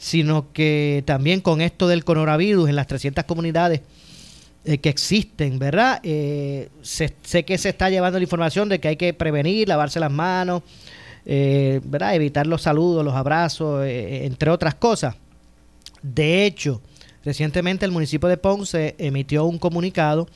sino 0.00 0.52
que 0.52 1.02
también 1.06 1.40
con 1.40 1.60
esto 1.60 1.88
del 1.88 2.04
coronavirus 2.04 2.68
en 2.68 2.76
las 2.76 2.86
300 2.86 3.24
comunidades 3.24 3.80
eh, 4.64 4.78
que 4.78 4.88
existen, 4.90 5.58
¿verdad? 5.58 6.00
Sé 6.82 7.44
que 7.44 7.58
se 7.58 7.68
está 7.70 7.90
llevando 7.90 8.16
la 8.20 8.22
información 8.22 8.68
de 8.68 8.78
que 8.78 8.86
hay 8.88 8.96
que 8.96 9.12
prevenir, 9.12 9.66
lavarse 9.66 9.98
las 9.98 10.12
manos, 10.12 10.62
eh, 11.26 11.80
¿verdad? 11.84 12.14
Evitar 12.14 12.46
los 12.46 12.62
saludos, 12.62 13.04
los 13.04 13.14
abrazos, 13.14 13.84
eh, 13.84 14.24
entre 14.26 14.50
otras 14.50 14.74
cosas. 14.74 15.16
De 16.02 16.44
hecho, 16.46 16.80
recientemente 17.24 17.84
el 17.84 17.92
municipio 17.92 18.28
de 18.28 18.36
Ponce 18.36 18.94
emitió 18.98 19.44
un 19.44 19.58
comunicado 19.58 20.28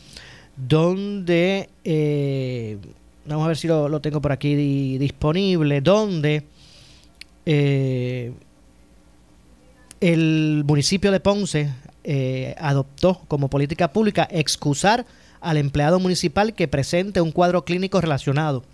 donde, 0.57 1.71
eh, 1.85 2.79
vamos 3.27 3.45
a 3.45 3.49
ver 3.49 3.57
si 3.57 3.69
lo, 3.69 4.01
tengo 4.01 4.21
por 4.21 4.33
aquí 4.33 4.55
di- 4.55 4.99
disponible, 4.99 5.81
donde 5.81 6.45
eh, 7.47 8.33
el 10.01 10.65
municipio 10.67 11.11
de 11.13 11.21
Ponce 11.21 11.71
eh, 12.05 12.55
adoptó 12.59 13.21
como 13.29 13.49
política 13.49 13.93
pública 13.93 14.27
excusar 14.31 15.07
al 15.41 15.57
empleado 15.57 16.01
municipal 16.01 16.55
que 16.55 16.69
presente 16.69 17.21
un 17.21 17.33
cuadro 17.33 17.65
clínico 17.65 18.01
relacionado 18.01 18.65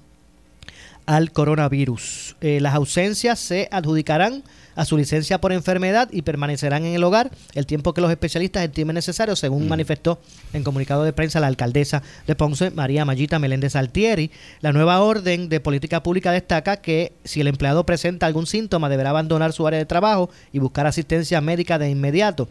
al 1.08 1.32
coronavirus. 1.32 2.36
Eh, 2.42 2.60
las 2.60 2.74
ausencias 2.74 3.38
se 3.38 3.66
adjudicarán 3.72 4.44
a 4.76 4.84
su 4.84 4.98
licencia 4.98 5.40
por 5.40 5.52
enfermedad 5.52 6.08
y 6.12 6.20
permanecerán 6.20 6.84
en 6.84 6.94
el 6.94 7.02
hogar 7.02 7.30
el 7.54 7.64
tiempo 7.64 7.94
que 7.94 8.02
los 8.02 8.10
especialistas 8.10 8.62
estimen 8.62 8.94
necesario, 8.94 9.34
según 9.34 9.66
manifestó 9.68 10.20
en 10.52 10.62
comunicado 10.62 11.04
de 11.04 11.14
prensa 11.14 11.40
la 11.40 11.46
alcaldesa 11.46 12.02
de 12.26 12.34
Ponce, 12.36 12.70
María 12.72 13.06
Mayita 13.06 13.38
Meléndez 13.38 13.74
Altieri. 13.74 14.30
La 14.60 14.72
nueva 14.72 15.00
orden 15.00 15.48
de 15.48 15.60
política 15.60 16.02
pública 16.02 16.30
destaca 16.30 16.76
que 16.76 17.14
si 17.24 17.40
el 17.40 17.48
empleado 17.48 17.86
presenta 17.86 18.26
algún 18.26 18.46
síntoma 18.46 18.90
deberá 18.90 19.10
abandonar 19.10 19.54
su 19.54 19.66
área 19.66 19.78
de 19.78 19.86
trabajo 19.86 20.28
y 20.52 20.58
buscar 20.58 20.86
asistencia 20.86 21.40
médica 21.40 21.78
de 21.78 21.88
inmediato. 21.88 22.48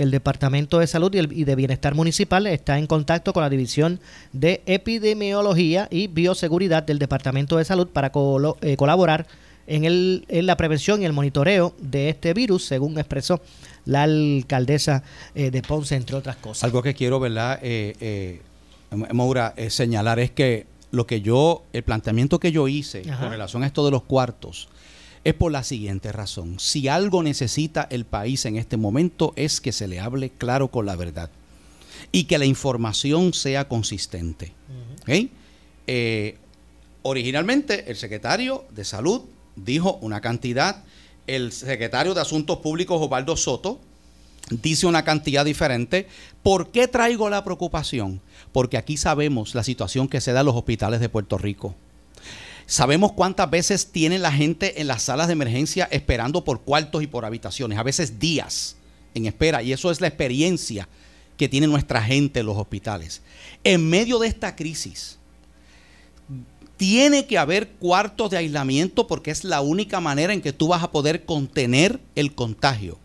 El 0.00 0.10
Departamento 0.10 0.78
de 0.78 0.86
Salud 0.86 1.14
y, 1.14 1.18
el- 1.18 1.32
y 1.32 1.44
de 1.44 1.54
Bienestar 1.56 1.94
Municipal 1.94 2.46
está 2.46 2.78
en 2.78 2.86
contacto 2.86 3.32
con 3.32 3.42
la 3.42 3.50
División 3.50 4.00
de 4.32 4.62
Epidemiología 4.66 5.88
y 5.90 6.06
Bioseguridad 6.06 6.82
del 6.82 6.98
Departamento 6.98 7.56
de 7.58 7.64
Salud 7.64 7.88
para 7.88 8.10
colo- 8.12 8.56
eh, 8.62 8.76
colaborar 8.76 9.26
en, 9.66 9.84
el, 9.84 10.24
en 10.28 10.46
la 10.46 10.56
prevención 10.56 11.02
y 11.02 11.04
el 11.04 11.12
monitoreo 11.12 11.74
de 11.80 12.08
este 12.08 12.32
virus, 12.34 12.64
según 12.64 12.98
expresó 12.98 13.40
la 13.84 14.04
alcaldesa 14.04 15.02
eh, 15.34 15.50
de 15.50 15.62
Ponce, 15.62 15.96
entre 15.96 16.16
otras 16.16 16.36
cosas. 16.36 16.64
Algo 16.64 16.82
que 16.82 16.94
quiero, 16.94 17.20
¿verdad? 17.20 17.58
Eh, 17.62 17.94
eh, 18.00 18.40
Maura, 19.12 19.54
señalar 19.68 20.18
es 20.18 20.30
que 20.30 20.66
lo 20.92 21.06
que 21.06 21.20
yo, 21.20 21.62
el 21.72 21.82
planteamiento 21.84 22.40
que 22.40 22.50
yo 22.52 22.66
hice 22.68 23.02
Ajá. 23.08 23.20
con 23.20 23.30
relación 23.30 23.62
a 23.62 23.66
esto 23.66 23.84
de 23.84 23.90
los 23.92 24.02
cuartos 24.02 24.68
es 25.24 25.34
por 25.34 25.52
la 25.52 25.62
siguiente 25.62 26.12
razón. 26.12 26.58
Si 26.58 26.88
algo 26.88 27.22
necesita 27.22 27.86
el 27.90 28.04
país 28.04 28.44
en 28.46 28.56
este 28.56 28.76
momento 28.76 29.32
es 29.36 29.60
que 29.60 29.72
se 29.72 29.88
le 29.88 30.00
hable 30.00 30.30
claro 30.30 30.68
con 30.68 30.86
la 30.86 30.96
verdad 30.96 31.30
y 32.12 32.24
que 32.24 32.38
la 32.38 32.46
información 32.46 33.34
sea 33.34 33.68
consistente. 33.68 34.52
Eh, 35.86 36.36
originalmente 37.02 37.90
el 37.90 37.96
secretario 37.96 38.64
de 38.70 38.84
Salud 38.84 39.22
dijo 39.56 39.98
una 40.00 40.20
cantidad, 40.20 40.84
el 41.26 41.52
secretario 41.52 42.14
de 42.14 42.20
Asuntos 42.20 42.58
Públicos, 42.58 43.00
Osvaldo 43.00 43.36
Soto, 43.36 43.80
dice 44.50 44.86
una 44.86 45.04
cantidad 45.04 45.44
diferente. 45.44 46.08
¿Por 46.42 46.70
qué 46.70 46.88
traigo 46.88 47.28
la 47.28 47.44
preocupación? 47.44 48.20
Porque 48.52 48.78
aquí 48.78 48.96
sabemos 48.96 49.54
la 49.54 49.62
situación 49.62 50.08
que 50.08 50.20
se 50.20 50.32
da 50.32 50.40
en 50.40 50.46
los 50.46 50.56
hospitales 50.56 51.00
de 51.00 51.08
Puerto 51.08 51.38
Rico. 51.38 51.74
Sabemos 52.70 53.14
cuántas 53.14 53.50
veces 53.50 53.90
tiene 53.90 54.20
la 54.20 54.30
gente 54.30 54.80
en 54.80 54.86
las 54.86 55.02
salas 55.02 55.26
de 55.26 55.32
emergencia 55.32 55.88
esperando 55.90 56.44
por 56.44 56.60
cuartos 56.60 57.02
y 57.02 57.08
por 57.08 57.24
habitaciones, 57.24 57.76
a 57.76 57.82
veces 57.82 58.20
días 58.20 58.76
en 59.12 59.26
espera, 59.26 59.60
y 59.60 59.72
eso 59.72 59.90
es 59.90 60.00
la 60.00 60.06
experiencia 60.06 60.88
que 61.36 61.48
tiene 61.48 61.66
nuestra 61.66 62.00
gente 62.00 62.38
en 62.38 62.46
los 62.46 62.56
hospitales. 62.56 63.22
En 63.64 63.90
medio 63.90 64.20
de 64.20 64.28
esta 64.28 64.54
crisis, 64.54 65.18
tiene 66.76 67.26
que 67.26 67.38
haber 67.38 67.70
cuartos 67.70 68.30
de 68.30 68.36
aislamiento 68.36 69.08
porque 69.08 69.32
es 69.32 69.42
la 69.42 69.62
única 69.62 69.98
manera 69.98 70.32
en 70.32 70.40
que 70.40 70.52
tú 70.52 70.68
vas 70.68 70.84
a 70.84 70.92
poder 70.92 71.24
contener 71.24 71.98
el 72.14 72.36
contagio. 72.36 73.00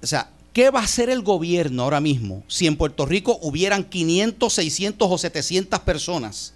O 0.00 0.06
sea, 0.06 0.30
¿qué 0.52 0.70
va 0.70 0.78
a 0.78 0.84
hacer 0.84 1.10
el 1.10 1.22
gobierno 1.22 1.82
ahora 1.82 2.00
mismo 2.00 2.44
si 2.46 2.68
en 2.68 2.76
Puerto 2.76 3.04
Rico 3.04 3.40
hubieran 3.42 3.82
500, 3.82 4.52
600 4.52 5.08
o 5.10 5.18
700 5.18 5.80
personas 5.80 6.54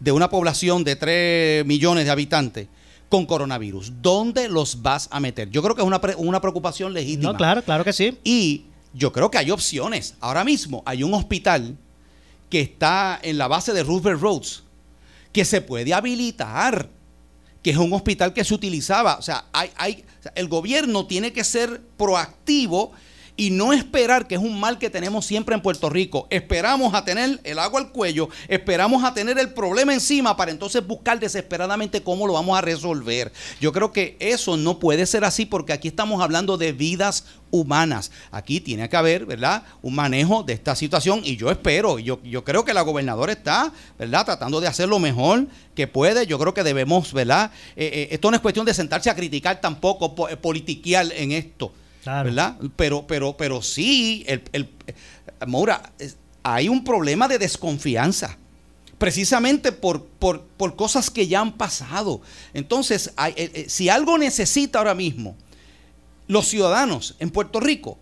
de 0.00 0.12
una 0.12 0.28
población 0.28 0.82
de 0.82 0.96
3 0.96 1.64
millones 1.66 2.04
de 2.06 2.10
habitantes 2.10 2.66
con 3.08 3.26
coronavirus? 3.26 3.92
¿Dónde 4.02 4.48
los 4.48 4.82
vas 4.82 5.08
a 5.12 5.20
meter? 5.20 5.50
Yo 5.50 5.62
creo 5.62 5.74
que 5.74 5.82
es 5.82 5.86
una, 5.86 6.00
pre- 6.00 6.14
una 6.16 6.40
preocupación 6.40 6.92
legítima. 6.92 7.32
No, 7.32 7.36
claro, 7.38 7.62
claro 7.62 7.84
que 7.84 7.92
sí. 7.92 8.18
Y 8.24 8.64
yo 8.92 9.12
creo 9.12 9.30
que 9.30 9.38
hay 9.38 9.50
opciones. 9.50 10.14
Ahora 10.20 10.42
mismo 10.44 10.82
hay 10.86 11.02
un 11.02 11.14
hospital 11.14 11.76
que 12.48 12.60
está 12.60 13.18
en 13.22 13.38
la 13.38 13.46
base 13.46 13.72
de 13.72 13.82
Roosevelt 13.84 14.20
Roads 14.20 14.62
que 15.32 15.44
se 15.44 15.60
puede 15.60 15.94
habilitar, 15.94 16.88
que 17.62 17.70
es 17.70 17.76
un 17.76 17.92
hospital 17.92 18.32
que 18.32 18.42
se 18.42 18.52
utilizaba. 18.54 19.16
O 19.16 19.22
sea, 19.22 19.44
hay, 19.52 19.70
hay, 19.76 20.04
o 20.18 20.22
sea, 20.24 20.32
el 20.34 20.48
gobierno 20.48 21.06
tiene 21.06 21.32
que 21.32 21.44
ser 21.44 21.80
proactivo 21.96 22.90
y 23.40 23.48
no 23.48 23.72
esperar, 23.72 24.26
que 24.26 24.34
es 24.34 24.40
un 24.42 24.60
mal 24.60 24.78
que 24.78 24.90
tenemos 24.90 25.24
siempre 25.24 25.54
en 25.54 25.62
Puerto 25.62 25.88
Rico. 25.88 26.26
Esperamos 26.28 26.92
a 26.92 27.06
tener 27.06 27.40
el 27.42 27.58
agua 27.58 27.80
al 27.80 27.90
cuello, 27.90 28.28
esperamos 28.48 29.02
a 29.02 29.14
tener 29.14 29.38
el 29.38 29.54
problema 29.54 29.94
encima 29.94 30.36
para 30.36 30.50
entonces 30.50 30.86
buscar 30.86 31.18
desesperadamente 31.18 32.02
cómo 32.02 32.26
lo 32.26 32.34
vamos 32.34 32.58
a 32.58 32.60
resolver. 32.60 33.32
Yo 33.58 33.72
creo 33.72 33.92
que 33.92 34.18
eso 34.20 34.58
no 34.58 34.78
puede 34.78 35.06
ser 35.06 35.24
así 35.24 35.46
porque 35.46 35.72
aquí 35.72 35.88
estamos 35.88 36.20
hablando 36.22 36.58
de 36.58 36.72
vidas 36.72 37.24
humanas. 37.50 38.10
Aquí 38.30 38.60
tiene 38.60 38.90
que 38.90 38.96
haber, 38.98 39.24
¿verdad? 39.24 39.62
Un 39.80 39.94
manejo 39.94 40.42
de 40.42 40.52
esta 40.52 40.76
situación 40.76 41.22
y 41.24 41.38
yo 41.38 41.50
espero, 41.50 41.98
yo, 41.98 42.20
yo 42.22 42.44
creo 42.44 42.66
que 42.66 42.74
la 42.74 42.82
gobernadora 42.82 43.32
está, 43.32 43.72
¿verdad? 43.98 44.26
Tratando 44.26 44.60
de 44.60 44.66
hacer 44.68 44.86
lo 44.86 44.98
mejor 44.98 45.46
que 45.74 45.86
puede. 45.86 46.26
Yo 46.26 46.38
creo 46.38 46.52
que 46.52 46.62
debemos, 46.62 47.14
¿verdad? 47.14 47.52
Eh, 47.74 47.90
eh, 47.90 48.08
esto 48.10 48.30
no 48.30 48.36
es 48.36 48.42
cuestión 48.42 48.66
de 48.66 48.74
sentarse 48.74 49.08
a 49.08 49.16
criticar 49.16 49.62
tampoco, 49.62 50.14
po- 50.14 50.28
eh, 50.28 50.36
politiquear 50.36 51.10
en 51.16 51.32
esto. 51.32 51.72
¿Verdad? 52.04 52.56
Pero, 52.76 53.06
pero, 53.06 53.36
pero 53.36 53.60
sí, 53.62 54.24
el, 54.26 54.42
el- 54.52 54.68
Maura, 55.46 55.92
hay 56.42 56.68
un 56.68 56.82
problema 56.84 57.28
de 57.28 57.38
desconfianza. 57.38 58.36
Precisamente 58.98 59.72
por, 59.72 60.04
por, 60.04 60.42
por 60.42 60.76
cosas 60.76 61.08
que 61.10 61.26
ya 61.26 61.40
han 61.40 61.52
pasado. 61.52 62.20
Entonces, 62.52 63.12
hay- 63.16 63.32
eh, 63.36 63.50
eh, 63.54 63.64
si 63.68 63.88
algo 63.88 64.18
necesita 64.18 64.78
ahora 64.78 64.94
mismo 64.94 65.36
los 66.28 66.46
ciudadanos 66.46 67.16
en 67.18 67.30
Puerto 67.30 67.60
Rico 67.60 67.98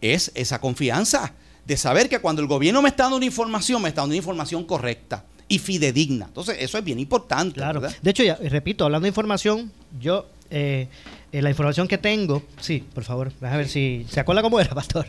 es 0.00 0.30
esa 0.34 0.60
confianza 0.60 1.32
de 1.64 1.76
saber 1.78 2.08
que 2.10 2.18
cuando 2.20 2.42
el 2.42 2.46
gobierno 2.48 2.82
me 2.82 2.90
está 2.90 3.04
dando 3.04 3.16
una 3.16 3.26
información, 3.26 3.80
me 3.82 3.88
está 3.88 4.02
dando 4.02 4.12
una 4.12 4.18
información 4.18 4.64
correcta 4.64 5.24
y 5.48 5.58
fidedigna. 5.58 6.26
Entonces, 6.26 6.56
eso 6.60 6.76
es 6.78 6.84
bien 6.84 7.00
importante. 7.00 7.54
Claro. 7.54 7.80
¿verdad? 7.80 7.96
De 8.02 8.10
hecho, 8.10 8.22
ya, 8.22 8.36
repito, 8.36 8.84
hablando 8.84 9.04
de 9.04 9.08
información, 9.08 9.72
yo, 9.98 10.26
eh, 10.50 10.88
eh, 11.34 11.42
la 11.42 11.50
información 11.50 11.88
que 11.88 11.98
tengo, 11.98 12.44
sí, 12.60 12.84
por 12.94 13.02
favor, 13.02 13.32
déjame 13.40 13.56
ver 13.58 13.68
si. 13.68 14.06
¿Se 14.08 14.20
acuerda 14.20 14.40
cómo 14.40 14.60
era, 14.60 14.70
Pastor? 14.74 15.06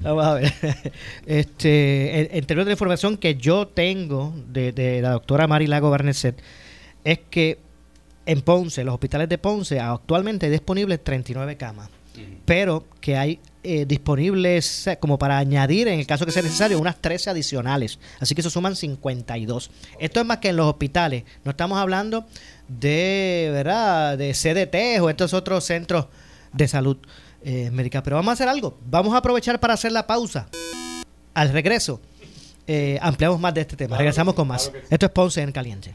Vamos 0.00 0.24
a 0.24 0.34
ver. 0.34 0.52
Este, 1.26 2.36
en, 2.36 2.44
términos 2.46 2.66
de 2.66 2.70
la 2.70 2.74
información 2.74 3.16
que 3.16 3.36
yo 3.36 3.68
tengo 3.68 4.34
de, 4.48 4.72
de 4.72 5.00
la 5.00 5.10
doctora 5.10 5.46
Mari 5.46 5.68
Lago 5.68 5.88
Barneset, 5.88 6.42
es 7.04 7.20
que 7.30 7.60
en 8.26 8.42
Ponce, 8.42 8.82
los 8.82 8.94
hospitales 8.94 9.28
de 9.28 9.38
Ponce, 9.38 9.78
actualmente 9.78 10.46
hay 10.46 10.52
disponibles 10.52 11.04
39 11.04 11.56
camas, 11.56 11.90
pero 12.44 12.86
que 13.00 13.16
hay 13.16 13.40
eh, 13.62 13.84
disponibles 13.84 14.86
eh, 14.86 14.98
como 14.98 15.18
para 15.18 15.38
añadir, 15.38 15.88
en 15.88 15.98
el 15.98 16.06
caso 16.06 16.24
que 16.24 16.32
sea 16.32 16.42
necesario, 16.42 16.78
unas 16.78 17.00
13 17.00 17.30
adicionales. 17.30 17.98
Así 18.20 18.34
que 18.34 18.40
eso 18.40 18.50
suman 18.50 18.76
52. 18.76 19.70
Esto 19.98 20.20
es 20.20 20.26
más 20.26 20.38
que 20.38 20.50
en 20.50 20.56
los 20.56 20.66
hospitales. 20.66 21.24
No 21.44 21.50
estamos 21.50 21.78
hablando 21.78 22.26
de, 22.68 23.50
¿verdad? 23.52 24.16
De 24.18 24.32
CDT 24.32 25.02
o 25.02 25.10
estos 25.10 25.34
otros 25.34 25.64
centros 25.64 26.06
de 26.52 26.68
salud 26.68 26.96
eh, 27.42 27.70
médica. 27.72 28.02
Pero 28.02 28.16
vamos 28.16 28.30
a 28.30 28.32
hacer 28.34 28.48
algo. 28.48 28.78
Vamos 28.88 29.14
a 29.14 29.18
aprovechar 29.18 29.60
para 29.60 29.74
hacer 29.74 29.92
la 29.92 30.06
pausa. 30.06 30.48
Al 31.34 31.50
regreso, 31.50 32.00
eh, 32.66 32.98
ampliamos 33.00 33.38
más 33.38 33.54
de 33.54 33.60
este 33.60 33.76
tema. 33.76 33.96
Regresamos 33.96 34.34
con 34.34 34.48
más. 34.48 34.72
Esto 34.90 35.06
es 35.06 35.12
Ponce 35.12 35.42
en 35.42 35.52
Caliente. 35.52 35.94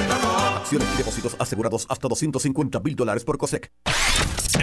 Acciones 0.71 0.95
y 0.95 0.97
depósitos 0.99 1.35
asegurados 1.37 1.85
hasta 1.89 2.07
250 2.07 2.79
mil 2.79 2.95
dólares 2.95 3.25
por 3.25 3.37
COSEC. 3.37 3.69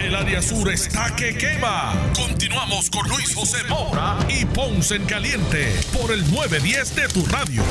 El 0.01 0.15
área 0.15 0.41
sur 0.41 0.67
está 0.71 1.15
que 1.15 1.37
quema. 1.37 1.93
Continuamos 2.15 2.89
con 2.89 3.07
Luis 3.07 3.35
José 3.35 3.57
Moura 3.69 4.17
y 4.27 4.43
Ponce 4.45 4.95
en 4.95 5.05
Caliente 5.05 5.71
por 5.93 6.11
el 6.11 6.21
910 6.31 6.95
de 6.95 7.07
tu 7.09 7.23
radio. 7.27 7.61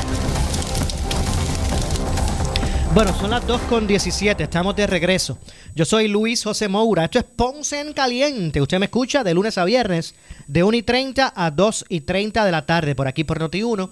Bueno, 2.93 3.13
son 3.19 3.31
las 3.31 3.45
2 3.45 3.59
con 3.63 3.85
17, 3.85 4.41
estamos 4.41 4.73
de 4.73 4.87
regreso. 4.87 5.37
Yo 5.75 5.83
soy 5.83 6.07
Luis 6.07 6.41
José 6.41 6.69
Moura, 6.69 7.03
esto 7.03 7.19
es 7.19 7.25
Ponce 7.25 7.81
en 7.81 7.91
Caliente. 7.91 8.61
Usted 8.61 8.79
me 8.79 8.85
escucha 8.85 9.25
de 9.25 9.33
lunes 9.33 9.57
a 9.57 9.65
viernes, 9.65 10.15
de 10.47 10.63
1 10.63 10.77
y 10.77 10.83
30 10.83 11.33
a 11.35 11.51
2 11.51 11.85
y 11.89 12.01
30 12.01 12.45
de 12.45 12.51
la 12.53 12.65
tarde, 12.65 12.95
por 12.95 13.09
aquí 13.09 13.25
por 13.25 13.37
Noti1 13.37 13.89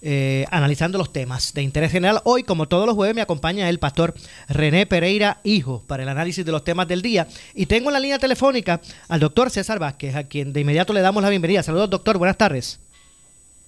eh, 0.00 0.46
analizando 0.50 0.98
los 0.98 1.12
temas 1.12 1.52
de 1.54 1.62
interés 1.62 1.90
general. 1.90 2.20
Hoy, 2.24 2.42
como 2.42 2.68
todos 2.68 2.86
los 2.86 2.94
jueves, 2.94 3.14
me 3.14 3.20
acompaña 3.20 3.68
el 3.68 3.78
pastor 3.78 4.14
René 4.48 4.86
Pereira, 4.86 5.40
hijo, 5.44 5.82
para 5.86 6.02
el 6.02 6.08
análisis 6.08 6.44
de 6.44 6.52
los 6.52 6.64
temas 6.64 6.86
del 6.88 7.02
día. 7.02 7.26
Y 7.54 7.66
tengo 7.66 7.90
en 7.90 7.94
la 7.94 8.00
línea 8.00 8.18
telefónica 8.18 8.80
al 9.08 9.20
doctor 9.20 9.50
César 9.50 9.78
Vázquez, 9.78 10.14
a 10.14 10.24
quien 10.24 10.52
de 10.52 10.60
inmediato 10.60 10.92
le 10.92 11.00
damos 11.00 11.22
la 11.22 11.28
bienvenida. 11.30 11.62
Saludos, 11.62 11.90
doctor, 11.90 12.18
buenas 12.18 12.36
tardes. 12.36 12.80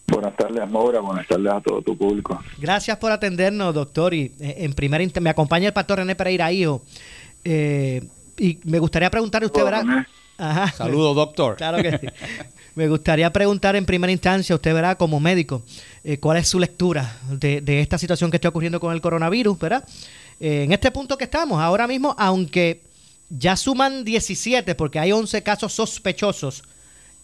Buenas 0.07 0.37
tardes, 0.37 0.68
Maura. 0.68 1.01
Buenas 1.01 1.26
tardes 1.26 1.53
a 1.53 1.61
todo 1.61 1.83
tu 1.83 1.97
público. 1.97 2.43
Gracias 2.59 2.97
por 2.97 3.12
atendernos, 3.12 3.74
doctor. 3.74 4.12
Y 4.12 4.33
eh, 4.41 4.57
en 4.59 4.72
primer 4.72 5.01
inst- 5.01 5.20
me 5.20 5.31
acompaña 5.31 5.68
el 5.68 5.72
pastor 5.72 5.99
René 5.99 6.16
Pereira, 6.16 6.51
hijo. 6.51 6.83
Eh, 7.45 8.03
y 8.37 8.59
me 8.64 8.78
gustaría 8.78 9.11
preguntarle, 9.11 9.47
usted 9.47 9.64
verá. 9.64 10.07
Saludos, 10.74 11.14
doctor. 11.14 11.57
Claro 11.57 11.83
que 11.83 11.99
sí. 11.99 12.07
Me 12.74 12.89
gustaría 12.89 13.31
preguntar 13.33 13.76
en 13.76 13.85
primera 13.85 14.11
instancia, 14.11 14.55
usted 14.55 14.72
verá 14.72 14.95
como 14.95 15.20
médico, 15.20 15.62
eh, 16.05 16.18
cuál 16.18 16.38
es 16.38 16.48
su 16.48 16.59
lectura 16.59 17.18
de, 17.30 17.61
de 17.61 17.80
esta 17.80 17.98
situación 17.98 18.30
que 18.30 18.36
está 18.36 18.48
ocurriendo 18.48 18.80
con 18.80 18.92
el 18.92 19.01
coronavirus, 19.01 19.59
¿verdad? 19.59 19.84
Eh, 20.38 20.64
en 20.64 20.72
este 20.72 20.90
punto 20.90 21.18
que 21.18 21.24
estamos, 21.24 21.61
ahora 21.61 21.86
mismo, 21.86 22.14
aunque 22.18 22.82
ya 23.28 23.57
suman 23.57 24.05
17, 24.05 24.74
porque 24.74 24.98
hay 24.98 25.12
11 25.12 25.42
casos 25.42 25.72
sospechosos 25.72 26.64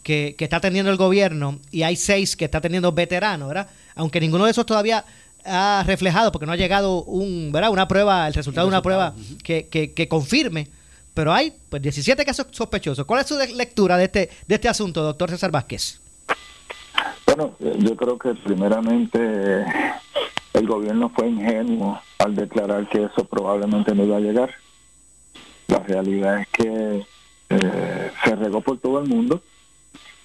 que, 0.03 0.35
que 0.37 0.45
está 0.45 0.59
teniendo 0.59 0.91
el 0.91 0.97
gobierno 0.97 1.59
y 1.71 1.83
hay 1.83 1.95
6 1.95 2.35
que 2.35 2.45
está 2.45 2.61
teniendo 2.61 2.91
veteranos, 2.91 3.47
¿verdad? 3.47 3.69
Aunque 3.95 4.19
ninguno 4.19 4.45
de 4.45 4.51
esos 4.51 4.65
todavía 4.65 5.03
ha 5.43 5.83
reflejado, 5.85 6.31
porque 6.31 6.45
no 6.45 6.51
ha 6.51 6.57
llegado 6.57 7.03
un, 7.03 7.51
¿verdad? 7.51 7.71
una 7.71 7.87
prueba, 7.87 8.27
el 8.27 8.33
resultado 8.33 8.67
de 8.67 8.69
una 8.69 8.81
prueba 8.81 9.15
que, 9.43 9.67
que, 9.67 9.93
que 9.93 10.07
confirme 10.07 10.67
pero 11.17 11.33
hay 11.33 11.51
pues 11.67 11.81
17 11.81 12.23
casos 12.23 12.45
sospechosos. 12.51 13.03
¿Cuál 13.07 13.21
es 13.21 13.27
su 13.27 13.35
lectura 13.55 13.97
de 13.97 14.03
este, 14.03 14.29
de 14.47 14.53
este 14.53 14.69
asunto, 14.69 15.01
doctor 15.01 15.31
César 15.31 15.49
Vázquez? 15.49 15.99
Bueno, 17.25 17.55
yo 17.59 17.95
creo 17.95 18.17
que 18.17 18.33
primeramente 18.33 19.19
eh, 19.21 19.65
el 20.53 20.67
gobierno 20.67 21.09
fue 21.09 21.27
ingenuo 21.27 21.99
al 22.19 22.35
declarar 22.35 22.87
que 22.89 23.03
eso 23.03 23.25
probablemente 23.25 23.93
no 23.93 24.05
iba 24.05 24.17
a 24.17 24.21
llegar. 24.21 24.53
La 25.67 25.79
realidad 25.79 26.39
es 26.41 26.47
que 26.47 27.05
eh, 27.49 28.11
se 28.23 28.35
regó 28.35 28.61
por 28.61 28.79
todo 28.79 28.99
el 29.01 29.07
mundo 29.07 29.41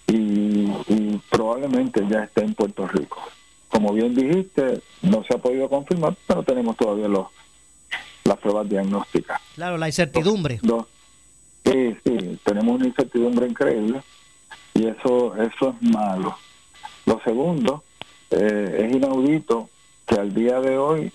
y, 0.06 0.70
y 0.88 1.20
probablemente 1.30 2.06
ya 2.08 2.24
esté 2.24 2.44
en 2.44 2.54
Puerto 2.54 2.86
Rico. 2.86 3.20
Como 3.68 3.92
bien 3.92 4.14
dijiste, 4.14 4.82
no 5.02 5.24
se 5.24 5.34
ha 5.34 5.38
podido 5.38 5.68
confirmar, 5.68 6.14
pero 6.26 6.42
tenemos 6.42 6.76
todavía 6.76 7.08
los, 7.08 7.26
las 8.24 8.38
pruebas 8.38 8.68
diagnósticas. 8.68 9.40
Claro, 9.54 9.78
la 9.78 9.88
incertidumbre. 9.88 10.60
Dos. 10.62 10.86
Sí, 11.64 11.96
sí, 12.04 12.38
tenemos 12.44 12.76
una 12.76 12.86
incertidumbre 12.86 13.46
increíble 13.46 14.02
y 14.74 14.86
eso, 14.86 15.34
eso 15.36 15.70
es 15.70 15.90
malo. 15.90 16.36
Lo 17.06 17.20
segundo, 17.20 17.82
eh, 18.30 18.86
es 18.86 18.96
inaudito 18.96 19.68
que 20.06 20.14
al 20.14 20.32
día 20.34 20.60
de 20.60 20.78
hoy 20.78 21.12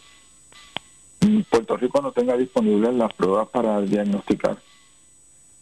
Puerto 1.50 1.78
Rico 1.78 2.02
no 2.02 2.12
tenga 2.12 2.38
disponibles 2.38 2.94
las 2.94 3.14
pruebas 3.14 3.48
para 3.50 3.82
diagnosticar 3.82 4.58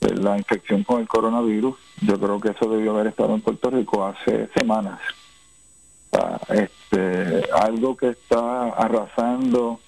eh, 0.01 0.13
la 0.15 0.37
infección 0.37 0.83
con 0.83 1.01
el 1.01 1.07
coronavirus. 1.07 1.75
Yo 2.01 2.19
creo 2.19 2.39
que 2.39 2.49
eso 2.49 2.69
debió 2.69 2.91
haber 2.91 3.07
estado 3.07 3.33
en 3.33 3.41
Puerto 3.41 3.69
Rico 3.69 4.05
hace 4.05 4.47
semanas. 4.55 4.99
Ah, 6.11 6.39
este, 6.49 7.43
algo 7.53 7.95
que 7.97 8.09
está 8.09 8.69
arrasando 8.69 9.79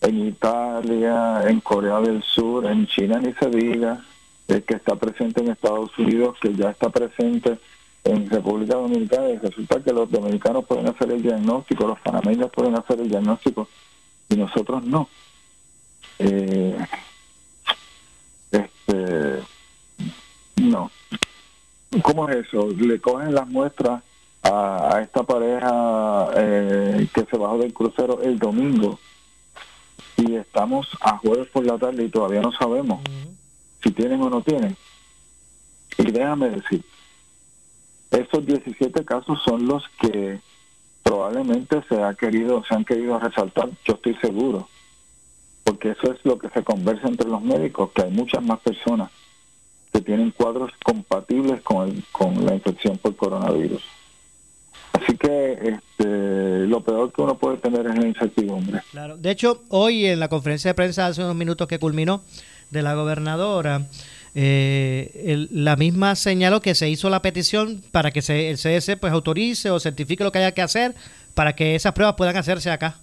en 0.00 0.26
Italia, 0.28 1.42
en 1.46 1.60
Corea 1.60 2.00
del 2.00 2.22
Sur, 2.22 2.66
en 2.66 2.86
China 2.86 3.20
ni 3.20 3.32
se 3.34 3.48
diga, 3.48 4.04
eh, 4.48 4.62
que 4.62 4.74
está 4.74 4.96
presente 4.96 5.40
en 5.40 5.50
Estados 5.50 5.96
Unidos, 5.98 6.36
que 6.40 6.54
ya 6.54 6.70
está 6.70 6.90
presente 6.90 7.58
en 8.04 8.28
República 8.28 8.74
Dominicana 8.74 9.30
y 9.30 9.38
resulta 9.38 9.80
que 9.80 9.92
los 9.92 10.10
dominicanos 10.10 10.64
pueden 10.64 10.88
hacer 10.88 11.10
el 11.12 11.22
diagnóstico, 11.22 11.86
los 11.86 12.00
panameños 12.00 12.50
pueden 12.50 12.74
hacer 12.74 13.00
el 13.00 13.08
diagnóstico 13.08 13.68
y 14.28 14.36
nosotros 14.36 14.82
no. 14.84 15.08
Eh, 16.18 16.76
este, 18.50 19.42
no. 20.56 20.90
¿Cómo 22.02 22.28
es 22.28 22.46
eso? 22.46 22.68
Le 22.70 23.00
cogen 23.00 23.34
las 23.34 23.48
muestras 23.48 24.02
a, 24.42 24.96
a 24.96 25.02
esta 25.02 25.22
pareja 25.22 26.30
eh, 26.34 27.08
que 27.14 27.24
se 27.24 27.36
bajó 27.36 27.58
del 27.58 27.72
crucero 27.72 28.20
el 28.22 28.38
domingo 28.38 28.98
y 30.16 30.34
estamos 30.34 30.88
a 31.00 31.18
jueves 31.18 31.48
por 31.48 31.64
la 31.64 31.78
tarde 31.78 32.04
y 32.04 32.08
todavía 32.08 32.40
no 32.40 32.52
sabemos 32.52 33.00
si 33.82 33.90
tienen 33.90 34.20
o 34.22 34.30
no 34.30 34.42
tienen. 34.42 34.76
Y 35.98 36.10
déjame 36.10 36.50
decir, 36.50 36.84
esos 38.12 38.44
17 38.46 39.04
casos 39.04 39.40
son 39.44 39.66
los 39.66 39.82
que 40.00 40.40
probablemente 41.02 41.82
se 41.88 42.00
ha 42.02 42.14
querido, 42.14 42.62
se 42.64 42.74
han 42.74 42.84
querido 42.84 43.18
resaltar, 43.18 43.68
yo 43.84 43.94
estoy 43.94 44.14
seguro, 44.16 44.68
porque 45.64 45.90
eso 45.90 46.12
es 46.12 46.24
lo 46.24 46.38
que 46.38 46.48
se 46.50 46.62
conversa 46.62 47.08
entre 47.08 47.28
los 47.28 47.42
médicos, 47.42 47.90
que 47.92 48.02
hay 48.02 48.10
muchas 48.10 48.42
más 48.42 48.60
personas 48.60 49.10
que 49.92 50.00
tienen 50.00 50.30
cuadros 50.30 50.70
compatibles 50.84 51.60
con, 51.62 52.02
con 52.12 52.46
la 52.46 52.54
infección 52.54 52.96
por 52.98 53.14
coronavirus. 53.16 53.82
Así 54.92 55.16
que 55.16 55.52
este, 55.52 56.66
lo 56.66 56.80
peor 56.80 57.12
que 57.12 57.22
uno 57.22 57.36
puede 57.36 57.56
tener 57.58 57.86
es 57.86 57.98
la 57.98 58.06
incertidumbre. 58.06 58.82
Claro. 58.90 59.16
De 59.16 59.30
hecho, 59.30 59.62
hoy 59.68 60.06
en 60.06 60.20
la 60.20 60.28
conferencia 60.28 60.70
de 60.70 60.74
prensa 60.74 61.06
hace 61.06 61.22
unos 61.22 61.34
minutos 61.34 61.66
que 61.66 61.78
culminó 61.78 62.22
de 62.70 62.82
la 62.82 62.94
gobernadora, 62.94 63.86
eh, 64.34 65.22
el- 65.26 65.48
la 65.50 65.76
misma 65.76 66.14
señaló 66.16 66.60
que 66.60 66.74
se 66.74 66.88
hizo 66.88 67.10
la 67.10 67.20
petición 67.22 67.82
para 67.92 68.10
que 68.10 68.22
se, 68.22 68.50
el 68.50 68.56
CDC 68.58 68.96
pues 68.98 69.12
autorice 69.12 69.70
o 69.70 69.78
certifique 69.80 70.24
lo 70.24 70.32
que 70.32 70.38
haya 70.38 70.52
que 70.52 70.62
hacer 70.62 70.94
para 71.34 71.54
que 71.54 71.74
esas 71.74 71.92
pruebas 71.92 72.14
puedan 72.16 72.36
hacerse 72.36 72.70
acá, 72.70 72.96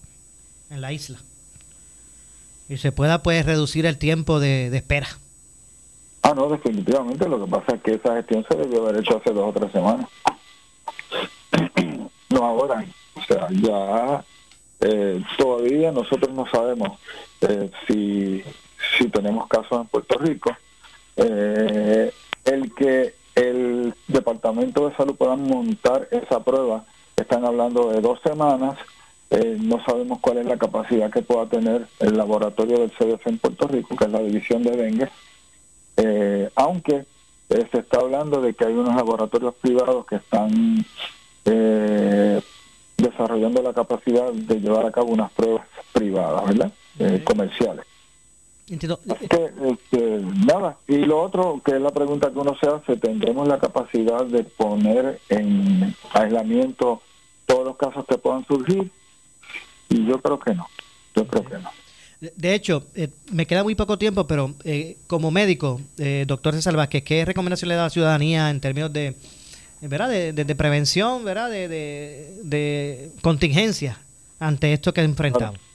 en 0.70 0.82
la 0.82 0.92
isla. 0.94 1.20
Y 2.68 2.78
se 2.78 2.92
pueda 2.92 3.24
pues 3.24 3.46
reducir 3.46 3.86
el 3.88 3.98
tiempo 3.98 4.40
de, 4.40 4.68
espera. 4.76 5.08
Ah, 6.22 6.34
no, 6.36 6.50
definitivamente. 6.50 7.28
Lo 7.28 7.44
que 7.44 7.50
pasa 7.50 7.76
es 7.76 7.82
que 7.82 7.94
esa 7.96 8.16
gestión 8.16 8.46
se 8.50 8.56
debió 8.58 8.84
haber 8.88 9.02
hecho 9.02 9.18
hace 9.18 9.32
dos 9.32 9.50
o 9.56 9.60
tres 9.60 9.72
semanas. 9.72 10.08
no 12.30 12.46
ahora. 12.46 12.86
O 13.16 13.22
sea, 13.24 13.48
ya 13.52 14.24
eh, 14.82 15.22
todavía 15.38 15.92
nosotros 15.92 16.32
no 16.34 16.46
sabemos 16.50 17.00
eh, 17.42 17.72
si, 17.88 18.44
si 18.98 19.10
tenemos 19.10 19.48
casos 19.48 19.82
en 19.82 19.88
Puerto 19.88 20.18
Rico. 20.20 20.56
Eh, 21.22 22.12
el 22.46 22.74
que 22.74 23.14
el 23.36 23.94
Departamento 24.08 24.88
de 24.90 24.96
Salud 24.96 25.16
pueda 25.16 25.36
montar 25.36 26.08
esa 26.12 26.44
prueba, 26.44 26.86
están 27.16 27.46
hablando 27.46 27.90
de 27.92 28.02
dos 28.02 28.20
semanas 28.22 28.78
Eh, 29.32 29.58
no 29.62 29.78
sabemos 29.86 30.20
cuál 30.22 30.40
es 30.40 30.46
la 30.48 30.58
capacidad 30.58 31.12
que 31.12 31.22
pueda 31.22 31.46
tener 31.46 31.86
el 32.00 32.18
laboratorio 32.18 32.80
del 32.80 32.92
CDC 32.92 33.28
en 33.28 33.38
Puerto 33.38 33.68
Rico, 33.68 33.96
que 33.96 34.06
es 34.06 34.12
la 34.12 34.22
división 34.22 34.64
de 34.64 34.72
dengue, 34.76 35.08
eh, 35.98 36.50
aunque 36.56 37.06
eh, 37.50 37.68
se 37.72 37.80
está 37.80 38.00
hablando 38.00 38.42
de 38.42 38.54
que 38.56 38.66
hay 38.66 38.74
unos 38.74 38.96
laboratorios 38.96 39.54
privados 39.62 40.06
que 40.08 40.16
están 40.16 40.84
eh, 41.46 42.42
desarrollando 42.98 43.62
la 43.62 43.74
capacidad 43.74 44.32
de 44.34 44.60
llevar 44.60 44.88
a 44.88 44.92
cabo 44.92 45.10
unas 45.12 45.32
pruebas 45.32 45.68
privadas, 45.94 46.46
¿verdad? 46.48 46.72
Comerciales. 47.24 47.86
Entiendo. 48.70 49.00
Que, 49.30 49.50
este, 49.72 50.20
nada, 50.46 50.78
y 50.88 50.98
lo 50.98 51.22
otro, 51.22 51.60
que 51.66 51.72
es 51.72 51.82
la 51.82 51.90
pregunta 51.92 52.30
que 52.32 52.38
uno 52.38 52.56
se 52.62 52.68
hace, 52.70 52.98
¿tendremos 52.98 53.48
la 53.48 53.58
capacidad 53.60 54.26
de 54.26 54.44
poner 54.44 55.20
en 55.30 55.96
aislamiento 56.14 57.02
todos 57.48 57.66
los 57.66 57.78
casos 57.78 58.06
que 58.08 58.18
puedan 58.18 58.46
surgir? 58.46 58.92
Y 59.90 60.06
yo 60.06 60.22
creo 60.22 60.40
que 60.40 60.54
no, 60.54 60.68
yo 61.16 61.26
creo 61.26 61.44
que 61.46 61.58
no. 61.58 61.70
De- 62.36 62.54
hecho, 62.54 62.86
eh, 62.96 63.08
me 63.32 63.46
queda 63.48 63.64
muy 63.64 63.74
poco 63.76 63.98
tiempo, 63.98 64.28
pero 64.28 64.54
eh, 64.66 64.98
como 65.08 65.32
médico, 65.32 65.80
eh, 65.98 66.26
doctor 66.28 66.54
César 66.54 66.76
Vázquez, 66.76 67.04
¿qué 67.04 67.26
recomendación 67.26 67.70
le 67.70 67.76
da 67.76 67.82
a 67.82 67.86
la 67.86 67.90
ciudadanía 67.90 68.50
en 68.52 68.60
términos 68.60 68.92
de, 68.94 69.16
¿verdad? 69.82 70.10
de, 70.10 70.34
de- 70.34 70.44
de 70.46 70.56
prevención, 70.56 71.24
¿verdad? 71.24 71.50
De, 71.50 71.68
de, 72.44 73.12
contingencia 73.22 73.98
ante 74.40 74.74
esto 74.74 74.94
que 74.94 75.02
enfrentamos? 75.02 75.58
Ah, 75.58 75.69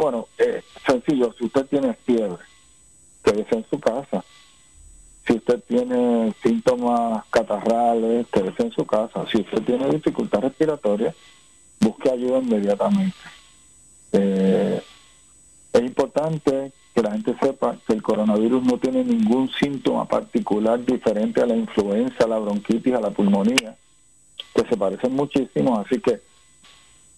Bueno, 0.00 0.28
eh, 0.38 0.62
sencillo, 0.84 1.34
si 1.38 1.44
usted 1.44 1.66
tiene 1.66 1.94
fiebre, 1.94 2.42
quédese 3.22 3.56
en 3.56 3.66
su 3.68 3.78
casa. 3.80 4.24
Si 5.26 5.34
usted 5.34 5.60
tiene 5.66 6.34
síntomas 6.42 7.24
catarrales, 7.30 8.26
quédese 8.32 8.62
en 8.64 8.72
su 8.72 8.86
casa. 8.86 9.24
Si 9.30 9.38
usted 9.38 9.62
tiene 9.62 9.88
dificultad 9.90 10.40
respiratoria, 10.40 11.14
busque 11.80 12.10
ayuda 12.10 12.38
inmediatamente. 12.38 13.16
Eh, 14.12 14.80
es 15.72 15.82
importante 15.82 16.72
que 16.94 17.02
la 17.02 17.12
gente 17.12 17.36
sepa 17.40 17.76
que 17.86 17.92
el 17.92 18.02
coronavirus 18.02 18.62
no 18.62 18.78
tiene 18.78 19.04
ningún 19.04 19.50
síntoma 19.50 20.06
particular 20.06 20.82
diferente 20.84 21.42
a 21.42 21.46
la 21.46 21.56
influenza, 21.56 22.24
a 22.24 22.28
la 22.28 22.38
bronquitis, 22.38 22.94
a 22.94 23.00
la 23.00 23.10
pulmonía, 23.10 23.76
que 24.54 24.66
se 24.66 24.76
parecen 24.76 25.12
muchísimo, 25.12 25.78
así 25.78 26.00
que 26.00 26.20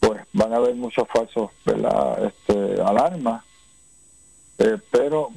pues 0.00 0.20
van 0.32 0.52
a 0.52 0.56
haber 0.56 0.74
muchos 0.74 1.06
falsos 1.08 1.50
¿verdad? 1.64 2.24
Este, 2.26 2.80
alarmas 2.82 3.44
Eh, 4.58 4.76
pero 4.90 5.30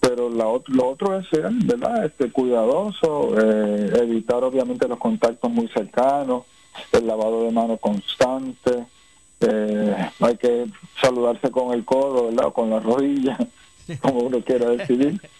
pero 0.00 0.30
la 0.30 0.44
lo 0.68 0.88
otro 0.88 1.18
es 1.18 1.28
ser 1.28 1.50
verdad 1.50 2.06
este 2.06 2.32
cuidadoso 2.32 3.38
eh, 3.38 3.92
evitar 4.00 4.42
obviamente 4.42 4.88
los 4.88 4.98
contactos 4.98 5.50
muy 5.50 5.68
cercanos 5.68 6.44
el 6.92 7.06
lavado 7.06 7.44
de 7.44 7.50
manos 7.50 7.78
constante 7.80 8.86
eh, 9.40 10.10
hay 10.20 10.36
que 10.36 10.66
saludarse 11.00 11.50
con 11.50 11.72
el 11.72 11.84
codo 11.84 12.26
verdad 12.26 12.46
o 12.46 12.52
con 12.52 12.70
la 12.70 12.78
rodilla 12.78 13.38
como 14.02 14.20
uno 14.20 14.40
quiera 14.40 14.70
decidir. 14.70 15.20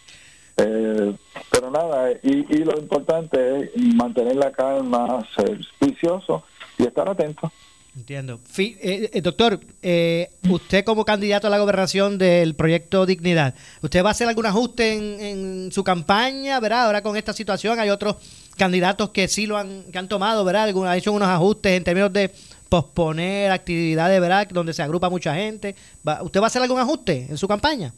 Eh, 0.56 1.14
pero 1.50 1.70
nada 1.70 2.12
y, 2.22 2.44
y 2.54 2.64
lo 2.64 2.78
importante 2.78 3.60
es 3.60 3.76
mantener 3.94 4.36
la 4.36 4.52
calma 4.52 5.26
ser 5.34 5.58
juicioso 5.78 6.42
y 6.76 6.82
estar 6.82 7.08
atento 7.08 7.50
Entiendo. 7.96 8.38
Fi- 8.44 8.76
eh, 8.80 9.10
eh, 9.12 9.20
doctor, 9.20 9.58
eh, 9.82 10.30
usted 10.48 10.84
como 10.84 11.04
candidato 11.04 11.48
a 11.48 11.50
la 11.50 11.58
gobernación 11.58 12.18
del 12.18 12.54
proyecto 12.54 13.04
Dignidad, 13.04 13.54
¿usted 13.82 14.04
va 14.04 14.08
a 14.08 14.12
hacer 14.12 14.28
algún 14.28 14.46
ajuste 14.46 14.92
en, 14.94 15.20
en 15.20 15.72
su 15.72 15.82
campaña, 15.82 16.60
verdad? 16.60 16.86
Ahora 16.86 17.02
con 17.02 17.16
esta 17.16 17.32
situación 17.32 17.80
hay 17.80 17.90
otros 17.90 18.16
candidatos 18.56 19.10
que 19.10 19.26
sí 19.26 19.46
lo 19.46 19.56
han, 19.58 19.82
que 19.90 19.98
han 19.98 20.06
tomado, 20.08 20.44
¿verdad? 20.44 20.64
Algunos 20.64 20.88
han 20.90 20.98
hecho 20.98 21.12
unos 21.12 21.28
ajustes 21.28 21.72
en 21.72 21.82
términos 21.82 22.12
de 22.12 22.30
posponer 22.68 23.50
actividades, 23.50 24.20
¿verdad? 24.20 24.46
Donde 24.50 24.72
se 24.72 24.82
agrupa 24.82 25.10
mucha 25.10 25.34
gente. 25.34 25.74
Va- 26.06 26.22
¿Usted 26.22 26.40
va 26.40 26.44
a 26.44 26.46
hacer 26.46 26.62
algún 26.62 26.78
ajuste 26.78 27.26
en 27.28 27.36
su 27.38 27.48
campaña? 27.48 27.92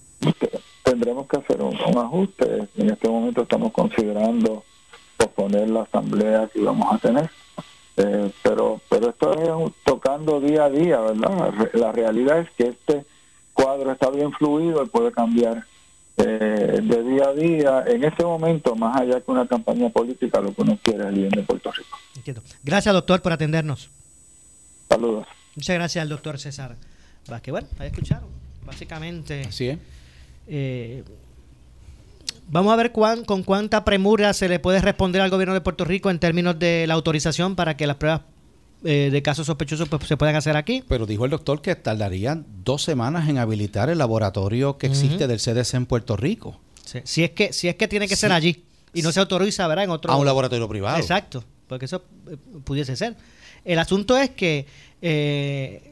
tendremos 0.84 1.26
que 1.28 1.36
hacer 1.36 1.60
un, 1.62 1.76
un 1.76 1.98
ajuste. 1.98 2.68
En 2.76 2.90
este 2.90 3.08
momento 3.08 3.42
estamos 3.42 3.72
considerando 3.72 4.64
posponer 5.16 5.68
la 5.68 5.82
asamblea 5.82 6.48
que 6.52 6.60
íbamos 6.60 6.92
a 6.94 6.98
tener. 6.98 7.30
Eh, 7.96 8.32
pero 8.42 8.80
pero 8.88 9.10
esto 9.10 9.32
es 9.34 9.48
un- 9.50 9.74
tocando 9.84 10.40
día 10.40 10.64
a 10.64 10.70
día, 10.70 10.98
¿verdad? 11.00 11.50
Re- 11.52 11.78
La 11.78 11.92
realidad 11.92 12.38
es 12.40 12.50
que 12.56 12.68
este 12.68 13.04
cuadro 13.52 13.92
está 13.92 14.08
bien 14.10 14.32
fluido 14.32 14.82
y 14.82 14.88
puede 14.88 15.12
cambiar 15.12 15.64
eh, 16.16 16.80
de 16.82 17.02
día 17.02 17.24
a 17.28 17.32
día. 17.34 17.84
En 17.86 18.04
este 18.04 18.24
momento, 18.24 18.74
más 18.76 18.98
allá 19.00 19.20
que 19.20 19.30
una 19.30 19.46
campaña 19.46 19.88
política, 19.90 20.40
lo 20.40 20.54
que 20.54 20.62
uno 20.62 20.78
quiere 20.82 21.00
es 21.00 21.06
el 21.08 21.14
bien 21.14 21.30
de 21.30 21.42
Puerto 21.42 21.70
Rico. 21.72 21.96
Entiendo. 22.16 22.42
Gracias, 22.62 22.94
doctor, 22.94 23.20
por 23.22 23.32
atendernos. 23.32 23.90
Saludos. 24.88 25.26
Muchas 25.56 25.74
gracias 25.74 26.02
al 26.02 26.08
doctor 26.08 26.38
César 26.38 26.76
Vázquez. 27.28 27.52
Bueno, 27.52 27.68
ahí 27.78 27.88
escucharon. 27.88 28.28
Básicamente. 28.64 29.42
Así 29.48 29.68
es. 29.68 29.78
eh, 30.48 31.02
vamos 32.48 32.72
a 32.72 32.76
ver 32.76 32.92
cuán, 32.92 33.24
con 33.24 33.42
cuánta 33.42 33.84
premura 33.84 34.32
se 34.34 34.48
le 34.48 34.58
puede 34.58 34.80
responder 34.80 35.22
al 35.22 35.30
gobierno 35.30 35.54
de 35.54 35.60
Puerto 35.60 35.84
Rico 35.84 36.10
en 36.10 36.18
términos 36.18 36.58
de 36.58 36.86
la 36.86 36.94
autorización 36.94 37.56
para 37.56 37.76
que 37.76 37.86
las 37.86 37.96
pruebas 37.96 38.22
eh, 38.84 39.10
de 39.12 39.22
casos 39.22 39.46
sospechosos 39.46 39.88
pues, 39.88 40.06
se 40.06 40.16
puedan 40.16 40.34
hacer 40.34 40.56
aquí. 40.56 40.82
Pero 40.88 41.06
dijo 41.06 41.24
el 41.24 41.30
doctor 41.30 41.62
que 41.62 41.76
tardarían 41.76 42.46
dos 42.64 42.82
semanas 42.82 43.28
en 43.28 43.38
habilitar 43.38 43.90
el 43.90 43.98
laboratorio 43.98 44.76
que 44.76 44.88
existe 44.88 45.26
del 45.26 45.38
CDC 45.38 45.74
en 45.74 45.86
Puerto 45.86 46.16
Rico. 46.16 46.60
Sí, 46.84 47.00
Si 47.04 47.24
es 47.24 47.30
que 47.30 47.52
si 47.52 47.68
es 47.68 47.76
que 47.76 47.86
tiene 47.86 48.08
que 48.08 48.16
ser 48.16 48.32
allí 48.32 48.64
y 48.92 49.02
no 49.02 49.12
se 49.12 49.20
autoriza, 49.20 49.66
¿verdad? 49.68 49.84
En 49.84 49.90
otro 49.90 50.12
A 50.12 50.16
un 50.16 50.26
laboratorio 50.26 50.68
privado. 50.68 50.98
Exacto, 50.98 51.44
porque 51.68 51.84
eso 51.84 52.04
eh, 52.28 52.36
pudiese 52.64 52.96
ser. 52.96 53.16
El 53.64 53.78
asunto 53.78 54.16
es 54.16 54.30
que 54.30 54.66
eh, 55.00 55.91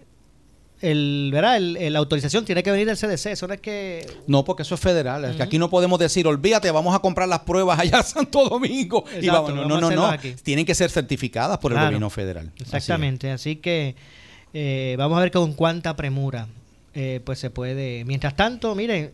el, 0.80 1.30
¿verdad? 1.32 1.56
El- 1.58 1.76
el- 1.76 1.92
la 1.92 1.98
autorización 1.98 2.44
tiene 2.44 2.62
que 2.62 2.70
venir 2.70 2.86
del 2.86 2.96
CDC, 2.96 3.32
eso 3.32 3.46
no 3.46 3.54
es 3.54 3.60
que 3.60 4.06
No, 4.26 4.44
porque 4.44 4.62
eso 4.62 4.74
es 4.74 4.80
federal. 4.80 5.24
Es 5.24 5.36
que 5.36 5.42
aquí 5.42 5.58
no 5.58 5.68
podemos 5.70 5.98
decir, 5.98 6.26
olvídate, 6.26 6.70
vamos 6.70 6.94
a 6.94 6.98
comprar 7.00 7.28
las 7.28 7.40
pruebas 7.40 7.78
allá 7.78 7.98
a 7.98 8.02
Santo 8.02 8.48
Domingo. 8.48 9.04
y 9.20 9.26
vamos, 9.28 9.50
no, 9.54 9.62
vamos 9.62 9.80
no, 9.80 9.90
no, 9.90 10.10
no. 10.12 10.18
Tienen 10.42 10.64
que 10.64 10.74
ser 10.74 10.90
certificadas 10.90 11.58
por 11.58 11.72
el 11.72 11.78
gobierno 11.78 12.10
federal. 12.10 12.50
Exactamente, 12.58 13.30
así, 13.30 13.56
que 13.56 13.94
eh, 14.54 14.96
vamos 14.98 15.18
a 15.18 15.20
ver 15.20 15.30
con 15.30 15.52
cuánta 15.52 15.94
premura 15.96 16.48
eh, 16.94 17.20
pues 17.24 17.38
se 17.38 17.50
puede. 17.50 18.04
Mientras 18.04 18.34
tanto, 18.34 18.74
miren, 18.74 19.12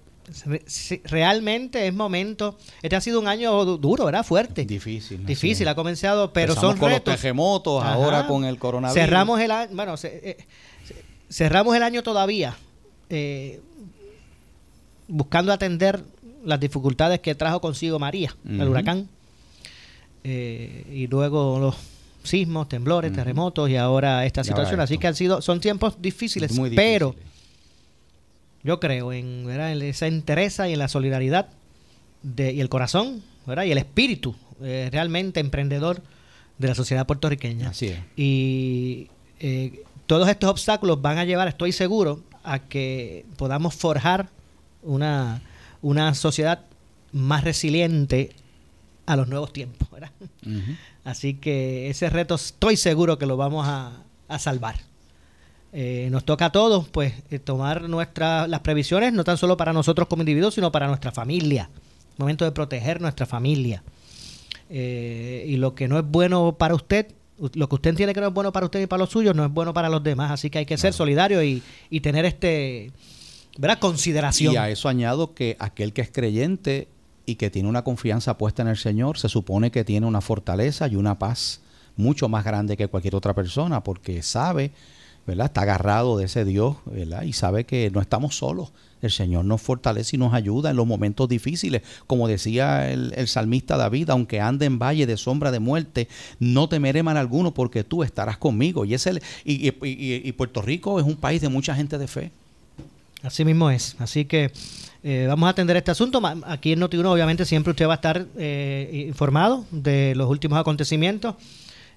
realmente 1.05 1.87
es 1.87 1.95
momento. 1.95 2.57
Este 2.83 2.97
ha 2.97 3.01
sido 3.01 3.21
un 3.21 3.29
año 3.29 3.65
du- 3.65 3.79
duro, 3.79 4.05
¿verdad? 4.07 4.25
Fuerte. 4.25 4.65
Difícil. 4.65 5.25
Difícil, 5.27 5.67
ha 5.69 5.75
comenzado, 5.75 6.33
pero 6.33 6.53
Empezamos 6.53 6.73
son 6.75 6.81
con 6.81 6.91
retos. 6.91 7.13
los 7.15 7.21
terremotos, 7.21 7.83
Ajá. 7.83 7.93
ahora 7.95 8.27
con 8.27 8.45
el 8.45 8.59
coronavirus. 8.59 9.01
Cerramos 9.03 9.41
el 9.41 9.51
año, 9.51 9.71
bueno, 9.75 9.97
ce- 9.97 10.21
eh, 10.23 10.37
cerramos 11.31 11.77
el 11.77 11.83
año 11.83 12.03
todavía 12.03 12.57
eh, 13.11 13.61
buscando 15.09 15.53
atender 15.53 16.03
las 16.45 16.61
dificultades 16.61 17.21
que 17.21 17.35
trajo 17.35 17.61
consigo 17.61 17.99
María, 17.99 18.35
el 18.49 18.69
huracán, 18.69 19.09
eh, 20.23 20.87
y 20.93 21.07
luego 21.09 21.59
los 21.59 21.77
sismos, 22.23 22.69
temblores, 22.69 23.13
terremotos 23.13 23.71
y 23.71 23.77
ahora 23.77 24.25
esta 24.27 24.41
Y 24.41 24.49
ahora 24.49 24.57
situación. 24.57 24.81
Así 24.81 24.99
que 24.99 25.07
han 25.07 25.15
sido, 25.15 25.41
son 25.43 25.61
tiempos 25.61 26.01
difíciles, 26.01 26.53
Muy 26.53 26.71
pero 26.71 27.15
yo 28.63 28.81
creo 28.81 29.13
en, 29.13 29.47
¿verdad? 29.47 29.73
en 29.73 29.83
esa 29.83 30.09
entereza 30.09 30.69
y 30.69 30.73
en 30.73 30.81
la 30.81 30.89
solidaridad 30.89 31.49
de, 32.23 32.53
y 32.53 32.61
el 32.61 32.69
corazón 32.69 33.23
¿verdad? 33.47 33.65
y 33.65 33.73
el 33.73 33.79
espíritu 33.79 34.35
eh, 34.63 34.89
realmente 34.91 35.39
emprendedor 35.39 36.03
de 36.59 36.69
la 36.69 36.75
sociedad 36.75 37.07
puertorriqueña. 37.07 37.71
Así 37.71 37.89
es. 37.89 37.99
Y 38.17 39.09
eh, 39.39 39.85
todos 40.07 40.29
estos 40.29 40.51
obstáculos 40.51 41.03
van 41.03 41.19
a 41.19 41.25
llevar, 41.25 41.49
estoy 41.49 41.73
seguro, 41.73 42.23
a 42.45 42.61
que 42.61 43.27
podamos 43.37 43.75
forjar 43.75 44.29
una, 44.83 45.43
una 45.83 46.15
sociedad 46.15 46.65
más 47.13 47.45
resiliente 47.45 48.35
a 49.07 49.17
los 49.17 49.29
nuevos 49.29 49.53
tiempos. 49.53 49.89
Así 51.05 51.35
que 51.35 51.91
ese 51.91 52.11
reto 52.11 52.35
estoy 52.35 52.77
seguro 52.77 53.19
que 53.19 53.27
lo 53.27 53.37
vamos 53.37 53.67
a, 53.67 54.03
a 54.29 54.39
salvar. 54.39 54.77
Eh, 55.73 56.09
nos 56.11 56.25
toca 56.25 56.47
a 56.47 56.53
todos 56.53 56.89
pues 56.89 57.13
eh, 57.31 57.39
tomar 57.39 57.89
nuestras 57.89 58.49
las 58.49 58.61
previsiones 58.61 59.13
no 59.13 59.25
tan 59.25 59.37
solo 59.37 59.57
para 59.57 59.73
nosotros 59.73 60.09
como 60.09 60.23
individuos 60.23 60.55
sino 60.55 60.71
para 60.71 60.87
nuestra 60.87 61.11
familia 61.11 61.69
momento 62.17 62.45
de 62.45 62.53
proteger 62.53 63.01
nuestra 63.01 63.27
familia 63.27 63.83
Eh, 64.69 65.45
y 65.47 65.59
lo 65.59 65.75
que 65.75 65.87
no 65.87 65.99
es 65.99 66.05
bueno 66.05 66.57
para 66.59 66.75
usted 66.75 67.13
lo 67.39 67.69
que 67.69 67.75
usted 67.75 67.91
entiende 67.91 68.15
que 68.15 68.21
no 68.21 68.29
es 68.29 68.35
bueno 68.35 68.53
para 68.53 68.67
usted 68.67 68.81
y 68.81 68.87
para 68.87 69.01
los 69.01 69.11
suyos 69.11 69.35
no 69.35 69.45
es 69.45 69.51
bueno 69.51 69.75
para 69.75 69.89
los 69.89 70.03
demás. 70.03 70.31
Así 70.31 70.51
que 70.51 70.59
hay 70.59 70.67
que 70.67 70.77
ser 70.77 70.93
solidario 70.93 71.43
y, 71.43 71.63
y 71.91 72.01
tener 72.01 72.25
este 72.25 72.93
¿verdad? 73.59 73.79
consideración. 73.79 74.55
Y 74.55 74.57
a 74.57 74.69
eso 74.71 74.89
añado 74.89 75.35
que 75.35 75.57
aquel 75.59 75.93
que 75.93 76.03
es 76.03 76.11
creyente 76.11 76.89
y 77.27 77.37
que 77.37 77.51
tiene 77.51 77.69
una 77.69 77.83
confianza 77.83 78.39
puesta 78.39 78.63
en 78.63 78.69
el 78.69 78.77
Señor, 78.77 79.19
se 79.19 79.29
supone 79.29 79.71
que 79.71 79.85
tiene 79.85 80.07
una 80.07 80.21
fortaleza 80.21 80.87
y 80.89 80.97
una 80.97 81.19
paz 81.19 81.61
mucho 81.97 82.29
más 82.29 82.45
grande 82.45 82.77
que 82.77 82.89
cualquier 82.89 83.17
otra 83.17 83.35
persona, 83.35 83.83
porque 83.83 84.23
sabe 84.23 84.73
Está 85.27 85.63
agarrado 85.63 86.17
de 86.17 86.27
ese 86.27 86.45
Dios, 86.45 86.77
¿verdad? 86.87 87.23
Y 87.23 87.33
sabe 87.33 87.65
que 87.65 87.91
no 87.91 88.01
estamos 88.01 88.37
solos. 88.37 88.73
El 89.03 89.11
Señor 89.11 89.45
nos 89.45 89.61
fortalece 89.61 90.17
y 90.17 90.19
nos 90.19 90.33
ayuda 90.33 90.71
en 90.71 90.77
los 90.77 90.87
momentos 90.87 91.29
difíciles. 91.29 91.83
Como 92.07 92.29
decía 92.29 92.91
el, 92.91 93.29
salmista 93.29 93.77
David, 93.77 94.11
aunque 94.11 94.41
ande 94.41 94.67
en 94.67 94.79
valle 94.79 95.05
de 95.05 95.17
sombra 95.17 95.51
de 95.51 95.59
muerte, 95.59 96.09
no 96.39 96.69
temeré 96.69 97.03
mal 97.03 97.17
alguno 97.17 97.53
porque 97.53 97.83
tú 97.83 98.05
estarás 98.05 98.39
conmigo. 98.39 98.85
Y, 98.85 98.95
es 98.95 99.09
y, 99.45 100.33
Puerto 100.33 100.63
Rico 100.63 101.01
es 101.01 101.07
un 101.07 101.17
país 101.17 101.43
de 101.43 101.49
mucha 101.49 101.75
gente 101.75 101.99
de 101.99 102.07
fe. 102.07 102.31
Así 103.23 103.45
mismo 103.45 103.71
es. 103.71 103.97
Así 103.99 104.25
que 104.27 104.53
eh, 105.03 105.27
vamos 105.29 105.49
a 105.49 105.51
atender 105.51 105.77
este 105.77 105.91
asunto. 105.91 106.23
Aquí 106.47 106.73
en 106.73 106.81
Noti1 106.81 107.05
obviamente 107.07 107.45
siempre 107.45 107.73
usted 107.73 107.89
va 107.89 107.95
a 107.95 107.97
estar 107.97 108.27
eh, 108.39 109.07
informado 109.09 109.67
de 109.73 110.15
los 110.15 110.31
últimos 110.31 110.59
acontecimientos. 110.59 111.35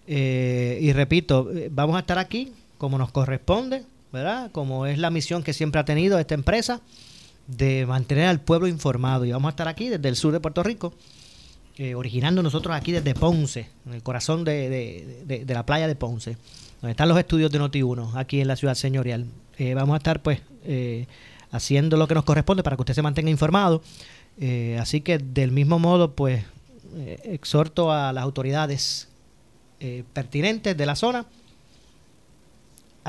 Eh, 0.07 0.79
y 0.81 0.91
repito, 0.93 1.47
vamos 1.69 1.95
a 1.95 1.99
estar 1.99 2.17
aquí 2.17 2.51
como 2.79 2.97
nos 2.97 3.11
corresponde, 3.11 3.83
¿verdad? 4.11 4.49
Como 4.51 4.87
es 4.87 4.97
la 4.97 5.11
misión 5.11 5.43
que 5.43 5.53
siempre 5.53 5.79
ha 5.79 5.85
tenido 5.85 6.17
esta 6.17 6.33
empresa 6.33 6.81
de 7.45 7.85
mantener 7.85 8.25
al 8.25 8.41
pueblo 8.41 8.67
informado. 8.67 9.25
Y 9.25 9.31
vamos 9.31 9.49
a 9.49 9.51
estar 9.51 9.67
aquí 9.67 9.89
desde 9.89 10.09
el 10.09 10.15
sur 10.15 10.31
de 10.33 10.39
Puerto 10.39 10.63
Rico, 10.63 10.93
eh, 11.77 11.93
originando 11.93 12.41
nosotros 12.41 12.75
aquí 12.75 12.91
desde 12.91 13.13
Ponce, 13.13 13.69
en 13.85 13.93
el 13.93 14.01
corazón 14.01 14.43
de, 14.43 15.23
de- 15.25 15.45
la 15.53 15.65
playa 15.65 15.87
de 15.87 15.95
Ponce, 15.95 16.37
donde 16.81 16.91
están 16.91 17.09
los 17.09 17.17
estudios 17.19 17.51
de 17.51 17.59
Noti1, 17.59 18.15
aquí 18.15 18.41
en 18.41 18.47
la 18.47 18.55
ciudad 18.55 18.73
señorial. 18.75 19.25
Eh, 19.57 19.73
vamos 19.75 19.93
a 19.93 19.97
estar 19.97 20.21
pues 20.23 20.39
eh, 20.63 21.05
haciendo 21.51 21.97
lo 21.97 22.07
que 22.07 22.15
nos 22.15 22.23
corresponde 22.23 22.63
para 22.63 22.75
que 22.77 22.81
usted 22.81 22.93
se 22.95 23.01
mantenga 23.01 23.29
informado. 23.29 23.81
Así 24.79 25.01
que 25.01 25.17
del 25.17 25.51
mismo 25.51 25.79
modo 25.79 26.15
pues 26.15 26.45
exhorto 27.25 27.91
a 27.91 28.13
las 28.13 28.23
autoridades 28.23 29.09
pertinentes 30.13 30.77
de 30.77 30.85
la 30.85 30.95
zona 30.95 31.25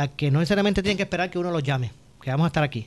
a 0.00 0.08
que 0.08 0.30
no 0.30 0.38
necesariamente 0.38 0.82
tienen 0.82 0.96
que 0.96 1.02
esperar 1.02 1.28
que 1.30 1.38
uno 1.38 1.50
los 1.50 1.62
llame, 1.62 1.92
que 2.22 2.30
vamos 2.30 2.44
a 2.44 2.48
estar 2.48 2.62
aquí 2.62 2.86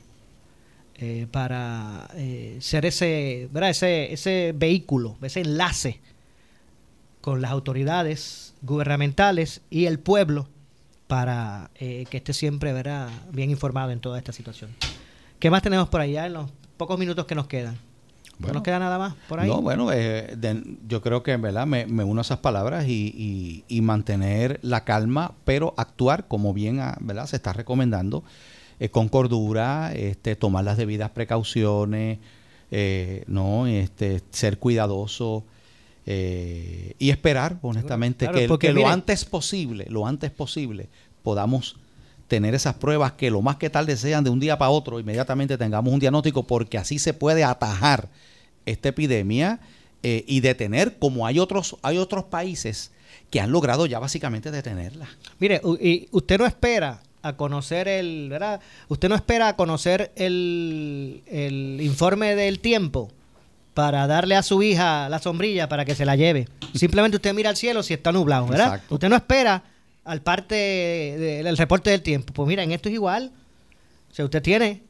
eh, 0.95 1.28
para 1.30 2.09
eh, 2.16 2.57
ser 2.59 2.88
ese, 2.88 3.49
¿verdad? 3.51 3.70
ese, 3.70 4.11
ese 4.11 4.51
vehículo, 4.55 5.18
ese 5.22 5.41
enlace 5.41 5.99
con 7.22 7.39
las 7.39 7.51
autoridades 7.51 8.55
gubernamentales 8.64 9.61
y 9.70 9.86
el 9.86 9.99
pueblo 9.99 10.47
para 11.07 11.70
eh, 11.76 12.05
que 12.09 12.18
esté 12.18 12.34
siempre 12.34 12.74
¿verdad? 12.74 13.09
bien 13.32 13.51
informado 13.51 13.91
en 13.91 13.99
toda 13.99 14.18
esta 14.18 14.32
situación. 14.32 14.72
¿Qué 15.38 15.51
más 15.51 15.61
tenemos 15.61 15.89
por 15.89 16.01
allá 16.01 16.26
en 16.26 16.34
los 16.34 16.49
pocos 16.78 16.97
minutos 16.97 17.26
que 17.26 17.36
nos 17.36 17.45
quedan? 17.45 17.78
¿No 18.40 18.48
Bueno. 18.48 18.54
nos 18.56 18.64
queda 18.64 18.80
nada 18.80 18.98
más 18.98 19.14
por 19.30 19.40
ahí? 19.40 19.48
No, 19.48 19.62
bueno, 19.62 19.92
eh, 19.92 20.34
de- 20.38 20.78
yo 20.88 21.02
creo 21.02 21.22
que 21.24 21.32
en 21.34 21.42
verdad 21.42 21.66
me, 21.68 21.86
me 21.86 22.04
uno 22.04 22.22
a 22.22 22.24
esas 22.24 22.40
palabras 22.40 22.86
y, 22.88 23.14
y- 23.16 23.64
y 23.68 23.82
mantener 23.82 24.60
la 24.64 24.84
calma, 24.84 25.34
pero 25.46 25.74
actuar 25.78 26.28
como 26.28 26.54
bien 26.54 26.80
ah, 26.80 26.98
¿verdad? 27.00 27.28
se 27.28 27.36
está 27.36 27.54
recomendando, 27.54 28.24
eh, 28.80 28.90
con 28.90 29.08
cordura, 29.08 29.94
este, 29.94 30.36
tomar 30.36 30.64
las 30.66 30.78
debidas 30.78 31.12
precauciones, 31.12 32.18
eh, 32.72 33.24
no, 33.28 33.68
este, 33.68 34.22
ser 34.32 34.58
cuidadoso 34.58 35.46
eh, 36.06 36.96
y 37.00 37.12
esperar, 37.12 37.60
honestamente, 37.62 38.28
Claro, 38.28 38.58
que, 38.58 38.74
lo 38.74 38.88
antes 38.88 39.26
posible, 39.26 39.86
lo 39.90 40.06
antes 40.08 40.32
posible, 40.32 40.90
podamos 41.22 41.78
tener 42.28 42.55
esas 42.55 42.76
pruebas 42.76 43.13
que 43.13 43.30
lo 43.30 43.41
más 43.41 43.57
que 43.57 43.69
tarde 43.69 43.97
sean 43.97 44.24
de 44.24 44.30
un 44.30 44.39
día 44.39 44.57
para 44.57 44.71
otro, 44.71 44.99
inmediatamente 44.99 45.57
tengamos 45.57 45.93
un 45.93 45.99
diagnóstico, 45.99 46.43
porque 46.43 46.78
así 46.78 46.99
se 46.99 47.13
puede 47.13 47.43
atajar 47.43 48.09
esta 48.65 48.89
epidemia 48.89 49.59
eh, 50.01 50.24
y 50.28 50.39
detener, 50.39 50.97
como 50.97 51.28
hay 51.28 51.39
otros, 51.39 51.78
hay 51.82 51.97
otros 51.97 52.26
países 52.26 52.91
que 53.30 53.39
han 53.39 53.51
logrado 53.51 53.86
ya 53.86 53.99
básicamente 53.99 54.51
detenerla. 54.51 55.07
Mire, 55.39 55.61
y 55.80 56.07
usted 56.11 56.38
no 56.38 56.45
espera 56.45 57.01
a 57.21 57.36
conocer 57.36 57.88
el, 57.88 58.28
¿verdad? 58.30 58.59
Usted 58.89 59.09
no 59.09 59.15
espera 59.15 59.47
a 59.47 59.55
conocer 59.55 60.11
el, 60.15 61.24
el 61.26 61.80
informe 61.82 62.36
del 62.36 62.59
tiempo 62.59 63.11
para 63.74 64.05
darle 64.07 64.36
a 64.36 64.43
su 64.43 64.61
hija 64.61 65.09
la 65.09 65.19
sombrilla 65.19 65.67
para 65.69 65.86
que 65.86 65.95
se 65.95 66.05
la 66.05 66.15
lleve. 66.15 66.47
Simplemente 66.76 67.17
usted 67.17 67.34
mira 67.34 67.49
al 67.49 67.57
cielo 67.57 67.82
si 67.82 67.93
está 67.93 68.11
nublado, 68.11 68.47
¿verdad? 68.47 68.67
Exacto. 68.67 68.95
Usted 68.95 69.09
no 69.09 69.15
espera 69.15 69.63
al 70.06 70.22
parte 70.22 70.56
de- 70.56 71.43
del 71.43 71.58
reporte 71.58 71.89
del 71.89 72.01
tiempo. 72.01 72.34
Pues 72.34 72.47
mira, 72.47 72.64
en 72.64 72.72
esto 72.72 72.89
es 72.89 72.95
igual. 72.95 73.32
O 74.12 74.14
sea, 74.14 74.26
usted 74.26 74.41
tiene, 74.41 74.82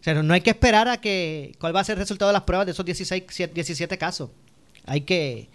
o 0.00 0.04
sea, 0.04 0.14
no- 0.14 0.34
hay 0.34 0.40
que 0.40 0.50
esperar 0.50 0.88
a 0.88 1.00
que 1.00 1.54
cuál 1.58 1.74
va 1.74 1.80
a 1.80 1.84
ser 1.84 1.94
el 1.94 2.00
resultado 2.00 2.28
de 2.30 2.32
las 2.34 2.42
pruebas 2.42 2.66
de 2.66 2.72
esos 2.72 2.84
16, 2.84 3.24
17 3.54 3.96
casos. 3.98 4.30
Hay 4.86 5.02
que 5.02 5.48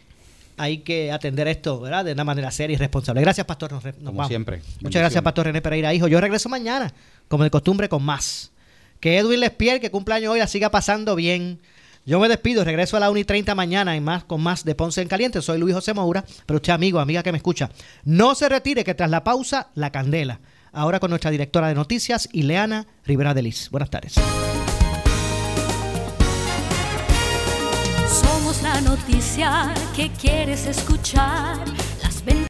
hay 0.55 0.77
que 0.79 1.11
atender 1.11 1.47
esto, 1.47 1.79
¿verdad? 1.79 2.05
De 2.05 2.11
una 2.13 2.23
manera 2.23 2.51
seria 2.51 2.75
y 2.75 2.77
responsable. 2.77 3.21
Gracias, 3.21 3.43
Pastor. 3.47 3.71
Nos, 3.71 3.81
re- 3.83 3.93
nos 3.93 4.03
Como 4.03 4.17
vamos. 4.17 4.27
siempre. 4.27 4.61
Muchas 4.81 4.99
gracias, 5.01 5.23
Pastor 5.23 5.47
René 5.47 5.63
Pereira, 5.63 5.91
hijo. 5.95 6.07
Yo 6.07 6.21
regreso 6.21 6.47
mañana, 6.47 6.93
como 7.27 7.43
de 7.43 7.49
costumbre, 7.49 7.89
con 7.89 8.03
más. 8.03 8.51
Que 8.99 9.17
Edwin 9.17 9.39
Lespier, 9.39 9.81
que 9.81 9.89
cumpleaños 9.89 10.31
hoy, 10.31 10.37
la 10.39 10.45
siga 10.45 10.69
pasando 10.69 11.15
bien. 11.15 11.59
Yo 12.05 12.19
me 12.19 12.27
despido, 12.27 12.65
regreso 12.65 12.97
a 12.97 12.99
la 12.99 13.09
1 13.09 13.19
y 13.21 13.23
30 13.23 13.55
mañana 13.55 13.95
y 13.95 14.01
más 14.01 14.25
con 14.25 14.41
más 14.41 14.65
de 14.65 14.75
Ponce 14.75 15.01
en 15.01 15.07
Caliente. 15.07 15.41
Soy 15.41 15.57
Luis 15.57 15.73
José 15.73 15.93
Moura, 15.93 16.25
pero 16.45 16.57
usted, 16.57 16.73
amigo, 16.73 16.99
amiga 16.99 17.23
que 17.23 17.31
me 17.31 17.37
escucha, 17.37 17.69
no 18.03 18.35
se 18.35 18.49
retire 18.49 18.83
que 18.83 18.93
tras 18.93 19.09
la 19.09 19.23
pausa, 19.23 19.69
la 19.73 19.89
candela. 19.89 20.41
Ahora 20.73 20.99
con 20.99 21.11
nuestra 21.11 21.31
directora 21.31 21.69
de 21.69 21.75
noticias, 21.75 22.27
Ileana 22.33 22.87
Rivera 23.05 23.33
Delis. 23.33 23.69
Buenas 23.69 23.89
tardes. 23.89 24.15
Somos 28.09 28.61
la 28.61 28.81
noticia 28.81 29.73
que 29.95 30.09
quieres 30.11 30.65
escuchar, 30.65 31.59